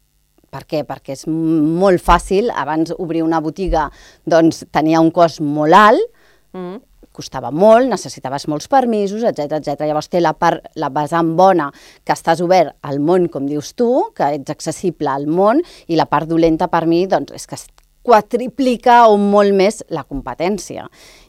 per 0.51 0.65
què? 0.69 0.85
Perquè 0.87 1.17
és 1.17 1.27
molt 1.29 2.03
fàcil, 2.03 2.51
abans 2.55 2.93
obrir 2.99 3.23
una 3.23 3.41
botiga 3.41 3.91
doncs, 4.25 4.65
tenia 4.73 5.01
un 5.01 5.11
cost 5.11 5.41
molt 5.41 5.75
alt, 5.75 6.13
Mm. 6.57 6.79
costava 7.13 7.51
molt, 7.51 7.89
necessitaves 7.89 8.47
molts 8.49 8.69
permisos, 8.69 9.23
etc 9.25 9.59
etc. 9.59 9.87
Llavors 9.89 10.09
té 10.09 10.21
la 10.21 10.33
part, 10.37 10.67
la 10.77 10.89
vessant 10.93 11.35
bona, 11.37 11.71
que 12.05 12.13
estàs 12.13 12.41
obert 12.45 12.77
al 12.83 13.01
món, 13.01 13.29
com 13.33 13.47
dius 13.49 13.73
tu, 13.75 13.89
que 14.15 14.35
ets 14.37 14.53
accessible 14.53 15.09
al 15.09 15.27
món, 15.27 15.63
i 15.89 15.97
la 15.97 16.07
part 16.07 16.29
dolenta 16.29 16.69
per 16.69 16.87
mi, 16.87 17.07
doncs, 17.07 17.33
és 17.33 17.47
que 17.47 17.57
es 17.57 17.67
quadriplica 18.03 19.07
o 19.09 19.17
molt 19.17 19.53
més 19.57 19.83
la 19.89 20.05
competència. 20.05 20.87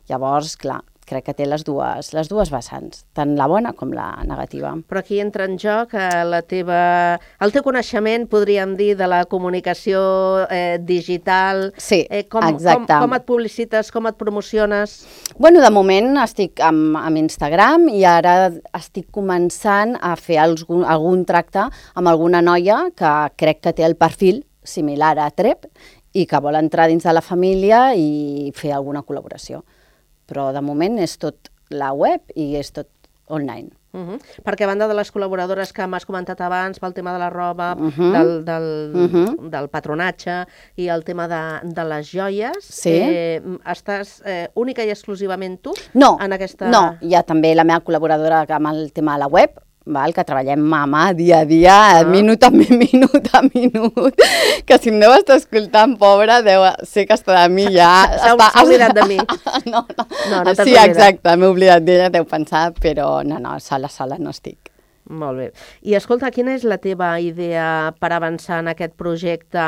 Llavors, 0.08 0.56
clar, 0.60 0.82
crec 1.08 1.30
que 1.30 1.36
té 1.38 1.48
les 1.48 1.64
dues, 1.66 2.12
les 2.14 2.30
dues 2.30 2.52
vessants, 2.52 3.06
tant 3.16 3.34
la 3.40 3.48
bona 3.50 3.72
com 3.78 3.94
la 3.96 4.10
negativa. 4.28 4.74
Però 4.88 5.02
aquí 5.02 5.22
entra 5.24 5.48
en 5.48 5.56
joc 5.62 5.96
eh, 5.96 6.24
la 6.28 6.42
teva, 6.44 6.80
el 7.44 7.54
teu 7.56 7.64
coneixement, 7.66 8.28
podríem 8.30 8.76
dir, 8.80 8.94
de 9.00 9.08
la 9.10 9.24
comunicació 9.30 10.02
eh, 10.52 10.78
digital. 10.84 11.72
Sí, 11.80 12.04
eh, 12.10 12.26
com, 12.32 12.44
exacte. 12.52 12.92
Com, 12.92 13.08
com 13.08 13.18
et 13.18 13.28
publicites, 13.28 13.92
com 13.96 14.10
et 14.12 14.20
promociones? 14.20 15.00
Bueno, 15.38 15.64
de 15.64 15.72
moment 15.74 16.20
estic 16.24 16.62
amb, 16.64 16.98
amb 17.00 17.24
Instagram 17.24 17.88
i 17.94 18.04
ara 18.08 18.38
estic 18.78 19.08
començant 19.16 19.96
a 20.02 20.16
fer 20.20 20.42
algun, 20.44 20.84
algun 20.84 21.24
tracte 21.28 21.68
amb 21.68 22.12
alguna 22.12 22.44
noia 22.44 22.88
que 22.98 23.14
crec 23.40 23.64
que 23.64 23.76
té 23.78 23.88
el 23.88 23.96
perfil 23.96 24.44
similar 24.68 25.16
a 25.24 25.32
Trep 25.32 25.70
i 26.18 26.26
que 26.28 26.40
vol 26.44 26.58
entrar 26.60 26.88
dins 26.90 27.06
de 27.06 27.14
la 27.14 27.24
família 27.24 27.92
i 27.96 28.52
fer 28.56 28.74
alguna 28.76 29.04
col·laboració. 29.06 29.64
Però 30.28 30.52
de 30.54 30.62
moment 30.62 31.00
és 31.00 31.18
tot 31.18 31.50
la 31.70 31.94
web 31.94 32.22
i 32.36 32.56
és 32.56 32.72
tot 32.72 32.88
online. 33.28 33.70
Uh 33.94 34.00
-huh. 34.02 34.20
Perquè 34.46 34.64
a 34.64 34.68
banda 34.68 34.88
de 34.88 34.94
les 34.94 35.12
col·laboradores 35.14 35.72
que 35.74 35.88
m'has 35.88 36.06
comentat 36.06 36.40
abans 36.42 36.80
pel 36.80 36.94
tema 36.94 37.12
de 37.14 37.20
la 37.20 37.30
roba, 37.30 37.74
uh 37.76 37.82
Mhm. 37.82 37.92
-huh. 37.92 38.12
del, 38.12 38.46
del, 38.46 38.92
uh 38.94 38.98
Mhm. 39.00 39.26
-huh. 39.26 39.50
del 39.50 39.68
patronatge 39.70 40.46
i 40.76 40.88
el 40.88 41.04
tema 41.04 41.28
de, 41.28 41.68
de 41.74 41.84
les 41.84 42.12
joies, 42.12 42.58
Sí. 42.64 42.90
eh, 42.94 43.42
estàs 43.66 44.22
eh, 44.26 44.50
única 44.54 44.84
i 44.84 44.90
exclusivament 44.90 45.62
tu 45.62 45.74
No, 45.94 46.18
en 46.22 46.32
aquesta... 46.34 46.70
no, 46.70 46.98
hi 47.02 47.16
ha 47.16 47.24
també 47.24 47.56
la 47.56 47.64
meva 47.64 47.82
col·laboradora 47.84 48.46
que 48.46 48.54
amb 48.54 48.68
el 48.68 48.92
tema 48.94 49.14
de 49.14 49.20
la 49.20 49.28
web, 49.28 49.52
val, 49.88 50.14
que 50.14 50.24
treballem 50.28 50.60
mà 50.60 50.84
a 50.84 50.88
mà, 50.92 51.04
dia 51.18 51.40
a 51.42 51.46
dia, 51.46 51.76
Ah. 51.78 52.00
ah. 52.02 52.04
minut 52.04 52.44
a 52.44 52.50
mi- 52.52 52.68
minut 52.84 53.28
a 53.34 53.42
minut, 53.48 54.16
que 54.66 54.78
si 54.78 54.90
em 54.90 55.00
deu 55.00 55.14
estar 55.18 55.38
escoltant, 55.40 55.98
pobra, 55.98 56.42
deu, 56.44 56.64
sé 56.84 57.06
que 57.08 57.14
està 57.18 57.44
de 57.44 57.50
mi 57.54 57.66
ja... 57.74 57.90
S'ha 58.22 58.34
està- 58.36 58.64
oblidat 58.64 58.94
de 58.96 59.04
mi. 59.08 59.18
No, 59.72 59.82
no, 59.98 60.06
No, 60.32 60.44
no 60.44 60.54
sí, 60.56 60.62
oblidat. 60.62 60.90
exacte, 60.90 61.36
m'he 61.38 61.48
oblidat 61.48 61.84
d'ella, 61.84 62.10
deu 62.14 62.26
pensar, 62.26 62.72
però 62.74 63.24
no, 63.24 63.40
no, 63.40 63.58
sola, 63.60 63.88
sola 63.90 64.18
no 64.20 64.30
estic. 64.36 64.58
Molt 65.10 65.38
bé. 65.40 65.48
I 65.88 65.96
escolta, 65.96 66.32
quina 66.32 66.54
és 66.58 66.64
la 66.68 66.78
teva 66.78 67.14
idea 67.24 67.94
per 68.00 68.10
avançar 68.14 68.60
en 68.60 68.68
aquest 68.74 68.94
projecte 69.00 69.64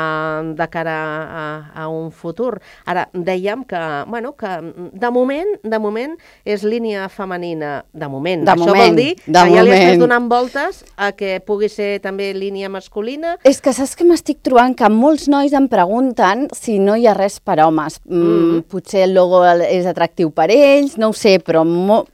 de 0.58 0.66
cara 0.70 0.96
a, 1.24 1.44
a 1.82 1.88
un 1.88 2.10
futur? 2.12 2.58
Ara, 2.86 3.06
dèiem 3.14 3.64
que, 3.64 3.80
bueno, 4.10 4.34
que 4.36 4.50
de 4.92 5.10
moment, 5.10 5.54
de 5.62 5.78
moment 5.80 6.16
és 6.44 6.62
línia 6.64 7.08
femenina. 7.08 7.84
De 7.92 8.08
moment. 8.08 8.44
De 8.44 8.52
Això 8.52 8.66
moment, 8.66 8.86
vol 8.92 8.96
dir 9.00 9.14
que 9.16 9.32
ja 9.32 9.44
li 9.64 9.70
estàs 9.72 9.84
moment. 9.96 10.00
donant 10.04 10.28
voltes 10.30 10.84
a 10.96 11.12
que 11.12 11.38
pugui 11.46 11.68
ser 11.72 12.00
també 12.04 12.32
línia 12.34 12.68
masculina. 12.68 13.36
És 13.44 13.60
que 13.60 13.72
saps 13.72 13.96
que 13.96 14.04
m'estic 14.04 14.42
trobant 14.46 14.76
que 14.76 14.88
molts 14.92 15.28
nois 15.32 15.52
em 15.56 15.68
pregunten 15.72 16.48
si 16.56 16.78
no 16.78 16.96
hi 16.96 17.06
ha 17.08 17.14
res 17.16 17.40
per 17.40 17.60
homes. 17.64 18.00
Mm, 18.04 18.28
Mm. 18.30 18.62
Potser 18.70 19.02
el 19.08 19.14
logo 19.14 19.40
és 19.44 19.86
atractiu 19.86 20.30
per 20.30 20.50
ells, 20.50 20.96
no 20.98 21.08
ho 21.10 21.12
sé, 21.16 21.38
però 21.40 21.64
mo 21.64 22.04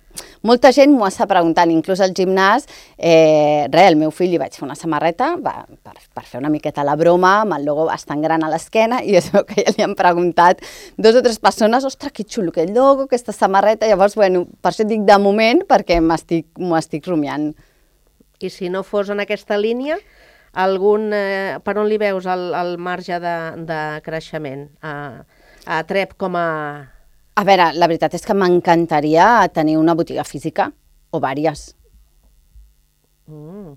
molta 0.47 0.71
gent 0.75 0.95
m'ho 0.95 1.07
està 1.09 1.27
preguntant, 1.29 1.71
inclús 1.73 2.01
al 2.05 2.15
gimnàs. 2.17 2.67
Eh, 2.97 3.67
res, 3.73 3.91
al 3.91 3.99
meu 4.01 4.13
fill 4.15 4.33
li 4.33 4.41
vaig 4.41 4.55
fer 4.57 4.65
una 4.67 4.77
samarreta 4.79 5.33
va, 5.43 5.65
per, 5.67 5.97
per 6.15 6.25
fer 6.25 6.41
una 6.41 6.51
miqueta 6.53 6.85
la 6.87 6.97
broma, 6.99 7.41
amb 7.45 7.59
el 7.59 7.67
logo 7.69 7.87
bastant 7.91 8.23
gran 8.25 8.47
a 8.47 8.51
l'esquena, 8.53 9.03
i 9.03 9.19
veu 9.19 9.47
que 9.49 9.63
ja 9.63 9.75
li 9.77 9.85
han 9.85 9.97
preguntat 9.99 10.63
dos 10.97 11.19
o 11.19 11.25
tres 11.25 11.41
persones, 11.43 11.85
ostres, 11.89 12.15
que 12.15 12.25
xulo 12.25 12.55
aquest 12.55 12.73
logo, 12.77 13.09
aquesta 13.11 13.35
samarreta, 13.37 13.89
llavors, 13.91 14.17
bueno, 14.17 14.47
per 14.63 14.73
això 14.73 14.87
dic 14.89 15.05
de 15.09 15.19
moment, 15.23 15.65
perquè 15.69 16.01
m'ho 16.01 16.79
estic 16.79 17.11
rumiant. 17.11 17.51
I 18.41 18.51
si 18.53 18.69
no 18.69 18.83
fos 18.85 19.11
en 19.11 19.23
aquesta 19.25 19.57
línia, 19.57 19.97
algun, 20.57 21.11
eh, 21.13 21.57
per 21.65 21.77
on 21.81 21.89
li 21.89 21.99
veus 22.01 22.27
el, 22.29 22.51
el 22.57 22.77
marge 22.81 23.21
de, 23.21 23.37
de 23.69 23.81
creixement? 24.05 24.69
A, 24.83 25.25
a 25.67 25.83
Trep 25.89 26.17
com 26.21 26.37
a... 26.37 26.49
A 27.37 27.45
veure, 27.45 27.66
la 27.76 27.87
veritat 27.91 28.14
és 28.16 28.22
que 28.24 28.34
m'encantaria 28.34 29.26
tenir 29.53 29.76
una 29.76 29.95
botiga 29.95 30.24
física, 30.24 30.70
o 31.12 31.20
vàries. 31.20 31.66
Mm. 33.28 33.74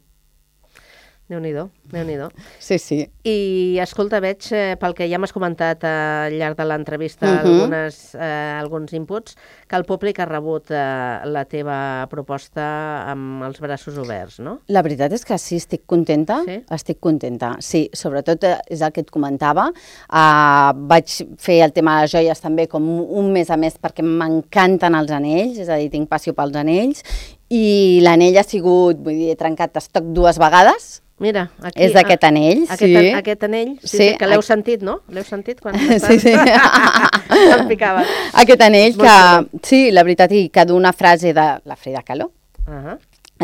Déu-n'hi-do, 1.29 1.67
déu 1.93 2.05
nhi 2.07 2.15
déu 2.17 2.31
Sí, 2.57 2.79
sí. 2.81 2.97
I, 3.29 3.77
escolta, 3.83 4.17
veig, 4.19 4.47
eh, 4.49 4.73
pel 4.81 4.95
que 4.97 5.05
ja 5.11 5.19
m'has 5.21 5.33
comentat 5.35 5.83
eh, 5.85 5.89
al 6.25 6.33
llarg 6.39 6.57
de 6.57 6.65
l'entrevista, 6.65 7.27
Mhm. 7.27 7.37
algunes, 7.43 8.15
eh, 8.15 8.57
alguns 8.59 8.93
inputs, 8.97 9.35
que 9.67 9.75
el 9.77 9.85
públic 9.85 10.17
ha 10.19 10.25
rebut 10.25 10.71
eh, 10.71 11.21
la 11.29 11.45
teva 11.45 12.07
proposta 12.09 12.65
amb 13.11 13.43
els 13.45 13.59
braços 13.61 13.95
oberts, 14.01 14.39
no? 14.39 14.61
La 14.69 14.81
veritat 14.81 15.13
és 15.13 15.23
que 15.23 15.37
sí, 15.37 15.57
estic 15.57 15.83
contenta. 15.85 16.41
Sí? 16.47 16.63
Estic 16.71 16.99
contenta, 16.99 17.57
sí. 17.59 17.89
Sobretot 17.93 18.43
eh, 18.43 18.57
és 18.67 18.81
el 18.81 18.91
que 18.91 19.01
et 19.01 19.11
comentava. 19.11 19.67
Uh, 20.09 20.73
vaig 20.89 21.05
fer 21.37 21.59
el 21.63 21.71
tema 21.73 21.97
de 21.97 22.07
les 22.07 22.11
joies 22.11 22.41
també 22.41 22.67
com 22.67 22.81
un 22.89 23.31
mes 23.31 23.49
a 23.51 23.57
més 23.57 23.77
perquè 23.77 24.01
m'encanten 24.01 24.95
els 24.95 25.11
anells, 25.11 25.59
és 25.59 25.69
a 25.69 25.77
dir, 25.77 25.91
tinc 25.93 26.09
passió 26.09 26.33
pels 26.33 26.55
anells, 26.57 27.03
i 27.49 27.99
l'anell 28.01 28.37
ha 28.37 28.43
sigut, 28.43 28.97
vull 28.97 29.13
dir, 29.13 29.29
he 29.33 29.35
trencat 29.37 29.77
estoc 29.77 30.09
dues 30.13 30.37
vegades, 30.41 31.01
Mira, 31.19 31.49
aquí... 31.61 31.81
És 31.83 31.93
d'aquest 31.93 32.23
anell, 32.23 32.61
aquest, 32.63 32.79
sí. 32.79 33.11
Aquest 33.19 33.43
anell, 33.43 33.73
sí, 33.81 33.87
Sí, 33.89 33.97
sí, 33.97 34.09
que 34.17 34.27
l'heu 34.29 34.41
sentit, 34.45 34.83
no? 34.87 35.01
L'heu 35.11 35.25
sentit 35.27 35.59
quan 35.59 35.75
Sí, 36.07 36.19
sí. 36.19 36.31
em 37.57 37.67
picava. 37.67 38.05
Aquest 38.39 38.61
anell 38.63 38.95
Molt 38.95 39.03
que, 39.03 39.15
xulo. 39.19 39.63
sí, 39.67 39.81
la 39.91 40.03
veritat, 40.07 40.31
i 40.31 40.47
que 40.53 40.65
d'una 40.65 40.93
frase 40.95 41.33
de 41.35 41.47
la 41.65 41.75
Frida 41.79 42.03
Kahlo, 42.07 42.31
Uh 42.69 42.97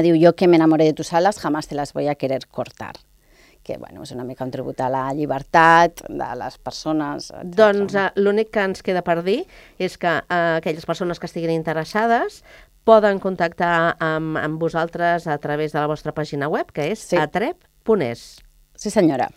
diu, 0.04 0.16
yo 0.20 0.36
que 0.36 0.48
me 0.48 0.58
enamoré 0.58 0.84
de 0.84 0.94
tus 0.94 1.14
alas, 1.14 1.40
jamás 1.40 1.68
te 1.70 1.76
las 1.76 1.94
voy 1.94 2.08
a 2.10 2.16
querer 2.16 2.48
cortar. 2.48 2.96
Que, 3.64 3.78
bueno, 3.78 4.04
és 4.04 4.12
una 4.12 4.24
mica 4.24 4.44
un 4.46 4.52
tribut 4.54 4.78
a 4.84 4.90
la 4.94 5.08
llibertat 5.16 6.04
de 6.06 6.28
les 6.38 6.58
persones. 6.62 7.32
etcètera. 7.32 7.56
Doncs 7.56 7.96
eh, 7.96 8.04
l'únic 8.22 8.52
que 8.54 8.62
ens 8.62 8.84
queda 8.86 9.02
per 9.02 9.24
dir 9.26 9.40
és 9.80 9.96
que 9.98 10.12
eh, 10.20 10.60
aquelles 10.60 10.86
persones 10.86 11.18
que 11.18 11.26
estiguin 11.26 11.50
interessades 11.56 12.44
poden 12.86 13.20
contactar 13.20 13.96
amb, 14.00 14.38
amb 14.38 14.60
vosaltres 14.62 15.26
a 15.28 15.38
través 15.42 15.74
de 15.74 15.80
la 15.82 15.88
vostra 15.92 16.14
pàgina 16.14 16.48
web, 16.48 16.72
que 16.72 16.92
és 16.94 17.00
Sí. 17.00 17.18
atrep.es. 17.18 18.38
Sí, 18.76 18.90
senyora. 18.90 19.30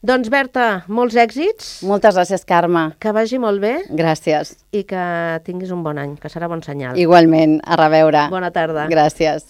Doncs, 0.00 0.28
Berta, 0.30 0.84
molts 0.86 1.16
èxits, 1.16 1.82
Moltes 1.82 2.14
gràcies, 2.14 2.44
Carme. 2.46 2.92
que 3.00 3.10
vagi 3.12 3.38
molt 3.38 3.60
bé 3.60 3.82
Gràcies. 3.90 4.56
i 4.70 4.84
que 4.84 5.40
tinguis 5.44 5.72
un 5.72 5.82
bon 5.82 5.98
any, 5.98 6.16
que 6.16 6.28
serà 6.28 6.46
bon 6.48 6.62
senyal. 6.62 6.96
Igualment, 6.96 7.60
a 7.64 7.76
reveure. 7.76 8.28
Bona 8.30 8.50
tarda. 8.52 8.86
Gràcies. 8.88 9.48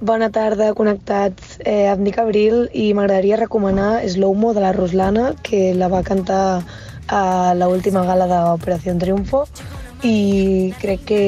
Bona 0.00 0.30
tarda, 0.32 0.72
connectats. 0.72 1.58
Eh, 1.60 1.84
em 1.92 2.04
dic 2.06 2.16
Abril 2.18 2.70
i 2.72 2.94
m'agradaria 2.96 3.36
recomanar 3.36 4.00
Slow 4.08 4.32
Mo 4.32 4.54
de 4.56 4.62
la 4.64 4.72
Ruslana, 4.72 5.34
que 5.44 5.74
la 5.76 5.90
va 5.92 6.00
cantar 6.02 6.62
a 7.12 7.52
l'última 7.58 8.06
gala 8.08 8.26
d'Operació 8.30 8.94
Triunfo 8.96 9.44
i 10.06 10.72
crec 10.80 11.02
que 11.10 11.20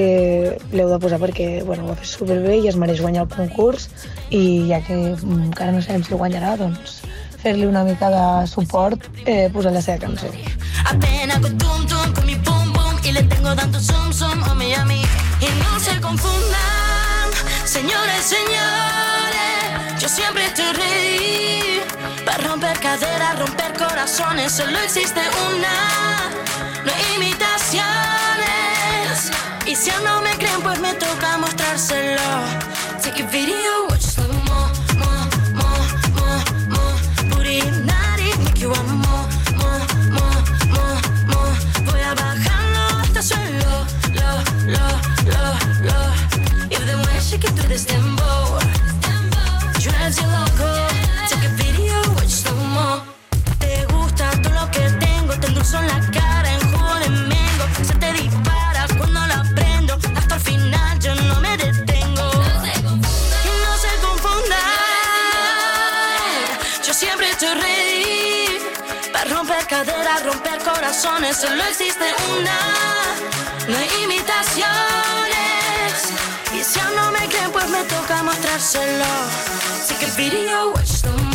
l'heu 0.72 0.88
de 0.88 0.98
posar 1.02 1.18
perquè 1.20 1.48
bueno, 1.68 1.84
va 1.90 1.98
fer 1.98 2.08
superbé 2.08 2.56
i 2.62 2.70
es 2.70 2.78
mereix 2.80 3.02
guanyar 3.04 3.26
el 3.26 3.34
concurs 3.34 3.90
i 4.30 4.70
ja 4.70 4.80
que 4.86 4.96
mm, 4.96 5.50
encara 5.50 5.74
no 5.74 5.82
sabem 5.84 6.06
si 6.06 6.16
guanyarà, 6.16 6.54
doncs 6.56 7.02
fer-li 7.42 7.66
una 7.68 7.84
mica 7.84 8.08
de 8.14 8.24
suport 8.48 9.04
eh, 9.26 9.50
posant 9.52 9.76
la 9.76 9.82
seva 9.84 9.98
cançó. 10.06 10.32
Apenas 10.88 11.44
con 11.44 11.58
tum 11.58 11.84
tum 11.92 12.14
con 12.14 12.24
mi 12.24 12.36
pum 12.36 12.72
pum 12.72 13.04
y 13.04 13.12
le 13.12 13.22
tengo 13.24 13.54
tanto 13.54 13.80
zum 13.80 14.12
zum 14.12 14.42
a 14.48 14.54
mi. 14.54 14.72
Y 15.42 15.48
no 15.60 15.80
se 15.80 16.00
confundan, 16.00 16.91
señores, 17.72 18.22
señores, 18.26 19.98
yo 19.98 20.06
siempre 20.06 20.44
estoy 20.44 20.72
ready 20.72 21.80
para 22.22 22.48
romper 22.48 22.78
caderas, 22.80 23.38
romper 23.38 23.72
corazones. 23.72 24.52
Solo 24.52 24.78
existe 24.78 25.20
una, 25.48 26.30
no 26.84 26.92
hay 26.92 27.14
imitaciones. 27.16 27.90
Y 29.64 29.74
si 29.74 29.88
aún 29.90 30.04
no 30.04 30.20
me 30.20 30.36
creen, 30.36 30.60
pues 30.60 30.78
me 30.80 30.92
toca 30.92 31.38
mostrárselo. 31.38 32.20
Take 33.02 33.22
a 33.22 33.26
video, 33.28 33.88
Solo 71.42 71.64
existe 71.64 72.04
una, 72.38 72.56
no 73.66 73.76
hay 73.76 73.88
imitaciones. 74.04 74.62
Y 76.54 76.62
si 76.62 76.78
aún 76.78 76.94
no 76.94 77.10
me 77.10 77.26
creen, 77.26 77.50
pues 77.50 77.68
me 77.68 77.82
toca 77.82 78.22
mostrárselo. 78.22 79.04
Take 79.88 80.06
a 80.06 80.14
video, 80.16 80.70
watch 80.70 80.86
slow 80.86 81.31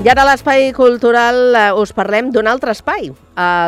I 0.00 0.08
ara 0.08 0.22
a 0.24 0.30
l'Espai 0.30 0.70
Cultural 0.72 1.52
eh, 1.52 1.62
us 1.76 1.90
parlem 1.92 2.30
d'un 2.32 2.46
altre 2.48 2.72
espai. 2.72 3.10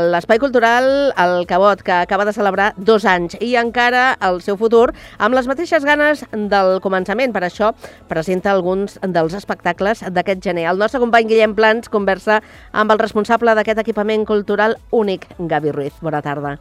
L'Espai 0.08 0.38
Cultural 0.40 0.86
El 1.20 1.44
Cabot, 1.44 1.82
que 1.84 1.92
acaba 1.92 2.24
de 2.24 2.32
celebrar 2.32 2.70
dos 2.78 3.04
anys 3.04 3.36
i 3.44 3.50
encara 3.60 4.14
el 4.24 4.40
seu 4.40 4.56
futur 4.56 4.94
amb 5.20 5.36
les 5.36 5.44
mateixes 5.50 5.84
ganes 5.84 6.24
del 6.32 6.78
començament. 6.80 7.36
Per 7.36 7.44
això 7.44 7.74
presenta 8.08 8.48
alguns 8.56 8.96
dels 9.04 9.36
espectacles 9.36 10.06
d'aquest 10.08 10.40
gener. 10.40 10.70
El 10.72 10.80
nostre 10.80 11.04
company 11.04 11.28
Guillem 11.28 11.52
Plans 11.52 11.92
conversa 11.92 12.40
amb 12.72 12.96
el 12.96 13.04
responsable 13.04 13.52
d'aquest 13.52 13.84
equipament 13.84 14.24
cultural 14.24 14.78
únic, 14.88 15.28
Gavi 15.36 15.76
Ruiz. 15.76 16.00
Bona 16.00 16.24
tarda. 16.24 16.56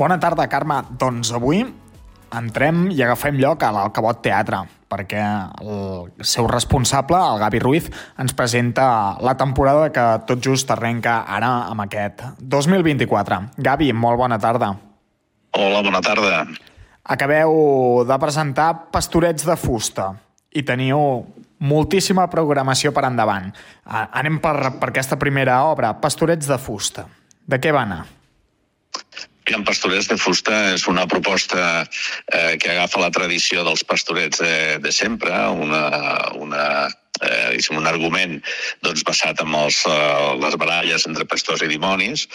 Bona 0.00 0.18
tarda, 0.18 0.50
Carme. 0.50 0.82
Doncs 0.98 1.30
avui 1.30 1.62
entrem 2.34 2.88
i 2.90 3.02
agafem 3.02 3.38
lloc 3.38 3.62
a 3.62 3.70
l'Alcabot 3.74 4.18
Teatre, 4.24 4.62
perquè 4.90 5.22
el 5.62 6.26
seu 6.26 6.48
responsable, 6.50 7.18
el 7.18 7.40
Gavi 7.42 7.60
Ruiz, 7.62 7.90
ens 8.18 8.34
presenta 8.34 9.16
la 9.22 9.36
temporada 9.38 9.90
que 9.92 10.06
tot 10.28 10.42
just 10.42 10.70
arrenca 10.70 11.20
ara 11.26 11.52
amb 11.70 11.86
aquest 11.86 12.24
2024. 12.40 13.40
Gavi, 13.56 13.92
molt 13.92 14.18
bona 14.18 14.38
tarda. 14.42 14.74
Hola, 15.56 15.82
bona 15.82 16.02
tarda. 16.04 16.44
Acabeu 17.06 18.04
de 18.06 18.18
presentar 18.18 18.70
Pastorets 18.92 19.46
de 19.46 19.56
Fusta 19.56 20.10
i 20.56 20.64
teniu 20.66 21.24
moltíssima 21.58 22.26
programació 22.32 22.92
per 22.92 23.06
endavant. 23.08 23.48
Anem 23.86 24.40
per, 24.42 24.56
per 24.80 24.90
aquesta 24.90 25.18
primera 25.20 25.62
obra, 25.70 25.94
Pastorets 26.00 26.48
de 26.50 26.58
fusta. 26.60 27.06
De 27.46 27.60
què 27.62 27.72
va 27.72 27.86
anar? 27.86 28.02
Pian 29.46 29.64
Pastorets 29.66 30.10
de 30.10 30.18
Fusta 30.18 30.56
és 30.74 30.86
una 30.90 31.06
proposta 31.06 31.62
eh, 31.86 32.56
que 32.58 32.72
agafa 32.74 33.02
la 33.02 33.12
tradició 33.14 33.62
dels 33.66 33.84
pastorets 33.86 34.42
de, 34.42 34.54
de 34.82 34.92
sempre, 34.92 35.32
una, 35.54 35.84
una 36.34 36.64
eh, 37.20 37.58
un 37.76 37.86
argument 37.86 38.36
doncs, 38.84 39.04
basat 39.06 39.40
en 39.44 39.54
els, 39.54 39.82
eh, 39.88 40.34
les 40.42 40.56
baralles 40.60 41.06
entre 41.08 41.26
pastors 41.28 41.62
i 41.62 41.70
dimonis, 41.70 42.26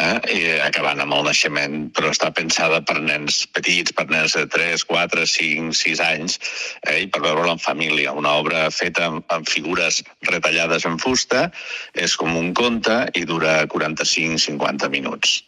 eh, 0.00 0.18
i 0.34 0.40
acabant 0.64 1.00
amb 1.02 1.14
el 1.14 1.24
naixement, 1.28 1.90
però 1.94 2.10
està 2.12 2.30
pensada 2.34 2.80
per 2.82 2.98
nens 3.00 3.44
petits, 3.54 3.92
per 3.92 4.08
nens 4.10 4.36
de 4.38 4.46
3, 4.46 4.84
4, 4.84 5.26
5, 5.26 5.74
6 5.74 6.02
anys, 6.04 6.38
eh, 6.82 7.02
i 7.04 7.06
per 7.06 7.22
veure-la 7.24 7.56
en 7.56 7.62
família. 7.62 8.12
Una 8.12 8.36
obra 8.42 8.68
feta 8.70 9.08
amb, 9.10 9.24
amb 9.28 9.48
figures 9.48 10.02
retallades 10.30 10.86
en 10.86 10.98
fusta, 10.98 11.50
és 11.94 12.16
com 12.16 12.36
un 12.36 12.54
conte 12.54 13.04
i 13.14 13.24
dura 13.24 13.60
45-50 13.66 14.90
minuts. 14.90 15.42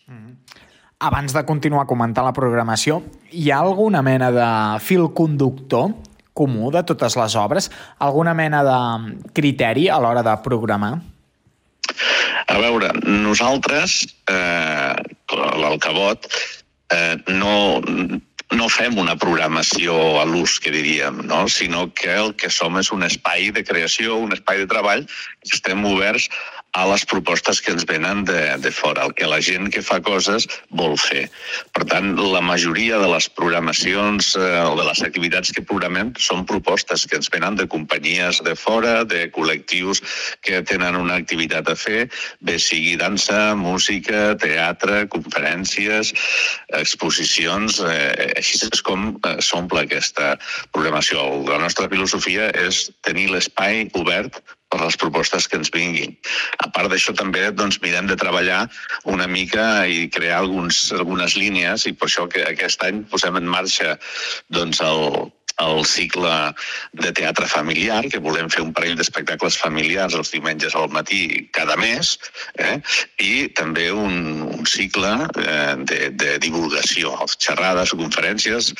Abans 1.00 1.32
de 1.32 1.40
continuar 1.48 1.86
comentant 1.88 2.26
la 2.26 2.34
programació, 2.36 2.98
hi 3.32 3.46
ha 3.48 3.62
alguna 3.64 4.02
mena 4.04 4.26
de 4.34 4.48
fil 4.84 5.06
conductor 5.16 5.94
comú 6.36 6.68
de 6.74 6.82
totes 6.84 7.16
les 7.16 7.36
obres? 7.40 7.70
Alguna 8.04 8.34
mena 8.36 8.60
de 8.66 8.80
criteri 9.32 9.88
a 9.88 9.96
l'hora 9.96 10.20
de 10.26 10.34
programar? 10.44 10.98
A 12.52 12.58
veure, 12.60 12.92
nosaltres, 13.00 14.02
eh, 14.28 14.92
l'Alcabot, 15.62 16.28
eh, 16.92 17.16
no, 17.32 17.80
no 18.60 18.68
fem 18.68 19.00
una 19.00 19.16
programació 19.16 19.96
a 20.20 20.28
l'ús, 20.28 20.58
que 20.60 20.74
diríem, 20.74 21.24
no? 21.32 21.46
sinó 21.48 21.88
que 21.96 22.12
el 22.12 22.34
que 22.36 22.52
som 22.52 22.76
és 22.76 22.92
un 22.92 23.08
espai 23.08 23.48
de 23.56 23.64
creació, 23.64 24.20
un 24.20 24.36
espai 24.36 24.60
de 24.60 24.68
treball, 24.68 25.08
estem 25.48 25.80
oberts 25.88 26.28
a 26.72 26.84
les 26.86 27.04
propostes 27.08 27.60
que 27.60 27.72
ens 27.74 27.84
venen 27.86 28.22
de, 28.28 28.38
de 28.62 28.70
fora, 28.70 29.06
el 29.08 29.14
que 29.18 29.26
la 29.26 29.40
gent 29.42 29.70
que 29.74 29.82
fa 29.82 29.98
coses 30.04 30.46
vol 30.70 30.94
fer. 31.00 31.24
Per 31.74 31.84
tant, 31.90 32.12
la 32.18 32.42
majoria 32.44 33.00
de 33.02 33.08
les 33.10 33.26
programacions 33.34 34.34
eh, 34.38 34.44
o 34.62 34.76
de 34.78 34.86
les 34.86 35.02
activitats 35.06 35.50
que 35.56 35.64
programem 35.66 36.12
són 36.22 36.46
propostes 36.46 37.06
que 37.10 37.18
ens 37.18 37.30
venen 37.34 37.58
de 37.58 37.66
companyies 37.70 38.42
de 38.46 38.54
fora, 38.54 39.00
de 39.04 39.26
col·lectius 39.34 40.02
que 40.46 40.62
tenen 40.66 40.98
una 41.00 41.18
activitat 41.18 41.72
a 41.72 41.76
fer, 41.78 42.06
bé 42.38 42.58
sigui 42.62 42.94
dansa, 43.00 43.56
música, 43.58 44.36
teatre, 44.38 45.02
conferències, 45.10 46.14
exposicions, 46.78 47.80
eh, 47.82 48.30
així 48.38 48.62
és 48.70 48.86
com 48.86 49.10
eh, 49.16 49.36
s'omple 49.42 49.86
aquesta 49.86 50.36
programació. 50.70 51.26
La 51.50 51.58
nostra 51.62 51.90
filosofia 51.90 52.50
és 52.54 52.86
tenir 53.06 53.30
l'espai 53.34 53.88
obert 53.98 54.42
per 54.70 54.80
les 54.82 54.98
propostes 55.00 55.48
que 55.50 55.58
ens 55.60 55.72
vinguin. 55.74 56.14
A 56.64 56.70
part 56.74 56.92
d'això 56.92 57.14
també 57.16 57.48
doncs, 57.50 57.80
mirem 57.84 58.08
de 58.10 58.18
treballar 58.20 58.62
una 59.10 59.26
mica 59.26 59.86
i 59.86 60.06
crear 60.14 60.40
alguns, 60.44 60.86
algunes 60.96 61.36
línies 61.36 61.88
i 61.90 61.94
per 61.96 62.08
això 62.10 62.28
que 62.30 62.46
aquest 62.46 62.86
any 62.86 63.04
posem 63.10 63.36
en 63.40 63.50
marxa 63.50 63.96
doncs, 64.54 64.80
el, 64.86 65.30
el 65.60 65.84
cicle 65.84 66.32
de 66.92 67.12
teatre 67.12 67.46
familiar, 67.50 68.02
que 68.12 68.22
volem 68.22 68.48
fer 68.52 68.62
un 68.64 68.72
parell 68.76 68.96
d'espectacles 68.98 69.58
familiars 69.60 70.16
els 70.18 70.32
diumenges 70.34 70.76
al 70.76 70.88
matí 70.94 71.48
cada 71.56 71.76
mes, 71.80 72.16
eh? 72.58 72.78
i 73.18 73.48
també 73.60 73.90
un, 73.92 74.16
un 74.48 74.66
cicle 74.70 75.12
eh, 75.44 75.76
de, 75.90 76.00
de 76.22 76.38
divulgació, 76.42 77.16
xerrades 77.36 77.94
o 77.94 78.00
conferències 78.00 78.74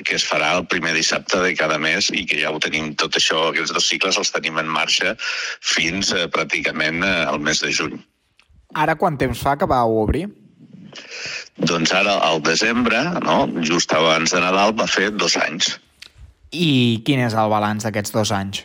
que 0.00 0.16
es 0.16 0.24
farà 0.24 0.54
el 0.56 0.66
primer 0.72 0.94
dissabte 0.96 1.40
de 1.42 1.52
cada 1.58 1.78
mes 1.78 2.08
i 2.16 2.24
que 2.28 2.40
ja 2.40 2.52
ho 2.52 2.60
tenim 2.62 2.94
tot 3.00 3.18
això, 3.20 3.48
aquests 3.50 3.74
dos 3.76 3.88
cicles 3.88 4.18
els 4.20 4.32
tenim 4.32 4.58
en 4.62 4.70
marxa 4.72 5.14
fins 5.20 6.14
eh, 6.16 6.28
pràcticament 6.32 7.04
eh, 7.04 7.12
al 7.28 7.40
mes 7.44 7.60
de 7.60 7.72
juny. 7.76 7.98
Ara 8.72 8.96
quant 8.96 9.18
temps 9.20 9.38
fa 9.38 9.58
que 9.60 9.68
vau 9.68 9.98
obrir? 10.00 10.26
Doncs 11.60 11.92
ara, 11.92 12.16
al 12.24 12.40
desembre, 12.44 12.98
no, 13.24 13.44
just 13.60 13.92
abans 13.92 14.32
de 14.32 14.40
Nadal, 14.40 14.72
va 14.76 14.88
fer 14.88 15.10
dos 15.12 15.36
anys. 15.36 15.74
I 16.52 17.02
quin 17.04 17.20
és 17.24 17.36
el 17.36 17.52
balanç 17.52 17.84
d'aquests 17.84 18.16
dos 18.16 18.32
anys? 18.32 18.64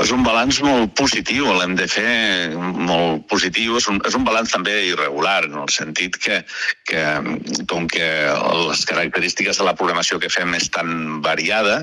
És 0.00 0.10
un 0.14 0.22
balanç 0.24 0.60
molt 0.64 0.94
positiu, 0.96 1.50
l'hem 1.58 1.74
de 1.76 1.86
fer 1.90 2.54
molt 2.56 3.26
positiu. 3.28 3.76
És 3.76 3.88
un, 3.90 4.00
és 4.08 4.16
un 4.16 4.24
balanç 4.24 4.54
també 4.54 4.74
irregular, 4.88 5.44
en 5.48 5.58
el 5.60 5.68
sentit 5.72 6.16
que, 6.22 6.40
que 6.88 7.02
com 7.70 7.88
que 7.90 8.08
les 8.64 8.84
característiques 8.88 9.60
de 9.60 9.66
la 9.66 9.74
programació 9.76 10.18
que 10.22 10.30
fem 10.32 10.54
és 10.56 10.70
tan 10.72 11.20
variada, 11.24 11.82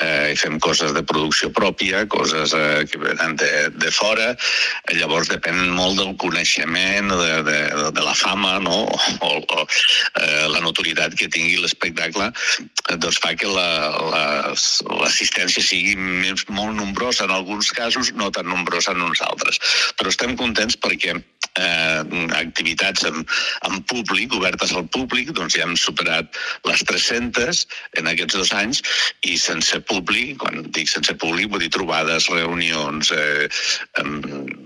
eh, 0.00 0.32
fem 0.40 0.58
coses 0.62 0.94
de 0.96 1.04
producció 1.04 1.50
pròpia, 1.56 2.06
coses 2.08 2.54
eh, 2.56 2.84
que 2.88 3.00
venen 3.02 3.36
de, 3.40 3.50
de 3.76 3.92
fora, 3.92 4.32
eh, 4.32 4.96
llavors 4.96 5.28
depèn 5.32 5.60
molt 5.76 6.00
del 6.00 6.16
coneixement, 6.22 7.12
de, 7.12 7.42
de, 7.46 7.60
de 7.92 8.06
la 8.06 8.16
fama, 8.16 8.56
no? 8.64 8.86
o, 8.88 9.30
o 9.36 9.66
eh, 9.66 10.48
la 10.48 10.64
notorietat 10.64 11.16
que 11.18 11.28
tingui 11.28 11.60
l'espectacle, 11.60 12.30
eh, 12.30 12.96
doncs 12.96 13.20
fa 13.20 13.34
que 13.36 13.50
l'assistència 13.52 14.88
la, 14.96 15.04
l'assistència 15.04 15.64
sigui 15.64 15.96
més, 16.00 16.46
molt 16.48 16.74
nombrosa 16.78 17.28
en 17.28 17.36
alguns 17.50 17.72
casos, 17.72 18.12
no 18.14 18.30
tan 18.30 18.46
nombrosa 18.46 18.92
en 18.92 19.02
uns 19.02 19.20
altres. 19.26 19.58
Però 19.98 20.10
estem 20.10 20.36
contents 20.38 20.76
perquè 20.78 21.16
eh, 21.16 22.00
activitats 22.38 23.04
amb, 23.08 23.26
amb 23.66 23.82
públic, 23.90 24.32
obertes 24.38 24.72
al 24.72 24.86
públic, 24.94 25.32
doncs 25.34 25.56
ja 25.58 25.66
hem 25.66 25.74
superat 25.74 26.38
les 26.68 26.84
300 26.86 27.64
en 27.98 28.10
aquests 28.10 28.38
dos 28.38 28.52
anys 28.54 28.82
i 29.26 29.36
sense 29.40 29.80
públic, 29.90 30.38
quan 30.38 30.62
dic 30.70 30.88
sense 30.88 31.14
públic 31.18 31.50
vull 31.50 31.64
dir 31.64 31.72
trobades, 31.74 32.30
reunions, 32.30 33.10
eh, 33.10 33.50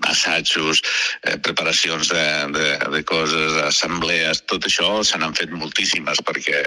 assajos, 0.05 0.83
eh, 1.25 1.39
preparacions 1.41 2.13
de, 2.13 2.27
de, 2.53 2.69
de 2.93 3.05
coses, 3.09 3.57
assemblees, 3.65 4.45
tot 4.51 4.69
això 4.69 4.99
se 5.03 5.19
n'han 5.19 5.37
fet 5.37 5.53
moltíssimes 5.57 6.21
perquè 6.29 6.61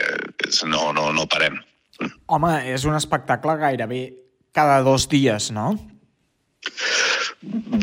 no, 0.65 0.89
no, 0.97 1.11
no 1.13 1.30
parem. 1.30 1.61
Home, 2.30 2.57
és 2.70 2.86
un 2.86 2.97
espectacle 2.97 3.55
gairebé 3.57 4.01
cada 4.57 4.82
dos 4.86 5.05
dies, 5.09 5.51
no? 5.53 5.76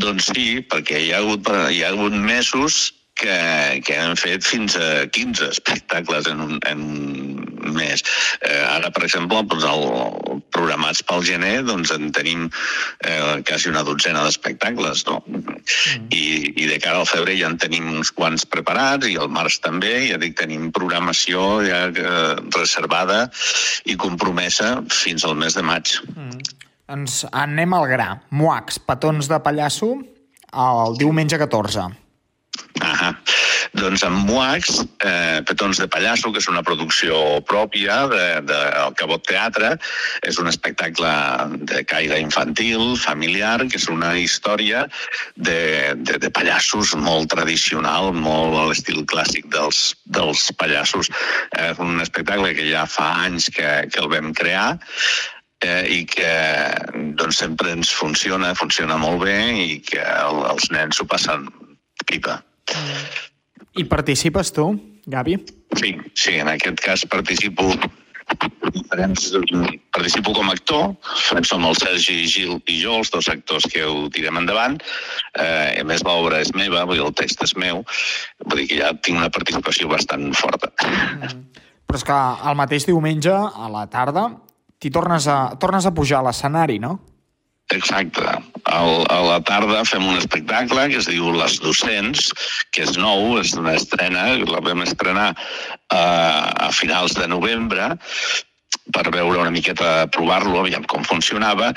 Doncs 0.04 0.30
sí, 0.32 0.60
perquè 0.70 1.00
hi 1.00 1.14
ha 1.14 1.22
hagut, 1.22 1.48
hi 1.70 1.82
ha 1.84 1.94
hagut 1.94 2.14
mesos 2.14 2.92
que, 3.14 3.80
que 3.86 3.96
han 3.96 4.16
fet 4.18 4.44
fins 4.44 4.76
a 4.76 5.06
15 5.06 5.50
espectacles 5.54 6.26
en 6.30 6.40
un, 6.42 6.58
en 6.66 6.80
un 6.82 7.74
mes. 7.74 8.02
Eh, 8.42 8.62
ara, 8.66 8.90
per 8.94 9.04
exemple, 9.06 9.40
doncs 9.50 9.66
el, 9.70 10.42
programats 10.54 11.02
pel 11.06 11.24
gener 11.26 11.54
doncs 11.66 11.92
en 11.94 12.10
tenim 12.14 12.46
eh, 12.48 13.40
quasi 13.46 13.70
una 13.70 13.84
dotzena 13.86 14.24
d'espectacles, 14.26 15.04
no? 15.08 15.20
Mm. 15.26 16.10
I, 16.10 16.24
I 16.64 16.68
de 16.72 16.80
cara 16.82 17.00
al 17.02 17.08
febrer 17.10 17.38
ja 17.40 17.50
en 17.50 17.58
tenim 17.62 17.88
uns 17.94 18.12
quants 18.14 18.46
preparats 18.50 19.08
i 19.10 19.16
al 19.20 19.30
març 19.32 19.60
també, 19.64 19.94
ja 20.10 20.18
dic, 20.20 20.36
tenim 20.40 20.70
programació 20.74 21.62
ja 21.66 21.86
eh, 21.90 22.34
reservada 22.58 23.28
i 23.86 23.98
compromesa 24.00 24.76
fins 24.90 25.24
al 25.24 25.38
mes 25.38 25.56
de 25.58 25.66
maig. 25.66 25.96
Mm. 26.14 26.63
Ens 26.92 27.22
anem 27.32 27.72
al 27.72 27.86
gra. 27.88 28.10
Muacs, 28.28 28.76
petons 28.84 29.28
de 29.30 29.40
pallasso, 29.40 29.94
el 30.52 30.98
diumenge 31.00 31.40
14. 31.40 31.88
Ahà. 32.84 33.14
Doncs 33.74 34.04
amb 34.06 34.28
Muacs, 34.28 34.84
eh, 35.02 35.40
Petons 35.48 35.80
de 35.80 35.88
Pallasso, 35.90 36.30
que 36.30 36.38
és 36.38 36.46
una 36.46 36.62
producció 36.62 37.40
pròpia 37.48 37.96
del 38.06 38.46
de, 38.46 38.52
de 38.52 38.84
Cabot 39.00 39.24
Teatre, 39.26 39.72
és 40.22 40.38
un 40.38 40.46
espectacle 40.46 41.10
de 41.72 41.82
caire 41.90 42.20
infantil, 42.22 42.94
familiar, 43.00 43.56
que 43.66 43.80
és 43.80 43.88
una 43.90 44.12
història 44.20 44.84
de, 45.34 45.94
de, 45.96 46.20
de 46.22 46.30
pallassos 46.30 46.94
molt 46.94 47.32
tradicional, 47.34 48.12
molt 48.14 48.54
a 48.60 48.68
l'estil 48.70 49.02
clàssic 49.10 49.50
dels, 49.50 49.96
dels 50.04 50.46
pallassos. 50.60 51.10
És 51.58 51.82
un 51.82 51.98
espectacle 52.04 52.54
que 52.54 52.70
ja 52.70 52.86
fa 52.86 53.10
anys 53.24 53.50
que, 53.50 53.72
que 53.90 54.04
el 54.04 54.12
vam 54.12 54.30
crear, 54.38 54.76
eh, 55.62 55.84
i 55.90 56.04
que 56.08 56.30
doncs, 57.18 57.38
sempre 57.42 57.74
ens 57.76 57.92
funciona, 57.94 58.54
funciona 58.58 58.98
molt 59.00 59.22
bé 59.24 59.38
i 59.64 59.80
que 59.84 60.02
el, 60.02 60.42
els 60.50 60.70
nens 60.74 60.98
s'ho 60.98 61.06
passen 61.10 61.48
pipa. 62.06 62.40
I 63.74 63.84
participes 63.90 64.52
tu, 64.54 64.70
Gavi? 65.10 65.38
Sí, 65.78 65.96
sí, 66.14 66.38
en 66.38 66.48
aquest 66.52 66.80
cas 66.84 67.04
participo 67.10 67.72
diferents, 68.72 69.32
participo 69.92 70.32
com 70.34 70.48
a 70.48 70.54
actor, 70.54 70.94
som 71.44 71.66
el 71.66 71.76
Sergi 71.76 72.24
Gil 72.30 72.56
i 72.70 72.78
jo, 72.80 72.98
els 73.00 73.10
dos 73.12 73.28
actors 73.30 73.66
que 73.70 73.84
ho 73.84 74.08
tirem 74.14 74.38
endavant, 74.40 74.78
eh, 75.38 75.80
a 75.80 75.84
més 75.86 76.04
l'obra 76.06 76.40
és 76.42 76.54
meva, 76.56 76.84
vull 76.88 76.98
dir, 76.98 77.06
el 77.06 77.14
text 77.18 77.44
és 77.44 77.54
meu, 77.60 77.84
vull 78.46 78.62
dir 78.62 78.68
que 78.70 78.80
ja 78.80 78.94
tinc 78.96 79.20
una 79.20 79.30
participació 79.34 79.90
bastant 79.92 80.32
forta. 80.38 80.72
Mm. 80.86 81.44
Però 81.84 82.00
és 82.00 82.06
que 82.08 82.18
el 82.50 82.58
mateix 82.58 82.88
diumenge, 82.88 83.34
a 83.34 83.70
la 83.70 83.84
tarda, 83.92 84.28
t'hi 84.84 84.92
tornes 84.92 85.24
a, 85.32 85.56
tornes 85.56 85.88
a 85.88 85.94
pujar 85.96 86.20
a 86.20 86.28
l'escenari, 86.28 86.76
no? 86.82 86.98
Exacte. 87.72 88.24
Al, 88.68 88.90
a 89.08 89.20
la 89.24 89.38
tarda 89.48 89.80
fem 89.88 90.04
un 90.04 90.18
espectacle 90.20 90.84
que 90.92 90.98
es 91.00 91.08
diu 91.08 91.30
Les 91.32 91.56
Docents, 91.64 92.28
que 92.74 92.84
és 92.84 92.98
nou, 93.00 93.38
és 93.40 93.54
una 93.56 93.72
estrena, 93.78 94.26
la 94.44 94.60
vam 94.64 94.84
estrenar 94.84 95.30
uh, 95.32 95.96
a 95.96 96.68
finals 96.76 97.16
de 97.16 97.30
novembre, 97.32 97.94
per 98.92 99.08
veure 99.08 99.40
una 99.40 99.52
miqueta, 99.54 100.06
provar-lo, 100.12 100.58
aviam 100.60 100.84
com 100.90 101.04
funcionava, 101.08 101.70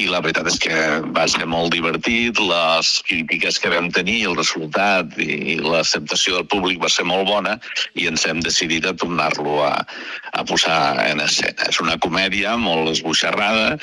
i 0.00 0.08
la 0.10 0.20
veritat 0.20 0.50
és 0.50 0.58
que 0.60 0.76
va 1.16 1.24
ser 1.30 1.46
molt 1.48 1.72
divertit, 1.72 2.36
les 2.36 2.90
crítiques 3.08 3.58
que 3.62 3.72
vam 3.72 3.88
tenir, 3.94 4.18
el 4.28 4.36
resultat 4.36 5.16
i, 5.16 5.56
l'acceptació 5.60 6.36
del 6.36 6.48
públic 6.52 6.82
va 6.82 6.90
ser 6.92 7.06
molt 7.08 7.28
bona 7.30 7.56
i 7.96 8.06
ens 8.10 8.26
hem 8.28 8.42
decidit 8.44 8.86
a 8.86 8.94
tornar-lo 9.00 9.60
a, 9.64 9.72
a 10.36 10.44
posar 10.44 10.98
en 11.06 11.24
escena. 11.24 11.70
És 11.72 11.80
una 11.80 11.96
comèdia 12.02 12.56
molt 12.60 12.92
esboixarrada, 12.92 13.78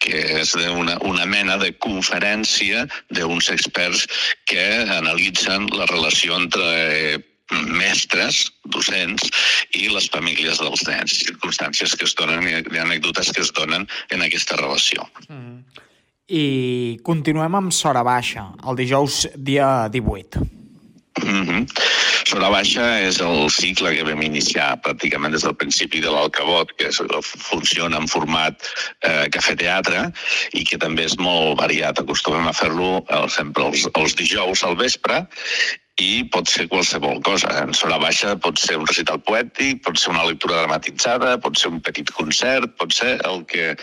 que 0.00 0.24
és 0.40 0.54
una, 0.56 0.96
una 1.04 1.28
mena 1.28 1.58
de 1.60 1.74
conferència 1.76 2.86
d'uns 3.12 3.52
experts 3.52 4.08
que 4.48 4.66
analitzen 4.96 5.68
la 5.76 5.88
relació 5.92 6.40
entre 6.40 6.72
eh, 6.72 7.22
mestres, 7.52 8.52
docents 8.72 9.28
i 9.76 9.88
les 9.92 10.08
famílies 10.10 10.60
dels 10.62 10.84
nens, 10.88 11.18
circumstàncies 11.26 11.96
que 11.98 12.08
es 12.08 12.14
donen 12.18 12.46
i 12.48 12.80
anècdotes 12.80 13.32
que 13.34 13.44
es 13.44 13.52
donen 13.52 13.86
en 14.10 14.24
aquesta 14.24 14.56
relació. 14.60 15.04
I 16.24 16.98
continuem 17.04 17.54
amb 17.54 17.72
Sora 17.72 18.02
Baixa, 18.02 18.48
el 18.64 18.76
dijous 18.80 19.26
dia 19.36 19.88
18. 19.92 20.40
Mm 21.22 21.44
-hmm. 21.46 21.66
Sora 22.24 22.48
Baixa 22.48 23.00
és 23.04 23.20
el 23.20 23.50
cicle 23.50 23.92
que 23.94 24.02
vam 24.02 24.22
iniciar 24.22 24.80
pràcticament 24.80 25.30
des 25.30 25.44
del 25.44 25.54
principi 25.54 26.00
de 26.00 26.10
l'Alcabot, 26.10 26.72
que 26.78 26.88
és, 26.88 27.00
funciona 27.22 28.00
en 28.00 28.08
format 28.08 28.54
eh, 29.04 29.28
cafè-teatre 29.28 30.10
i 30.52 30.64
que 30.64 30.78
també 30.78 31.04
és 31.04 31.16
molt 31.20 31.60
variat. 31.60 32.00
Acostumem 32.00 32.48
a 32.48 32.52
fer-lo 32.52 33.04
eh, 33.08 33.28
sempre 33.28 33.68
els, 33.68 33.86
els 33.94 34.16
dijous 34.16 34.64
al 34.64 34.76
vespre 34.76 35.26
i 36.02 36.24
pot 36.26 36.48
ser 36.50 36.66
qualsevol 36.66 37.20
cosa. 37.22 37.52
En 37.62 37.74
Sora 37.76 38.00
Baixa 38.02 38.34
pot 38.42 38.58
ser 38.58 38.80
un 38.80 38.86
recital 38.88 39.20
poètic, 39.22 39.78
pot 39.86 39.98
ser 40.00 40.10
una 40.10 40.24
lectura 40.26 40.58
dramatitzada, 40.64 41.36
pot 41.38 41.54
ser 41.58 41.70
un 41.70 41.78
petit 41.86 42.10
concert, 42.10 42.72
pot 42.80 42.90
ser 42.94 43.12
el 43.28 43.44
que, 43.46 43.76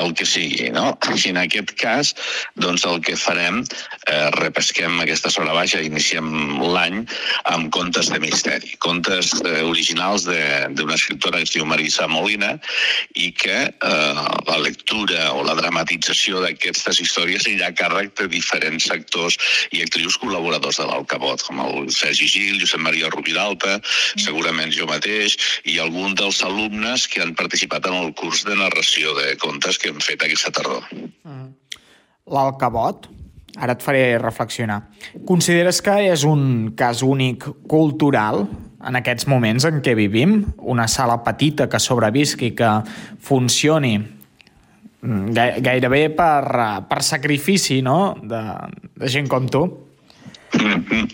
el 0.00 0.14
que 0.18 0.26
sigui, 0.26 0.72
no? 0.74 0.96
I 1.14 1.30
en 1.30 1.38
aquest 1.44 1.70
cas, 1.78 2.10
doncs 2.58 2.86
el 2.90 2.98
que 3.06 3.14
farem, 3.14 3.62
eh, 4.10 4.30
repesquem 4.34 4.98
aquesta 5.04 5.30
Sora 5.30 5.54
Baixa, 5.54 5.82
iniciem 5.84 6.58
l'any 6.74 7.04
amb 7.52 7.70
contes 7.74 8.10
de 8.10 8.18
misteri, 8.18 8.74
contes 8.82 9.30
eh, 9.44 9.62
originals 9.62 10.26
d'una 10.26 10.98
escriptora 10.98 11.38
que 11.38 11.46
es 11.46 11.54
diu 11.54 11.68
Marisa 11.70 12.08
Molina 12.10 12.56
i 13.14 13.30
que 13.30 13.60
eh, 13.70 14.26
la 14.50 14.58
lectura 14.58 15.30
o 15.38 15.46
la 15.46 15.54
dramatització 15.60 16.42
d'aquestes 16.42 16.98
històries 17.04 17.46
anirà 17.46 17.70
a 17.70 17.78
càrrec 17.78 18.18
de 18.18 18.28
diferents 18.34 18.90
actors 18.90 19.38
i 19.70 19.86
actrius 19.86 20.18
col·laboradors 20.18 20.82
de 20.82 20.90
l'Alcabot, 20.90 21.43
com 21.46 21.60
el 21.64 21.90
Sergi 21.94 22.26
Gil, 22.30 22.60
Josep 22.62 22.80
Maria 22.82 23.10
Rubiralta, 23.12 23.78
segurament 24.16 24.72
jo 24.74 24.86
mateix, 24.90 25.36
i 25.68 25.78
algun 25.82 26.14
dels 26.18 26.42
alumnes 26.46 27.06
que 27.08 27.22
han 27.22 27.34
participat 27.38 27.86
en 27.90 27.98
el 28.02 28.14
curs 28.18 28.44
de 28.48 28.56
narració 28.58 29.14
de 29.20 29.36
contes 29.42 29.78
que 29.78 29.92
hem 29.92 30.00
fet 30.04 30.24
aquesta 30.26 30.52
tardor. 30.54 30.86
L'Alcabot, 32.30 33.08
ara 33.60 33.74
et 33.76 33.82
faré 33.84 34.04
reflexionar. 34.18 34.80
Consideres 35.28 35.82
que 35.84 35.94
és 36.10 36.24
un 36.26 36.72
cas 36.78 37.02
únic 37.06 37.44
cultural 37.70 38.46
en 38.84 38.98
aquests 39.00 39.28
moments 39.30 39.64
en 39.68 39.80
què 39.84 39.94
vivim? 39.96 40.40
Una 40.58 40.88
sala 40.88 41.20
petita 41.24 41.68
que 41.72 41.78
sobrevisqui, 41.80 42.50
que 42.56 42.70
funcioni 43.24 43.94
mm, 44.00 45.30
gai- 45.36 45.60
gairebé 45.64 46.08
per, 46.16 46.82
per 46.88 47.02
sacrifici 47.06 47.80
no? 47.84 48.14
de, 48.22 48.42
de 48.96 49.08
gent 49.12 49.28
com 49.32 49.48
tu? 49.48 49.64
Mhm. 50.60 51.08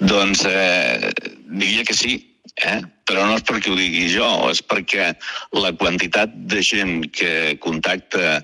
Doncs 0.00 0.44
eh, 0.48 1.10
diria 1.50 1.84
que 1.84 1.94
sí, 1.96 2.16
eh? 2.64 2.80
però 3.10 3.26
no 3.26 3.36
és 3.38 3.44
perquè 3.46 3.72
ho 3.72 3.78
digui 3.78 4.06
jo, 4.12 4.28
és 4.50 4.62
perquè 4.62 5.10
la 5.56 5.72
quantitat 5.80 6.32
de 6.52 6.62
gent 6.62 7.08
que 7.16 7.58
contacta 7.64 8.38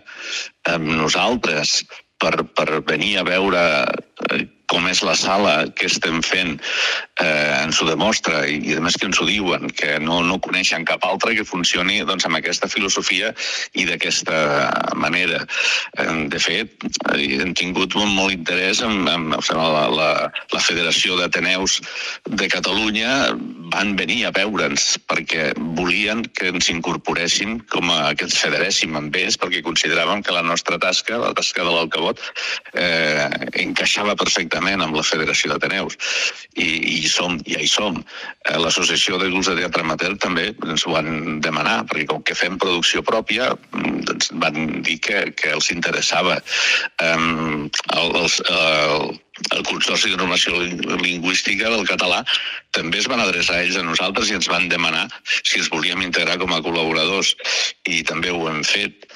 amb 0.72 0.90
nosaltres 0.98 1.84
per, 2.20 2.34
per 2.56 2.82
venir 2.88 3.16
a 3.20 3.26
veure 3.28 3.62
eh, 4.32 4.44
com 4.70 4.86
és 4.90 5.02
la 5.06 5.14
sala 5.18 5.54
que 5.78 5.86
estem 5.86 6.20
fent, 6.26 6.56
eh, 7.22 7.62
ens 7.62 7.78
ho 7.80 7.86
demostra 7.88 8.42
i, 8.50 8.58
i 8.66 8.76
a 8.76 8.82
més 8.82 8.96
que 8.98 9.06
ens 9.08 9.20
ho 9.22 9.26
diuen, 9.28 9.70
que 9.78 9.96
no, 10.02 10.18
no 10.26 10.40
coneixen 10.42 10.86
cap 10.88 11.04
altre 11.06 11.36
que 11.38 11.46
funcioni 11.46 12.00
doncs, 12.08 12.26
amb 12.26 12.38
aquesta 12.40 12.68
filosofia 12.70 13.32
i 13.78 13.86
d'aquesta 13.88 14.38
manera. 14.98 15.44
De 16.32 16.40
fet, 16.42 16.74
eh, 17.14 17.28
hem 17.42 17.54
tingut 17.58 17.94
molt, 17.98 18.12
molt 18.16 18.34
interès 18.34 18.82
en, 18.84 19.06
en, 19.10 19.28
sigui, 19.38 19.68
la, 19.76 19.86
la, 19.92 20.10
la 20.52 20.62
Federació 20.62 21.18
d'Ateneus 21.20 21.78
de 22.26 22.50
Catalunya 22.50 23.12
van 23.72 23.94
venir 23.98 24.24
a 24.26 24.34
veure'ns 24.34 24.96
perquè 25.10 25.52
volien 25.78 26.24
que 26.36 26.50
ens 26.52 26.70
incorporessin 26.72 27.60
com 27.72 27.90
a, 27.92 28.12
que 28.18 28.26
ens 28.26 28.38
federéssim 28.42 28.98
amb 28.98 29.14
ells 29.18 29.38
perquè 29.40 29.62
consideràvem 29.66 30.24
que 30.26 30.34
la 30.34 30.44
nostra 30.46 30.78
tasca, 30.82 31.20
la 31.22 31.32
tasca 31.38 31.64
de 31.66 31.72
l'Alcabot, 31.72 32.20
eh, 32.74 33.30
encaixava 33.62 34.18
perfectament 34.18 34.55
amb 34.84 34.96
la 34.96 35.04
Federació 35.06 35.52
d'Ateneus. 35.52 35.96
I, 36.56 36.68
i 37.02 37.10
som, 37.10 37.38
ja 37.48 37.60
hi 37.60 37.68
som. 37.70 38.00
Eh, 38.46 38.56
L'Associació 38.60 39.20
Grups 39.20 39.50
de 39.50 39.56
Teatre 39.60 39.84
Amateur 39.84 40.16
també 40.22 40.48
ens 40.64 40.86
ho 40.86 40.94
van 40.94 41.40
demanar, 41.44 41.82
perquè 41.90 42.06
com 42.12 42.24
que 42.26 42.36
fem 42.38 42.58
producció 42.62 43.02
pròpia, 43.06 43.52
mm, 43.72 44.00
doncs 44.08 44.32
van 44.42 44.82
dir 44.86 44.98
que, 45.04 45.26
que 45.36 45.52
els 45.56 45.70
interessava. 45.74 46.40
Um, 47.02 47.68
el, 47.96 48.16
els, 48.22 48.40
el, 48.50 49.16
el 49.52 49.62
Consorci 49.68 50.10
de 50.12 50.16
Normació 50.16 50.56
Ling- 50.56 50.84
Lingüística 51.02 51.68
del 51.72 51.84
català 51.88 52.22
també 52.76 52.98
es 53.00 53.08
van 53.08 53.20
adreçar 53.20 53.58
a 53.58 53.64
ells 53.64 53.76
a 53.80 53.84
nosaltres 53.84 54.30
i 54.30 54.36
ens 54.36 54.48
van 54.48 54.68
demanar 54.68 55.06
si 55.42 55.60
els 55.60 55.70
volíem 55.72 56.02
integrar 56.04 56.36
com 56.40 56.52
a 56.52 56.60
col·laboradors. 56.64 57.34
I 57.88 58.02
també 58.08 58.32
ho 58.32 58.42
hem 58.50 58.62
fet. 58.64 59.06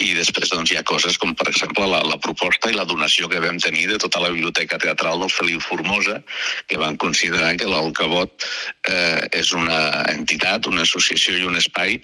I 0.00 0.12
després 0.16 0.52
doncs, 0.52 0.70
hi 0.72 0.78
ha 0.78 0.84
coses 0.86 1.18
com 1.20 1.34
per 1.36 1.48
exemple 1.50 1.86
la, 1.90 2.00
la 2.06 2.16
proposta 2.22 2.70
i 2.70 2.76
la 2.76 2.86
donació 2.88 3.28
que 3.28 3.42
vam 3.42 3.58
tenir 3.60 3.88
de 3.90 3.98
tota 4.00 4.22
la 4.22 4.30
biblioteca 4.32 4.78
teatral 4.80 5.20
del 5.20 5.32
Feliu 5.32 5.60
Formosa 5.60 6.20
que 6.68 6.78
van 6.80 6.96
considerar 6.96 7.56
que 7.60 7.68
l'Alcabot 7.68 8.46
eh, 8.88 9.26
és 9.32 9.52
una 9.52 10.04
entitat, 10.14 10.68
una 10.70 10.86
associació 10.86 11.36
i 11.40 11.48
un 11.48 11.58
espai 11.60 11.98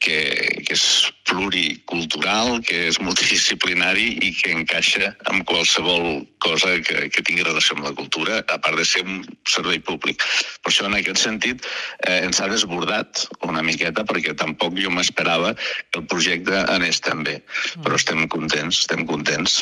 que, 0.00 0.18
que 0.64 0.74
és 0.74 0.84
pluricultural, 1.28 2.58
que 2.66 2.86
és 2.88 2.98
multidisciplinari 3.02 4.06
i 4.24 4.32
que 4.34 4.54
encaixa 4.56 5.12
amb 5.30 5.44
qualsevol 5.48 6.24
cosa 6.42 6.72
que, 6.82 7.06
que 7.12 7.22
tingui 7.22 7.44
relació 7.44 7.76
amb 7.76 7.86
la 7.86 7.94
cultura, 7.94 8.40
a 8.40 8.58
part 8.58 8.80
de 8.80 8.86
ser 8.88 9.04
un 9.04 9.20
servei 9.48 9.78
públic. 9.84 10.24
Per 10.64 10.72
això, 10.72 10.88
en 10.88 10.96
aquest 10.98 11.20
sentit, 11.22 11.68
eh, 12.08 12.22
ens 12.24 12.40
ha 12.40 12.48
desbordat 12.50 13.26
una 13.46 13.62
miqueta, 13.66 14.06
perquè 14.08 14.34
tampoc 14.40 14.78
jo 14.80 14.92
m'esperava 14.94 15.54
que 15.54 16.00
el 16.00 16.08
projecte 16.10 16.64
anés 16.64 17.02
tan 17.04 17.22
bé. 17.26 17.40
Però 17.84 18.00
estem 18.00 18.26
contents, 18.32 18.84
estem 18.86 19.04
contents. 19.06 19.60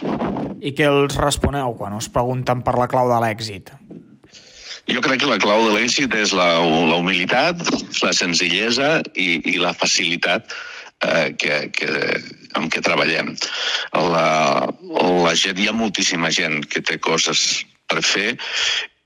I 0.62 0.72
què 0.72 0.88
els 0.88 1.18
responeu 1.18 1.74
quan 1.78 1.98
us 1.98 2.08
pregunten 2.14 2.62
per 2.62 2.78
la 2.78 2.88
clau 2.90 3.10
de 3.10 3.18
l'èxit? 3.26 3.74
Jo 4.88 5.02
crec 5.04 5.20
que 5.20 5.30
la 5.30 5.40
clau 5.42 5.66
de 5.66 5.74
l'èxit 5.76 6.14
és 6.16 6.32
la, 6.36 6.48
la 6.64 6.96
humilitat, 6.96 7.60
la 8.00 8.12
senzillesa 8.16 9.02
i, 9.14 9.40
i 9.44 9.58
la 9.60 9.74
facilitat 9.76 10.54
eh, 11.04 11.34
que, 11.36 11.58
que, 11.76 11.90
amb 12.56 12.72
què 12.72 12.80
treballem. 12.84 13.34
La, 13.92 14.28
la 15.26 15.34
gent, 15.36 15.60
hi 15.60 15.68
ha 15.68 15.76
moltíssima 15.76 16.32
gent 16.34 16.62
que 16.72 16.80
té 16.80 16.96
coses 17.04 17.64
per 17.88 18.00
fer 18.04 18.30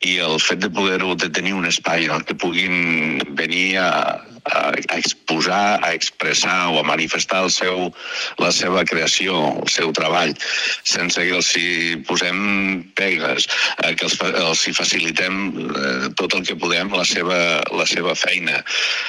i 0.06 0.18
el 0.22 0.38
fet 0.42 0.62
de 0.62 0.70
poder-ho, 0.74 1.14
de 1.14 1.30
tenir 1.30 1.54
un 1.54 1.66
espai 1.66 2.06
en 2.08 2.16
el 2.18 2.24
que 2.26 2.38
puguin 2.38 3.22
venir 3.38 3.78
a, 3.82 3.90
a, 4.44 4.72
a 4.72 4.96
exposar, 4.98 5.80
a 5.84 5.92
expressar 5.94 6.68
o 6.72 6.80
a 6.80 6.86
manifestar 6.86 7.42
el 7.44 7.50
seu, 7.50 7.92
la 8.42 8.50
seva 8.54 8.84
creació, 8.88 9.36
el 9.62 9.70
seu 9.70 9.92
treball, 9.96 10.34
sense 10.84 11.20
que 11.20 11.36
els 11.38 11.50
hi 11.58 11.68
posem 12.08 12.82
pegues, 12.98 13.48
eh, 13.84 13.94
que 13.94 14.08
els, 14.08 14.18
els 14.30 14.66
hi 14.66 14.74
facilitem 14.76 15.40
eh, 15.62 16.10
tot 16.18 16.36
el 16.38 16.46
que 16.48 16.58
podem 16.58 16.92
la 16.96 17.06
seva, 17.08 17.38
la 17.70 17.86
seva 17.88 18.16
feina, 18.18 18.62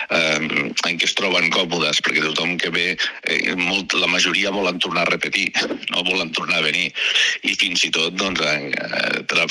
eh, 0.09 0.39
en 0.39 0.99
què 0.99 1.09
es 1.09 1.17
troben 1.17 1.49
còmodes, 1.53 2.03
perquè 2.05 2.23
tothom 2.27 2.57
que 2.61 2.73
ve, 2.73 2.87
eh, 3.25 3.41
molt, 3.59 3.97
la 3.99 4.11
majoria 4.11 4.53
volen 4.53 4.79
tornar 4.83 5.07
a 5.07 5.11
repetir, 5.13 5.49
no 5.89 6.05
volen 6.05 6.33
tornar 6.35 6.61
a 6.61 6.67
venir, 6.67 6.89
i 7.43 7.57
fins 7.59 7.85
i 7.87 7.93
tot, 7.93 8.15
doncs, 8.19 8.41
eh, 8.43 8.71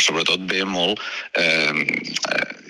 sobretot 0.02 0.42
ve 0.50 0.64
molt 0.66 1.00
eh, 1.38 1.70
eh, 1.72 2.61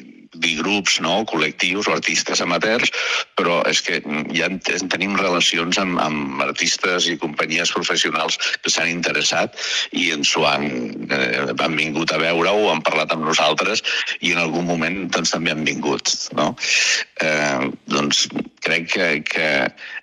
dir 0.42 0.56
grups, 0.60 0.98
no? 1.04 1.22
col·lectius 1.30 1.88
o 1.88 1.94
artistes 1.96 2.42
amateurs, 2.44 2.92
però 3.38 3.60
és 3.70 3.80
que 3.84 4.00
ja 4.36 4.48
en 4.50 4.58
ten- 4.64 4.88
tenim 4.92 5.16
relacions 5.18 5.78
amb, 5.80 6.00
amb 6.02 6.42
artistes 6.44 7.08
i 7.10 7.18
companyies 7.20 7.72
professionals 7.74 8.38
que 8.62 8.72
s'han 8.72 8.90
interessat 8.92 9.56
i 9.92 10.10
ens 10.14 10.34
ho 10.36 10.46
han, 10.48 10.66
eh, 11.08 11.46
han 11.58 11.76
vingut 11.78 12.12
a 12.12 12.20
veure-ho, 12.22 12.70
han 12.70 12.82
parlat 12.84 13.14
amb 13.14 13.26
nosaltres 13.28 13.84
i 14.20 14.32
en 14.34 14.42
algun 14.42 14.66
moment 14.68 15.06
doncs, 15.12 15.32
també 15.34 15.54
han 15.54 15.64
vingut. 15.66 16.12
No? 16.38 16.52
Eh, 17.22 17.70
doncs 17.90 18.26
crec 18.62 18.90
que, 18.92 19.08
que 19.26 19.48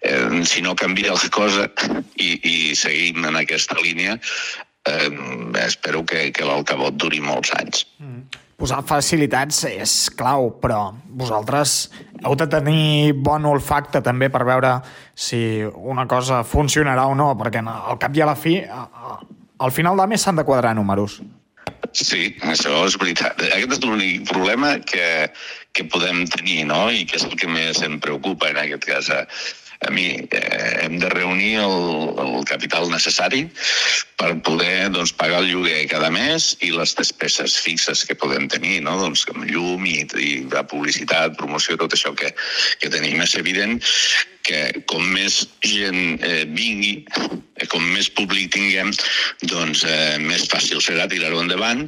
eh, 0.02 0.44
si 0.46 0.64
no 0.66 0.76
canvia 0.80 1.16
la 1.16 1.30
cosa 1.34 1.68
i, 2.16 2.34
i 2.44 2.76
seguim 2.76 3.26
en 3.30 3.40
aquesta 3.40 3.78
línia, 3.84 4.18
eh, 4.90 5.10
espero 5.66 6.06
que, 6.06 6.30
que 6.36 6.48
l'Alcabot 6.48 6.98
duri 7.00 7.22
molts 7.24 7.54
anys. 7.60 7.86
Posar 8.60 8.82
facilitats 8.84 9.64
és 9.70 9.94
clau, 10.20 10.50
però 10.60 10.90
vosaltres 11.22 11.78
heu 12.20 12.36
de 12.36 12.48
tenir 12.52 13.14
bon 13.16 13.46
olfacte 13.48 14.02
també 14.04 14.28
per 14.30 14.44
veure 14.44 14.74
si 15.16 15.64
una 15.64 16.04
cosa 16.12 16.42
funcionarà 16.44 17.08
o 17.08 17.16
no, 17.16 17.32
perquè 17.40 17.64
al 17.64 18.00
cap 18.02 18.16
i 18.16 18.24
a 18.24 18.28
la 18.28 18.36
fi, 18.36 18.58
al 18.68 19.72
final 19.72 19.96
de 20.00 20.08
mes 20.12 20.28
s'han 20.28 20.42
de 20.42 20.48
quadrar 20.48 20.76
números. 20.76 21.22
Sí, 21.96 22.36
això 22.46 22.84
és 22.86 22.98
veritat. 23.00 23.40
Aquest 23.48 23.78
és 23.78 23.82
l'únic 23.86 24.28
problema 24.30 24.76
que, 24.84 25.30
que 25.74 25.86
podem 25.90 26.26
tenir, 26.30 26.66
no? 26.70 26.90
I 26.92 27.06
que 27.08 27.18
és 27.18 27.26
el 27.26 27.36
que 27.40 27.50
més 27.50 27.82
em 27.86 27.98
preocupa 28.04 28.52
en 28.52 28.60
aquest 28.62 28.86
cas. 28.86 29.10
A, 29.80 29.92
mi 29.96 30.08
eh, 30.12 30.80
hem 30.84 30.98
de 31.00 31.10
reunir 31.14 31.54
el, 31.64 31.78
el 32.20 32.44
capital 32.50 32.90
necessari 32.92 33.46
per 34.20 34.34
poder 34.44 34.90
doncs, 34.92 35.14
pagar 35.16 35.40
el 35.44 35.48
lloguer 35.54 35.86
cada 35.92 36.10
mes 36.12 36.52
i 36.68 36.74
les 36.76 36.96
despeses 37.00 37.56
fixes 37.64 38.04
que 38.08 38.18
podem 38.20 38.50
tenir, 38.52 38.82
no? 38.84 38.98
doncs, 39.00 39.24
com 39.30 39.46
llum 39.48 39.88
i, 39.88 40.02
i 40.20 40.32
la 40.52 40.66
publicitat, 40.68 41.38
promoció, 41.40 41.80
tot 41.80 41.96
això 41.96 42.12
que, 42.12 42.34
que 42.82 42.92
tenim. 42.92 43.24
És 43.24 43.38
evident 43.40 43.80
que 44.48 44.62
com 44.90 45.04
més 45.14 45.44
gent 45.66 46.20
eh, 46.26 46.46
vingui, 46.56 47.04
eh, 47.60 47.68
com 47.72 47.84
més 47.94 48.10
públic 48.16 48.52
tinguem, 48.56 48.92
doncs 49.52 49.84
eh, 49.88 50.18
més 50.24 50.48
fàcil 50.52 50.82
serà 50.84 51.08
tirar-ho 51.12 51.42
endavant. 51.44 51.86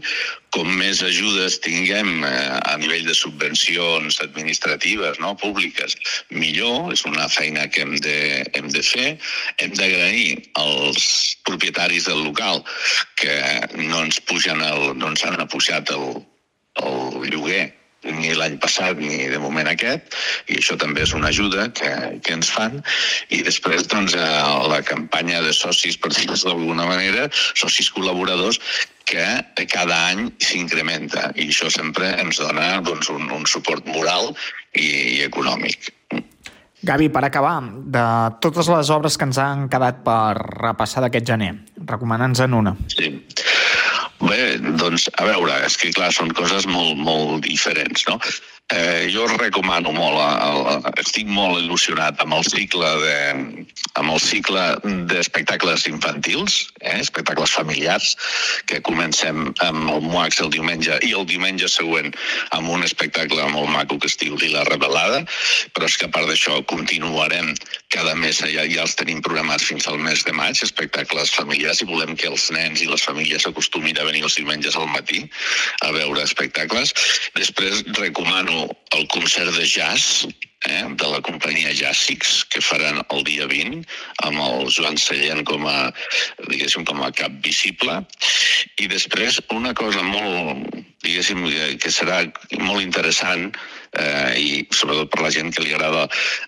Com 0.51 0.67
més 0.75 0.99
ajudes 1.07 1.59
tinguem 1.63 2.25
eh, 2.27 2.59
a 2.59 2.75
nivell 2.81 3.07
de 3.07 3.15
subvencions 3.17 4.19
administratives, 4.23 5.19
no, 5.23 5.33
públiques, 5.39 5.95
millor. 6.29 6.91
És 6.95 7.05
una 7.07 7.27
feina 7.31 7.67
que 7.71 7.85
hem 7.85 7.97
de, 8.03 8.17
hem 8.57 8.71
de 8.73 8.85
fer. 8.85 9.09
Hem 9.63 9.75
d'agrair 9.79 10.39
als 10.59 11.37
propietaris 11.47 12.09
del 12.11 12.25
local 12.27 12.65
que 13.21 13.37
no 13.79 14.05
ens 14.05 14.19
pugen 14.27 14.63
el, 14.65 14.91
no 14.99 15.13
ens 15.13 15.23
han 15.27 15.39
apujat 15.41 15.93
el, 15.95 16.25
el 16.83 17.31
lloguer 17.31 17.69
ni 18.03 18.33
l'any 18.37 18.57
passat 18.61 18.97
ni 18.97 19.27
de 19.29 19.39
moment 19.41 19.69
aquest, 19.69 20.15
i 20.49 20.57
això 20.61 20.77
també 20.79 21.03
és 21.05 21.13
una 21.17 21.29
ajuda 21.29 21.67
que, 21.77 21.91
que 22.25 22.33
ens 22.37 22.49
fan. 22.53 22.81
I 23.29 23.43
després, 23.45 23.85
doncs, 23.91 24.15
eh, 24.17 24.41
la 24.71 24.81
campanya 24.85 25.41
de 25.45 25.53
socis, 25.53 25.99
per 26.01 26.13
dir-ho 26.15 26.37
d'alguna 26.41 26.87
manera, 26.89 27.29
socis 27.53 27.91
col·laboradors, 27.93 28.61
que 29.11 29.65
cada 29.67 29.97
any 30.11 30.29
s'incrementa 30.39 31.31
i 31.35 31.49
això 31.49 31.69
sempre 31.73 32.13
ens 32.21 32.39
dona 32.39 32.77
doncs, 32.85 33.09
un, 33.11 33.27
un 33.33 33.47
suport 33.49 33.87
moral 33.89 34.31
i, 34.73 35.17
i 35.17 35.23
econòmic. 35.25 35.91
Gavi, 36.81 37.11
per 37.13 37.21
acabar, 37.27 37.59
de 37.93 38.03
totes 38.41 38.65
les 38.71 38.89
obres 38.89 39.13
que 39.13 39.27
ens 39.27 39.37
han 39.37 39.67
quedat 39.69 39.99
per 40.01 40.33
repassar 40.33 41.03
d'aquest 41.03 41.27
gener, 41.29 41.51
recomana'ns-en 41.85 42.55
una. 42.57 42.73
Sí. 42.89 43.11
Bé, 44.21 44.57
doncs, 44.77 45.07
a 45.17 45.25
veure, 45.25 45.55
és 45.65 45.77
que 45.81 45.89
clar, 45.95 46.11
són 46.13 46.29
coses 46.37 46.67
molt, 46.69 46.99
molt 47.01 47.41
diferents, 47.47 48.05
no? 48.09 48.19
Eh, 48.71 49.09
jo 49.11 49.25
recomano 49.27 49.91
molt, 49.91 50.15
el, 50.15 50.61
el, 50.71 50.85
estic 51.01 51.27
molt 51.27 51.59
il·lusionat 51.59 52.21
amb 52.23 52.37
el 52.37 52.45
cicle 52.47 52.87
de, 53.01 53.15
amb 53.99 54.13
el 54.13 54.21
cicle 54.23 54.61
d'espectacles 55.09 55.89
infantils, 55.89 56.69
eh, 56.79 56.95
espectacles 57.01 57.51
familiars, 57.51 58.13
que 58.71 58.79
comencem 58.87 59.49
amb 59.65 59.91
el 59.91 60.05
MUAX 60.05 60.39
el 60.45 60.53
diumenge 60.55 61.01
i 61.03 61.11
el 61.17 61.27
diumenge 61.27 61.67
següent 61.67 62.13
amb 62.55 62.71
un 62.71 62.87
espectacle 62.87 63.49
molt 63.51 63.67
maco 63.75 63.99
que 63.99 64.07
es 64.07 64.15
diu 64.21 64.39
Lila 64.39 64.63
Revelada, 64.69 65.25
però 65.75 65.91
és 65.91 65.99
que 65.99 66.07
a 66.07 66.13
part 66.15 66.31
d'això 66.31 66.61
continuarem 66.71 67.51
cada 67.91 68.15
mes, 68.15 68.39
ja, 68.39 68.63
ja 68.71 68.85
els 68.85 68.95
tenim 68.95 69.19
programats 69.25 69.67
fins 69.67 69.89
al 69.91 69.99
mes 69.99 70.23
de 70.23 70.31
maig, 70.31 70.63
espectacles 70.63 71.35
familiars, 71.35 71.83
i 71.83 71.89
volem 71.91 72.15
que 72.15 72.31
els 72.31 72.47
nens 72.55 72.79
i 72.79 72.87
les 72.87 73.03
famílies 73.03 73.43
s'acostumin 73.43 73.99
a 73.99 74.07
venir 74.07 74.23
els 74.23 74.39
diumenges 74.39 74.79
al 74.79 74.87
matí 74.95 75.25
a 75.83 75.91
veure 75.91 76.23
espectacles. 76.23 76.95
Després 77.35 77.83
recomano 77.99 78.60
el 78.97 79.07
concert 79.11 79.53
de 79.55 79.65
jazz 79.67 80.25
eh, 80.67 80.85
de 80.89 81.09
la 81.09 81.21
companyia 81.25 81.73
Jàssics, 81.73 82.43
que 82.51 82.61
faran 82.61 83.01
el 83.09 83.23
dia 83.27 83.47
20, 83.49 83.81
amb 84.27 84.41
el 84.45 84.69
Joan 84.73 84.97
Sallent 85.01 85.43
com 85.47 85.65
a, 85.69 85.91
diguéssim, 86.47 86.85
com 86.85 87.01
a 87.03 87.11
cap 87.15 87.33
visible. 87.45 88.01
I 88.81 88.89
després 88.91 89.41
una 89.55 89.73
cosa 89.77 90.03
molt, 90.05 90.67
diguéssim, 91.05 91.45
eh, 91.49 91.75
que 91.81 91.93
serà 91.93 92.23
molt 92.59 92.83
interessant 92.83 93.49
eh, 93.97 94.33
i 94.37 94.49
sobretot 94.69 95.11
per 95.13 95.25
la 95.25 95.33
gent 95.33 95.51
que 95.53 95.65
li 95.65 95.73
agrada 95.75 96.07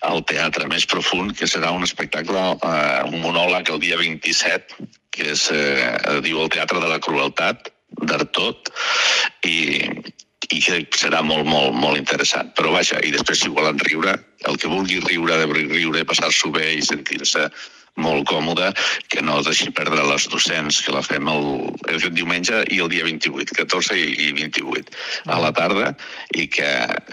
el 0.10 0.24
teatre 0.30 0.70
més 0.72 0.88
profund, 0.90 1.36
que 1.38 1.50
serà 1.50 1.74
un 1.76 1.86
espectacle, 1.88 2.44
eh, 2.56 3.00
un 3.10 3.22
monòleg 3.24 3.74
el 3.74 3.82
dia 3.84 4.00
27, 4.02 4.92
que 5.14 5.32
és, 5.34 5.50
eh, 5.54 6.20
diu 6.26 6.42
el 6.42 6.52
Teatre 6.54 6.82
de 6.82 6.90
la 6.90 7.02
Crueltat, 7.04 7.70
d'Artot, 7.94 8.72
i, 9.46 9.86
i 10.52 10.60
que 10.64 10.82
serà 11.00 11.22
molt, 11.26 11.46
molt, 11.48 11.76
molt 11.78 12.00
interessant. 12.00 12.52
Però 12.58 12.74
vaja, 12.74 13.00
i 13.04 13.14
després 13.14 13.44
si 13.44 13.54
volen 13.54 13.80
riure, 13.88 14.18
el 14.50 14.60
que 14.60 14.72
vulgui 14.72 15.00
riure, 15.06 15.40
de 15.40 15.48
riure, 15.54 16.04
passar-s'ho 16.10 16.52
bé 16.56 16.74
i 16.76 16.84
sentir-se 16.84 17.48
molt 17.96 18.26
còmode, 18.26 18.72
que 19.14 19.22
no 19.22 19.42
deixi 19.46 19.70
perdre 19.76 20.06
les 20.08 20.26
docents, 20.32 20.82
que 20.82 20.96
la 20.96 21.04
fem 21.06 21.30
el, 21.30 21.46
el 21.94 22.08
diumenge 22.18 22.64
i 22.74 22.82
el 22.82 22.90
dia 22.90 23.06
28, 23.06 23.54
14 23.60 24.00
i, 24.00 24.10
i 24.30 24.32
28 24.40 24.98
a 25.30 25.40
la 25.44 25.54
tarda, 25.54 25.94
i 26.34 26.48
que 26.50 26.72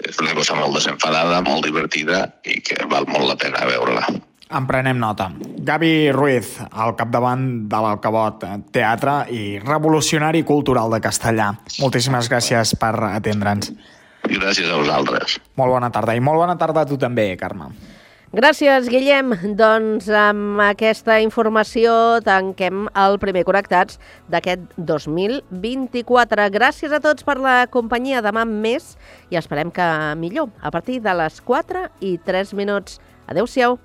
és 0.09 0.19
una 0.23 0.33
cosa 0.37 0.57
molt 0.57 0.79
desenfadada, 0.79 1.43
molt 1.45 1.69
divertida 1.69 2.25
i 2.43 2.59
que 2.65 2.81
val 2.89 3.09
molt 3.13 3.29
la 3.29 3.39
pena 3.45 3.69
veure-la. 3.69 4.09
En 4.51 4.65
prenem 4.67 4.99
nota. 4.99 5.29
Gavi 5.63 6.11
Ruiz, 6.11 6.57
al 6.71 6.95
capdavant 6.99 7.45
de 7.71 7.79
l'Alcabot 7.79 8.43
Teatre 8.75 9.13
i 9.31 9.59
revolucionari 9.63 10.43
cultural 10.43 10.91
de 10.91 10.99
Castellà. 11.03 11.53
Moltíssimes 11.79 12.27
gràcies 12.31 12.73
per 12.79 12.91
atendre'ns. 13.13 13.71
Gràcies 14.27 14.67
a 14.67 14.75
vosaltres. 14.75 15.37
Molt 15.55 15.71
bona 15.71 15.89
tarda. 15.93 16.15
I 16.17 16.23
molt 16.23 16.41
bona 16.43 16.57
tarda 16.59 16.83
a 16.83 16.89
tu 16.89 16.97
també, 16.99 17.29
Carme. 17.39 17.71
Gràcies, 18.31 18.87
Guillem. 18.87 19.33
Doncs 19.59 20.05
amb 20.15 20.59
aquesta 20.63 21.17
informació 21.23 22.21
tanquem 22.23 22.85
el 22.95 23.17
primer 23.19 23.43
Connectats 23.47 23.99
d'aquest 24.31 24.63
2024. 24.77 26.49
Gràcies 26.51 26.95
a 26.95 27.01
tots 27.03 27.27
per 27.27 27.35
la 27.43 27.55
companyia. 27.71 28.23
Demà 28.23 28.45
més 28.47 28.95
i 29.31 29.39
esperem 29.39 29.71
que 29.71 29.87
millor, 30.15 30.51
a 30.63 30.71
partir 30.71 31.01
de 31.03 31.15
les 31.23 31.39
4 31.43 31.87
i 31.99 32.17
3 32.23 32.55
minuts. 32.55 32.99
Adéu-siau. 33.27 33.79